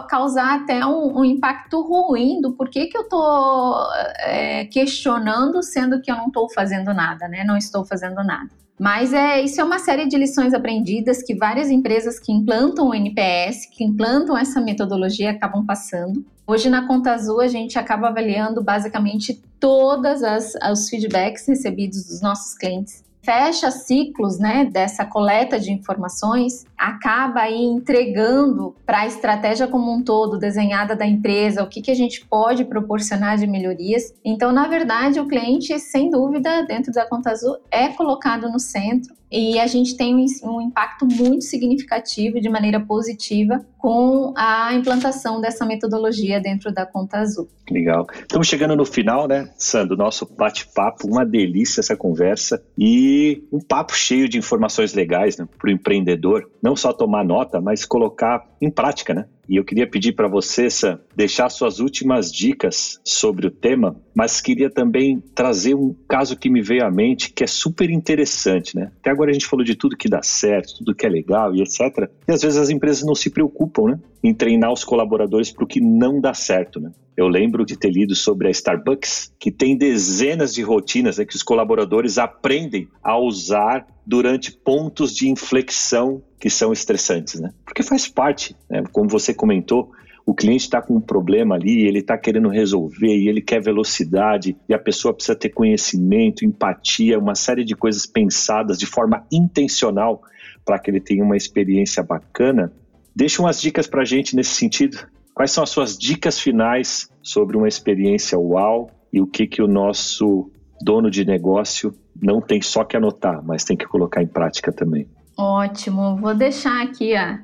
causar 0.10 0.62
até 0.62 0.86
um, 0.86 1.20
um, 1.20 1.26
impacto 1.26 1.82
ruim 1.82 2.40
do 2.40 2.54
porquê 2.54 2.88
que 2.88 2.98
eu 2.98 3.02
estou 3.02 3.76
é, 4.20 4.66
questionando, 4.66 5.62
sendo 5.64 6.02
que 6.02 6.12
eu 6.12 6.16
não 6.16 6.28
estou 6.28 6.50
fazendo 6.50 6.94
nada, 6.94 7.28
né? 7.28 7.44
Não 7.44 7.58
estou 7.58 7.84
fazendo 7.84 8.24
nada. 8.24 8.50
Mas 8.80 9.12
é, 9.12 9.42
isso 9.42 9.60
é 9.60 9.64
uma 9.64 9.80
série 9.80 10.08
de 10.08 10.18
lições 10.18 10.54
aprendidas 10.54 11.22
que 11.22 11.36
várias 11.36 11.70
empresas 11.70 12.18
que 12.18 12.32
implantam 12.32 12.88
o 12.88 12.96
NPS, 12.96 13.66
que 13.66 13.84
implantam 13.84 14.38
essa 14.38 14.62
metodologia, 14.62 15.32
acabam 15.32 15.66
passando. 15.66 16.24
Hoje 16.48 16.70
na 16.70 16.88
Conta 16.88 17.12
Azul 17.12 17.42
a 17.42 17.48
gente 17.48 17.78
acaba 17.78 18.08
avaliando 18.08 18.64
basicamente 18.64 19.42
todas 19.60 20.24
as 20.24 20.54
os 20.72 20.88
feedbacks 20.90 21.46
recebidos 21.48 22.06
dos 22.06 22.22
nossos 22.22 22.58
clientes 22.58 23.04
fecha 23.22 23.70
ciclos 23.70 24.40
né, 24.40 24.66
dessa 24.66 25.06
coleta 25.06 25.60
de 25.60 25.72
informações, 25.72 26.66
acaba 26.78 27.42
aí 27.42 27.62
entregando 27.62 28.76
para 28.86 29.02
a 29.02 29.08
estratégia 29.08 29.68
como 29.68 29.94
um 29.94 30.02
todo 30.02 30.38
desenhada 30.38 30.96
da 30.96 31.06
empresa, 31.06 31.64
o 31.64 31.68
que, 31.68 31.82
que 31.82 31.92
a 31.92 31.96
gente 31.96 32.26
pode 32.26 32.66
proporcionar 32.66 33.38
de 33.38 33.46
melhorias. 33.46 34.14
Então, 34.24 34.52
na 34.52 34.68
verdade, 34.68 35.20
o 35.20 35.28
cliente, 35.28 35.78
sem 35.80 36.10
dúvida, 36.10 36.66
dentro 36.66 36.92
da 36.92 37.06
Conta 37.06 37.32
Azul, 37.32 37.58
é 37.70 37.90
colocado 37.90 38.50
no 38.50 38.60
centro 38.60 39.19
e 39.32 39.60
a 39.60 39.68
gente 39.68 39.96
tem 39.96 40.16
um, 40.44 40.62
impacto 40.62 41.06
muito 41.06 41.44
significativo 41.44 42.42
de 42.42 42.50
maneira 42.50 42.80
positiva 42.80 43.64
com 43.78 44.34
a 44.36 44.74
implantação 44.74 45.40
dessa 45.40 45.66
metodologia 45.66 46.40
dentro 46.40 46.74
da 46.74 46.86
Conta 46.86 47.20
Azul. 47.20 47.48
Legal. 47.70 48.08
Estamos 48.22 48.48
chegando 48.48 48.76
no 48.76 48.86
final, 48.86 49.28
né, 49.28 49.50
Sandro? 49.58 49.96
Nosso 49.96 50.26
bate-papo, 50.26 51.08
uma 51.08 51.24
delícia 51.24 51.80
essa 51.80 51.96
conversa 51.96 52.64
e 52.78 53.44
um 53.52 53.60
papo 53.60 53.96
cheio 53.96 54.28
de 54.28 54.38
informações 54.38 54.94
legais 54.94 55.38
né, 55.38 55.48
para 55.58 55.68
o 55.68 55.72
empreendedor. 55.72 56.50
Não 56.62 56.76
só 56.76 56.92
tomar 56.92 57.24
nota, 57.24 57.62
mas 57.62 57.86
colocar 57.86 58.44
em 58.60 58.72
prática, 58.72 59.14
né? 59.14 59.26
E 59.50 59.56
eu 59.56 59.66
queria 59.66 59.90
pedir 59.90 60.14
para 60.14 60.28
você, 60.28 60.70
Sam, 60.70 61.00
deixar 61.16 61.50
suas 61.50 61.80
últimas 61.80 62.32
dicas 62.32 63.00
sobre 63.04 63.48
o 63.48 63.52
tema, 63.52 64.00
mas 64.14 64.40
queria 64.40 64.70
também 64.70 65.20
trazer 65.34 65.74
um 65.74 65.96
caso 66.08 66.38
que 66.38 66.52
me 66.52 66.62
veio 66.62 66.86
à 66.86 66.92
mente 66.92 67.34
que 67.34 67.44
é 67.44 67.48
super 67.48 67.90
interessante, 67.90 68.76
né? 68.76 68.92
Até 69.00 69.10
agora 69.10 69.32
a 69.32 69.34
gente 69.34 69.48
falou 69.48 69.66
de 69.66 69.74
tudo 69.74 69.98
que 69.98 70.08
dá 70.08 70.22
certo, 70.22 70.78
tudo 70.78 70.94
que 70.94 71.04
é 71.04 71.10
legal 71.10 71.56
e 71.56 71.62
etc. 71.62 72.08
E 72.28 72.32
às 72.32 72.44
vezes 72.44 72.60
as 72.60 72.70
empresas 72.70 73.04
não 73.04 73.16
se 73.16 73.32
preocupam, 73.32 73.86
né? 73.86 74.00
Em 74.24 74.36
treinar 74.36 74.72
os 74.72 74.84
colaboradores 74.84 75.52
para 75.52 75.64
o 75.64 75.68
que 75.68 75.82
não 75.82 76.22
dá 76.22 76.36
certo, 76.36 76.80
né? 76.80 76.92
Eu 77.20 77.28
lembro 77.28 77.66
de 77.66 77.76
ter 77.76 77.90
lido 77.90 78.16
sobre 78.16 78.48
a 78.48 78.50
Starbucks, 78.50 79.34
que 79.38 79.52
tem 79.52 79.76
dezenas 79.76 80.54
de 80.54 80.62
rotinas 80.62 81.18
né, 81.18 81.26
que 81.26 81.36
os 81.36 81.44
colaboradores 81.44 82.18
aprendem 82.18 82.88
a 83.04 83.20
usar 83.20 83.86
durante 84.06 84.54
pontos 84.54 85.14
de 85.14 85.28
inflexão 85.28 86.24
que 86.40 86.50
são 86.50 86.72
estressantes, 86.72 87.42
né? 87.42 87.52
Porque 87.66 87.84
faz 87.84 88.08
parte, 88.08 88.56
né? 88.70 88.84
como 88.94 89.10
você 89.10 89.34
comentou, 89.34 89.92
o 90.26 90.34
cliente 90.34 90.64
está 90.64 90.82
com 90.82 90.96
um 90.96 91.02
problema 91.02 91.56
ali, 91.56 91.86
ele 91.86 92.00
está 92.00 92.18
querendo 92.18 92.48
resolver 92.48 93.14
e 93.14 93.28
ele 93.28 93.42
quer 93.42 93.62
velocidade 93.62 94.56
e 94.70 94.74
a 94.74 94.80
pessoa 94.80 95.14
precisa 95.14 95.36
ter 95.36 95.50
conhecimento, 95.50 96.46
empatia, 96.46 97.20
uma 97.20 97.36
série 97.36 97.66
de 97.66 97.76
coisas 97.76 98.06
pensadas 98.06 98.80
de 98.80 98.86
forma 98.86 99.28
intencional 99.30 100.22
para 100.64 100.80
que 100.80 100.90
ele 100.90 101.02
tenha 101.02 101.26
uma 101.26 101.36
experiência 101.36 102.02
bacana. 102.02 102.72
Deixa 103.14 103.42
umas 103.42 103.60
dicas 103.60 103.88
para 103.88 104.04
a 104.04 104.06
gente 104.06 104.38
nesse 104.38 104.52
sentido. 104.52 105.06
Quais 105.40 105.54
são 105.54 105.64
as 105.64 105.70
suas 105.70 105.98
dicas 105.98 106.38
finais 106.38 107.10
sobre 107.24 107.56
uma 107.56 107.70
experiência 107.70 108.38
uau 108.38 108.92
e 109.12 109.22
o 109.22 109.26
que, 109.26 109.48
que 109.48 109.62
o 109.62 109.70
nosso 109.70 110.52
dono 110.82 111.10
de 111.10 111.24
negócio 111.24 111.96
não 112.22 112.42
tem 112.42 112.62
só 112.62 112.84
que 112.84 112.98
anotar, 112.98 113.42
mas 113.42 113.64
tem 113.64 113.78
que 113.78 113.86
colocar 113.86 114.22
em 114.22 114.28
prática 114.28 114.70
também? 114.70 115.08
Ótimo, 115.38 116.18
vou 116.18 116.36
deixar 116.36 116.84
aqui 116.84 117.16
a, 117.16 117.40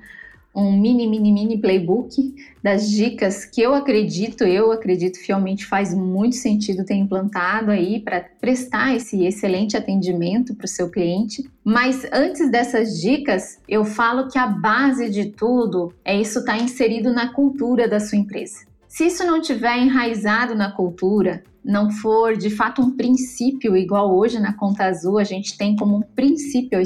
um 0.55 0.71
mini, 0.71 1.05
mini, 1.05 1.31
mini 1.31 1.57
playbook 1.59 2.33
das 2.63 2.89
dicas 2.89 3.43
que 3.43 3.61
eu 3.61 3.73
acredito, 3.73 4.43
eu 4.43 4.71
acredito 4.71 5.19
fielmente 5.19 5.65
faz 5.65 5.93
muito 5.93 6.35
sentido 6.35 6.85
ter 6.85 6.95
implantado 6.95 7.71
aí 7.71 7.99
para 7.99 8.25
prestar 8.39 8.95
esse 8.95 9.25
excelente 9.25 9.75
atendimento 9.75 10.55
para 10.55 10.65
o 10.65 10.69
seu 10.69 10.89
cliente. 10.89 11.43
Mas 11.63 12.07
antes 12.11 12.49
dessas 12.49 12.99
dicas, 13.01 13.59
eu 13.67 13.83
falo 13.83 14.29
que 14.29 14.37
a 14.37 14.47
base 14.47 15.09
de 15.09 15.25
tudo 15.25 15.93
é 16.03 16.19
isso 16.19 16.39
estar 16.39 16.57
tá 16.57 16.63
inserido 16.63 17.11
na 17.11 17.33
cultura 17.33 17.87
da 17.87 17.99
sua 17.99 18.17
empresa. 18.17 18.65
Se 18.87 19.07
isso 19.07 19.25
não 19.25 19.41
tiver 19.41 19.77
enraizado 19.77 20.55
na 20.55 20.71
cultura, 20.71 21.43
não 21.65 21.89
for 21.89 22.37
de 22.37 22.51
fato 22.51 22.79
um 22.79 22.91
princípio, 22.91 23.75
igual 23.75 24.15
hoje 24.15 24.39
na 24.39 24.53
Conta 24.53 24.85
Azul 24.85 25.17
a 25.17 25.23
gente 25.23 25.57
tem 25.57 25.75
como 25.75 25.97
um 25.97 26.01
princípio 26.01 26.79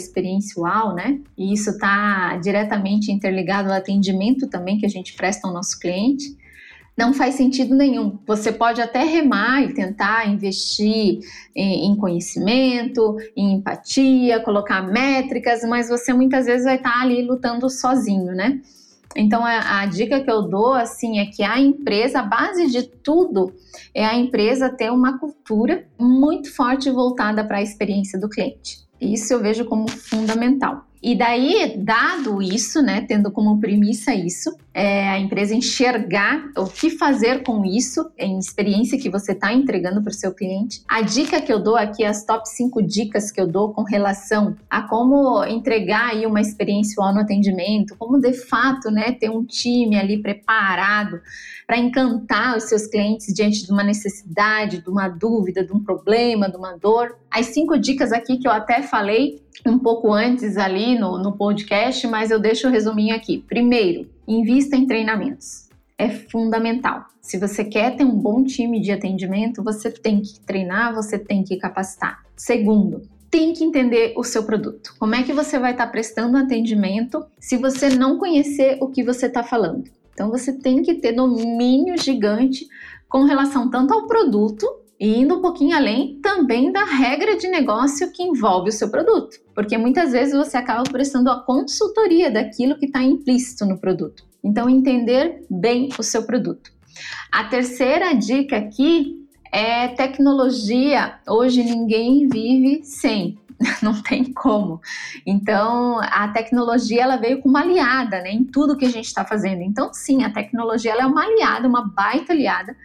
UAU, 0.57 0.95
né? 0.95 1.19
E 1.37 1.53
isso 1.53 1.71
está 1.71 2.37
diretamente 2.37 3.11
interligado 3.11 3.69
ao 3.69 3.75
atendimento 3.75 4.47
também 4.47 4.77
que 4.77 4.85
a 4.85 4.89
gente 4.89 5.13
presta 5.13 5.47
ao 5.47 5.53
nosso 5.53 5.77
cliente. 5.77 6.37
Não 6.97 7.13
faz 7.13 7.35
sentido 7.35 7.75
nenhum. 7.75 8.17
Você 8.25 8.51
pode 8.51 8.81
até 8.81 9.03
remar 9.03 9.63
e 9.63 9.73
tentar 9.73 10.27
investir 10.27 11.19
em 11.55 11.95
conhecimento, 11.95 13.17
em 13.35 13.55
empatia, 13.55 14.39
colocar 14.41 14.81
métricas, 14.81 15.61
mas 15.63 15.89
você 15.89 16.13
muitas 16.13 16.45
vezes 16.45 16.65
vai 16.65 16.75
estar 16.75 17.01
ali 17.01 17.21
lutando 17.21 17.69
sozinho, 17.69 18.33
né? 18.33 18.61
Então 19.15 19.43
a, 19.43 19.81
a, 19.81 19.85
dica 19.85 20.21
que 20.21 20.29
eu 20.29 20.43
dou 20.43 20.73
assim 20.73 21.19
é 21.19 21.25
que 21.25 21.43
a 21.43 21.59
empresa, 21.59 22.19
a 22.19 22.23
base 22.23 22.67
de 22.67 22.83
tudo 22.83 23.53
é 23.93 24.05
a 24.05 24.15
empresa 24.15 24.69
ter 24.69 24.91
uma 24.91 25.17
cultura 25.17 25.87
muito 25.99 26.53
forte 26.53 26.91
voltada 26.91 27.43
para 27.43 27.57
a 27.57 27.61
experiência 27.61 28.19
do 28.19 28.29
cliente. 28.29 28.87
Isso 29.01 29.33
eu 29.33 29.39
vejo 29.39 29.65
como 29.65 29.89
fundamental. 29.89 30.88
E 31.01 31.15
daí, 31.15 31.75
dado 31.77 32.41
isso, 32.41 32.81
né, 32.81 33.05
tendo 33.07 33.31
como 33.31 33.59
premissa 33.59 34.13
isso, 34.13 34.53
é 34.73 35.07
a 35.09 35.17
empresa 35.17 35.55
enxergar 35.55 36.51
o 36.57 36.65
que 36.65 36.89
fazer 36.89 37.41
com 37.43 37.65
isso, 37.65 38.11
em 38.17 38.37
experiência 38.37 38.99
que 38.99 39.09
você 39.09 39.31
está 39.31 39.53
entregando 39.53 40.01
para 40.01 40.11
o 40.11 40.13
seu 40.13 40.33
cliente. 40.33 40.81
A 40.87 41.01
dica 41.01 41.41
que 41.41 41.51
eu 41.51 41.59
dou 41.59 41.77
aqui, 41.77 42.03
as 42.03 42.25
top 42.25 42.47
5 42.47 42.81
dicas 42.81 43.31
que 43.31 43.39
eu 43.39 43.47
dou 43.47 43.73
com 43.73 43.83
relação 43.83 44.55
a 44.69 44.81
como 44.81 45.43
entregar 45.45 46.11
aí 46.11 46.25
uma 46.25 46.41
experiência 46.41 46.95
no 47.13 47.19
atendimento, 47.19 47.95
como 47.97 48.19
de 48.19 48.33
fato, 48.33 48.91
né, 48.91 49.13
ter 49.13 49.29
um 49.29 49.43
time 49.43 49.97
ali 49.97 50.21
preparado 50.21 51.21
para 51.65 51.77
encantar 51.77 52.57
os 52.57 52.63
seus 52.63 52.87
clientes 52.87 53.33
diante 53.33 53.65
de 53.65 53.71
uma 53.71 53.83
necessidade, 53.83 54.81
de 54.81 54.89
uma 54.89 55.07
dúvida, 55.07 55.63
de 55.63 55.71
um 55.71 55.79
problema, 55.79 56.49
de 56.49 56.57
uma 56.57 56.75
dor. 56.75 57.15
As 57.29 57.47
cinco 57.47 57.77
dicas 57.77 58.11
aqui 58.11 58.37
que 58.37 58.47
eu 58.47 58.51
até 58.51 58.81
falei 58.81 59.39
um 59.65 59.79
pouco 59.79 60.11
antes 60.13 60.57
ali 60.57 60.97
no, 60.97 61.17
no 61.17 61.33
podcast, 61.33 62.05
mas 62.07 62.31
eu 62.31 62.39
deixo 62.39 62.67
o 62.67 62.71
resuminho 62.71 63.15
aqui. 63.15 63.43
Primeiro, 63.47 64.09
invista 64.27 64.75
em 64.75 64.85
treinamentos. 64.85 65.67
É 65.97 66.09
fundamental. 66.09 67.05
Se 67.21 67.37
você 67.37 67.63
quer 67.63 67.95
ter 67.95 68.03
um 68.03 68.15
bom 68.15 68.43
time 68.43 68.79
de 68.79 68.91
atendimento, 68.91 69.63
você 69.63 69.91
tem 69.91 70.21
que 70.21 70.39
treinar, 70.39 70.95
você 70.95 71.19
tem 71.19 71.43
que 71.43 71.57
capacitar. 71.57 72.23
Segundo, 72.35 73.01
tem 73.29 73.53
que 73.53 73.63
entender 73.63 74.13
o 74.15 74.23
seu 74.23 74.43
produto. 74.43 74.95
Como 74.97 75.13
é 75.13 75.23
que 75.23 75.33
você 75.33 75.59
vai 75.59 75.71
estar 75.71 75.87
prestando 75.87 76.37
atendimento 76.37 77.25
se 77.39 77.57
você 77.57 77.89
não 77.89 78.17
conhecer 78.17 78.77
o 78.81 78.87
que 78.87 79.03
você 79.03 79.27
está 79.27 79.43
falando? 79.43 79.83
Então 80.13 80.29
você 80.29 80.53
tem 80.53 80.81
que 80.81 80.95
ter 80.95 81.13
domínio 81.13 81.97
gigante 81.97 82.67
com 83.07 83.23
relação 83.23 83.69
tanto 83.69 83.93
ao 83.93 84.07
produto 84.07 84.65
e 84.99 85.19
indo 85.19 85.35
um 85.35 85.41
pouquinho 85.41 85.75
além 85.75 86.19
também 86.21 86.71
da 86.71 86.83
regra 86.83 87.37
de 87.37 87.47
negócio 87.47 88.11
que 88.11 88.21
envolve 88.21 88.69
o 88.69 88.73
seu 88.73 88.89
produto, 88.89 89.37
porque 89.55 89.77
muitas 89.77 90.11
vezes 90.11 90.35
você 90.35 90.57
acaba 90.57 90.83
prestando 90.83 91.29
a 91.29 91.39
consultoria 91.39 92.29
daquilo 92.29 92.77
que 92.77 92.85
está 92.85 93.01
implícito 93.01 93.65
no 93.65 93.77
produto. 93.77 94.23
Então, 94.43 94.69
entender 94.69 95.45
bem 95.49 95.89
o 95.97 96.03
seu 96.03 96.23
produto. 96.23 96.71
A 97.31 97.45
terceira 97.45 98.13
dica 98.13 98.57
aqui 98.57 99.25
é 99.51 99.87
tecnologia. 99.89 101.19
Hoje 101.27 101.63
ninguém 101.63 102.27
vive 102.27 102.83
sem. 102.83 103.37
não 103.83 104.01
tem 104.01 104.31
como. 104.31 104.81
Então, 105.25 105.99
a 105.99 106.29
tecnologia 106.29 107.03
ela 107.03 107.17
veio 107.17 107.41
como 107.41 107.57
aliada, 107.57 108.21
né, 108.21 108.31
em 108.31 108.43
tudo 108.43 108.77
que 108.77 108.85
a 108.85 108.89
gente 108.89 109.05
está 109.05 109.25
fazendo. 109.25 109.61
Então, 109.61 109.93
sim, 109.93 110.23
a 110.23 110.29
tecnologia 110.29 110.93
é 110.93 111.05
uma 111.05 111.23
aliada, 111.23 111.67
uma 111.67 111.85
baita 111.85 112.31
aliada 112.31 112.75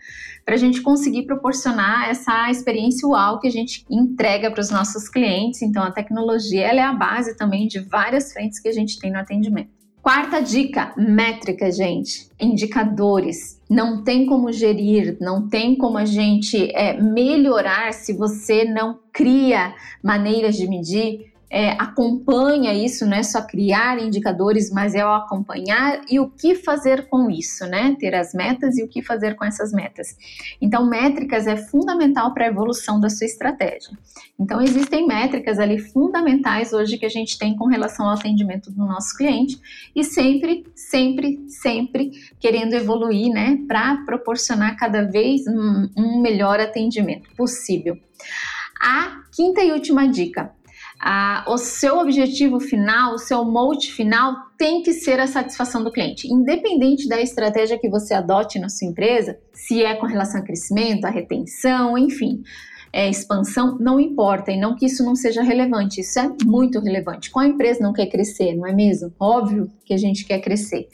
para 0.45 0.55
a 0.55 0.59
gente 0.59 0.82
conseguir 0.82 1.22
proporcionar 1.22 2.09
essa 2.09 2.51
experiência 2.51 3.09
uau 3.09 3.40
que 3.40 3.49
a 3.49 3.51
gente 3.51 3.84
entrega 3.90 4.51
para 4.51 4.61
os 4.61 4.70
nossos 4.70 5.09
clientes. 5.09 5.62
Então, 5.62 5.82
a 5.82 5.90
tecnologia 5.90 6.66
ela 6.66 6.80
é 6.80 6.84
a 6.84 6.92
base 6.92 7.36
também 7.36 7.66
de 7.66 7.80
várias 7.80 8.32
frentes 8.32 8.61
que 8.61 8.68
a 8.68 8.72
gente 8.72 8.99
tem 8.99 9.11
no 9.11 9.18
atendimento. 9.18 9.70
Quarta 10.05 10.40
dica: 10.40 10.92
métrica, 10.99 11.72
gente. 11.72 12.28
Indicadores. 12.38 13.59
Não 13.70 14.05
tem 14.05 14.26
como 14.26 14.53
gerir, 14.53 15.16
não 15.18 15.49
tem 15.49 15.74
como 15.74 15.97
a 15.97 16.05
gente 16.05 16.70
é, 16.76 17.01
melhorar 17.01 17.95
se 17.95 18.12
você 18.12 18.66
não 18.66 18.99
cria 19.11 19.74
maneiras 20.03 20.57
de 20.57 20.68
medir 20.68 21.32
é, 21.55 21.70
acompanha 21.78 22.74
isso, 22.74 23.07
não 23.07 23.16
é 23.16 23.22
só 23.22 23.40
criar 23.40 24.02
indicadores, 24.02 24.72
mas 24.72 24.92
é 24.92 25.07
o 25.07 25.11
acompanhar 25.11 26.00
e 26.11 26.18
o 26.18 26.28
que 26.28 26.57
fazer 26.57 27.07
com 27.07 27.30
isso, 27.30 27.64
né? 27.66 27.94
Ter 27.96 28.12
as 28.12 28.34
metas 28.34 28.76
e 28.76 28.82
o 28.82 28.88
que 28.88 29.00
fazer 29.00 29.36
com 29.36 29.44
essas 29.44 29.70
metas. 29.72 30.16
Então, 30.61 30.84
métricas 30.84 31.46
é 31.46 31.57
fundamental 31.57 32.34
para 32.34 32.46
a 32.46 32.48
evolução 32.48 32.98
da 32.98 33.09
sua 33.09 33.26
estratégia. 33.26 33.96
Então, 34.36 34.61
existem 34.61 35.07
métricas 35.07 35.61
ali 35.61 35.78
fundamentais 35.78 36.72
hoje 36.72 36.98
que 36.98 37.07
a 37.07 37.09
gente 37.09 37.38
tem 37.38 37.55
com 37.55 37.68
relação 37.68 38.07
ao 38.07 38.14
atendimento 38.14 38.72
do 38.72 38.84
nosso 38.84 39.16
cliente 39.16 39.57
e 39.94 40.02
sempre, 40.02 40.64
sempre, 40.74 41.38
sempre 41.46 42.11
querendo 42.40 42.74
evoluir, 42.74 43.32
né? 43.32 43.61
Para 43.68 43.98
proporcionar 43.98 44.76
cada 44.76 45.05
vez 45.05 45.46
um, 45.46 45.88
um 45.96 46.20
melhor 46.20 46.59
atendimento 46.59 47.30
possível. 47.36 47.96
A 48.80 49.22
quinta 49.32 49.62
e 49.62 49.70
última 49.70 50.09
dica 50.09 50.52
ah, 51.01 51.45
o 51.49 51.59
seu 51.59 51.99
objetivo 51.99 52.61
final, 52.61 53.14
o 53.14 53.18
seu 53.18 53.45
mote 53.45 53.92
final 53.92 54.34
tem 54.57 54.82
que 54.82 54.92
ser 54.92 55.20
a 55.20 55.26
satisfação 55.26 55.82
do 55.82 55.90
cliente. 55.90 56.32
Independente 56.32 57.09
da 57.09 57.20
estratégia 57.20 57.78
que 57.78 57.88
você 57.88 58.14
adote 58.14 58.59
na 58.59 58.68
sua 58.68 58.88
empresa, 58.88 59.38
se 59.53 59.82
é 59.82 59.95
com 59.95 60.07
relação 60.07 60.40
a 60.40 60.45
crescimento, 60.45 61.05
a 61.05 61.11
retenção, 61.11 61.99
enfim, 61.99 62.42
é, 62.92 63.09
expansão, 63.09 63.76
não 63.78 63.99
importa. 63.99 64.53
E 64.53 64.59
não 64.59 64.76
que 64.76 64.86
isso 64.86 65.05
não 65.05 65.16
seja 65.16 65.42
relevante, 65.42 66.01
isso 66.01 66.18
é 66.18 66.30
muito 66.45 66.80
relevante. 66.80 67.30
Qual 67.30 67.45
empresa 67.45 67.82
não 67.82 67.92
quer 67.92 68.07
crescer, 68.07 68.55
não 68.55 68.66
é 68.66 68.72
mesmo? 68.72 69.12
Óbvio 69.18 69.70
que 69.84 69.92
a 69.92 69.99
gente 69.99 70.24
quer 70.24 70.38
crescer. 70.40 70.88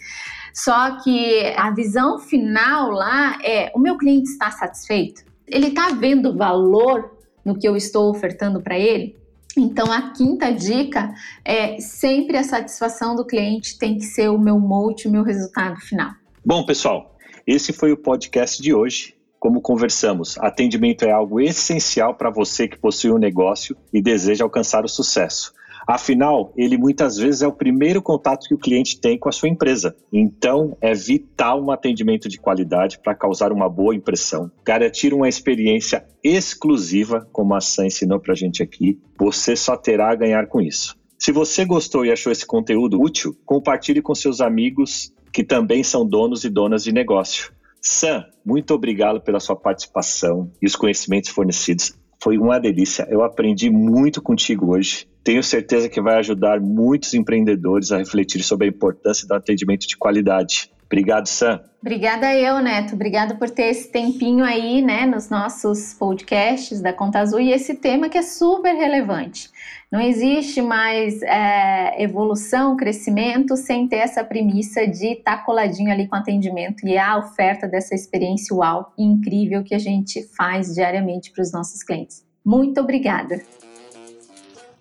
Só 0.55 0.99
que 1.03 1.45
a 1.57 1.71
visão 1.71 2.19
final 2.19 2.91
lá 2.91 3.39
é: 3.45 3.71
o 3.75 3.79
meu 3.79 3.99
cliente 3.99 4.31
está 4.31 4.51
satisfeito? 4.51 5.23
Ele 5.47 5.69
está 5.69 5.91
vendo 5.91 6.37
valor 6.37 7.19
no 7.45 7.59
que 7.59 7.69
eu 7.69 7.77
estou 7.77 8.11
ofertando 8.11 8.63
para 8.63 8.79
ele? 8.79 9.20
Então, 9.57 9.91
a 9.91 10.11
quinta 10.13 10.53
dica 10.53 11.13
é 11.45 11.81
sempre 11.81 12.37
a 12.37 12.45
satisfação 12.45 13.15
do 13.17 13.25
cliente 13.25 13.79
tem 13.79 13.97
que 13.97 14.05
ser 14.05 14.29
o 14.29 14.39
meu 14.39 14.59
mote, 14.59 15.09
o 15.09 15.11
meu 15.11 15.23
resultado 15.23 15.77
final. 15.81 16.13
Bom, 16.45 16.65
pessoal, 16.65 17.17
esse 17.47 17.73
foi 17.73 17.93
o 17.93 17.97
podcast 17.97 18.63
de 18.63 18.73
hoje. 18.73 19.15
Como 19.39 19.61
conversamos, 19.63 20.37
atendimento 20.39 21.05
é 21.05 21.11
algo 21.11 21.41
essencial 21.41 22.15
para 22.15 22.31
você 22.31 22.69
que 22.69 22.79
possui 22.79 23.11
um 23.11 23.19
negócio 23.19 23.75
e 23.93 24.03
deseja 24.03 24.45
alcançar 24.45 24.85
o 24.85 24.89
sucesso. 24.89 25.55
Afinal, 25.91 26.53
ele 26.57 26.79
muitas 26.79 27.17
vezes 27.17 27.43
é 27.43 27.49
o 27.49 27.53
primeiro 27.53 28.01
contato 28.01 28.47
que 28.47 28.55
o 28.55 28.59
cliente 28.59 29.01
tem 29.01 29.19
com 29.19 29.29
a 29.29 29.33
sua 29.33 29.49
empresa. 29.49 29.97
Então, 30.13 30.77
é 30.81 30.95
vital 30.95 31.61
um 31.61 31.73
atendimento 31.73 32.29
de 32.29 32.39
qualidade 32.39 33.01
para 33.01 33.13
causar 33.13 33.51
uma 33.51 33.69
boa 33.69 33.93
impressão, 33.93 34.53
garantir 34.65 35.13
uma 35.13 35.29
experiência 35.29 36.07
exclusiva, 36.23 37.29
como 37.33 37.57
a 37.57 37.61
Sam 37.61 37.87
ensinou 37.87 38.21
para 38.21 38.35
a 38.35 38.37
gente 38.37 38.63
aqui. 38.63 39.01
Você 39.19 39.57
só 39.57 39.77
terá 39.77 40.13
a 40.13 40.15
ganhar 40.15 40.47
com 40.47 40.61
isso. 40.61 40.97
Se 41.19 41.33
você 41.33 41.65
gostou 41.65 42.07
e 42.07 42.13
achou 42.13 42.31
esse 42.31 42.47
conteúdo 42.47 43.03
útil, 43.03 43.37
compartilhe 43.45 44.01
com 44.01 44.15
seus 44.15 44.41
amigos 44.41 45.13
que 45.33 45.43
também 45.43 45.83
são 45.83 46.07
donos 46.07 46.45
e 46.45 46.49
donas 46.49 46.85
de 46.85 46.93
negócio. 46.93 47.53
Sam, 47.83 48.27
muito 48.47 48.73
obrigado 48.75 49.21
pela 49.21 49.41
sua 49.41 49.57
participação 49.57 50.53
e 50.63 50.67
os 50.67 50.77
conhecimentos 50.77 51.31
fornecidos. 51.31 51.99
Foi 52.23 52.39
uma 52.39 52.61
delícia. 52.61 53.09
Eu 53.11 53.25
aprendi 53.25 53.71
muito 53.71 54.23
contigo 54.23 54.73
hoje. 54.73 55.10
Tenho 55.23 55.43
certeza 55.43 55.89
que 55.89 56.01
vai 56.01 56.17
ajudar 56.17 56.61
muitos 56.61 57.15
empreendedores 57.15 57.93
a 57.93 57.99
refletir 57.99 58.43
sobre 58.43 58.67
a 58.67 58.71
importância 58.71 59.27
do 59.27 59.35
atendimento 59.35 59.87
de 59.87 59.97
qualidade. 59.97 60.71
Obrigado, 60.91 61.29
Sam. 61.29 61.61
Obrigada 61.81 62.35
eu, 62.35 62.59
Neto. 62.59 62.95
Obrigado 62.95 63.39
por 63.39 63.49
ter 63.49 63.67
esse 63.67 63.93
tempinho 63.93 64.45
aí, 64.45 64.83
né, 64.83 65.07
nos 65.07 65.31
nossos 65.31 65.95
podcasts 65.95 66.81
da 66.81 66.93
Conta 66.93 67.21
Azul 67.21 67.39
e 67.39 67.53
esse 67.53 67.77
tema 67.77 68.09
que 68.09 68.19
é 68.19 68.23
super 68.23 68.75
relevante. 68.75 69.49
Não 69.91 70.01
existe 70.01 70.61
mais 70.61 71.23
é, 71.23 72.03
evolução, 72.03 72.77
crescimento 72.77 73.57
sem 73.57 73.87
ter 73.87 73.99
essa 73.99 74.25
premissa 74.25 74.85
de 74.85 75.13
estar 75.13 75.39
tá 75.39 75.45
coladinho 75.45 75.93
ali 75.93 76.09
com 76.09 76.17
atendimento 76.17 76.85
e 76.85 76.99
a 76.99 77.19
oferta 77.19 77.69
dessa 77.69 77.95
experiência 77.95 78.55
uau 78.55 78.93
incrível 78.99 79.63
que 79.63 79.77
a 79.77 79.79
gente 79.79 80.25
faz 80.37 80.75
diariamente 80.75 81.31
para 81.31 81.43
os 81.43 81.53
nossos 81.53 81.85
clientes. 81.85 82.25
Muito 82.45 82.81
obrigada. 82.81 83.41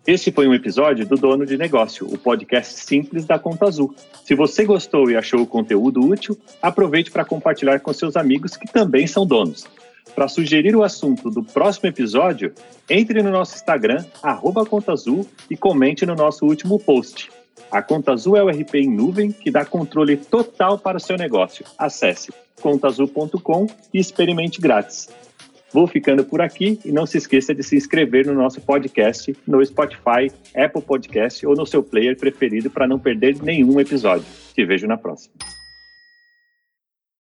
Este 0.09 0.31
foi 0.31 0.47
um 0.47 0.55
episódio 0.55 1.05
do 1.05 1.15
Dono 1.15 1.45
de 1.45 1.55
Negócio, 1.55 2.11
o 2.11 2.17
podcast 2.17 2.73
simples 2.79 3.25
da 3.25 3.37
Conta 3.37 3.67
Azul. 3.67 3.93
Se 4.25 4.33
você 4.33 4.65
gostou 4.65 5.11
e 5.11 5.15
achou 5.15 5.39
o 5.39 5.45
conteúdo 5.45 6.03
útil, 6.03 6.35
aproveite 6.59 7.11
para 7.11 7.23
compartilhar 7.23 7.79
com 7.79 7.93
seus 7.93 8.17
amigos 8.17 8.57
que 8.57 8.65
também 8.65 9.05
são 9.05 9.23
donos. 9.23 9.67
Para 10.15 10.27
sugerir 10.27 10.75
o 10.75 10.81
assunto 10.81 11.29
do 11.29 11.43
próximo 11.43 11.89
episódio, 11.89 12.55
entre 12.89 13.21
no 13.21 13.29
nosso 13.29 13.53
Instagram, 13.53 14.03
arroba 14.23 14.65
Conta 14.65 14.93
Azul, 14.93 15.27
e 15.47 15.55
comente 15.55 16.07
no 16.07 16.15
nosso 16.15 16.43
último 16.43 16.79
post. 16.79 17.29
A 17.69 17.83
Conta 17.83 18.11
Azul 18.11 18.35
é 18.35 18.43
o 18.43 18.49
RP 18.49 18.77
em 18.77 18.89
nuvem 18.89 19.31
que 19.31 19.51
dá 19.51 19.63
controle 19.63 20.17
total 20.17 20.79
para 20.79 20.97
o 20.97 20.99
seu 20.99 21.17
negócio. 21.17 21.63
Acesse 21.77 22.33
contaazul.com 22.59 23.67
e 23.93 23.99
experimente 23.99 24.59
grátis. 24.59 25.07
Vou 25.71 25.87
ficando 25.87 26.23
por 26.23 26.41
aqui 26.41 26.79
e 26.83 26.91
não 26.91 27.05
se 27.05 27.17
esqueça 27.17 27.53
de 27.53 27.63
se 27.63 27.75
inscrever 27.75 28.25
no 28.25 28.33
nosso 28.33 28.59
podcast 28.61 29.35
no 29.47 29.63
Spotify, 29.63 30.31
Apple 30.55 30.81
Podcast 30.81 31.45
ou 31.45 31.55
no 31.55 31.65
seu 31.65 31.83
player 31.83 32.17
preferido 32.17 32.69
para 32.69 32.87
não 32.87 32.97
perder 32.97 33.41
nenhum 33.41 33.79
episódio. 33.79 34.25
Te 34.53 34.65
vejo 34.65 34.87
na 34.87 34.97
próxima. 34.97 35.35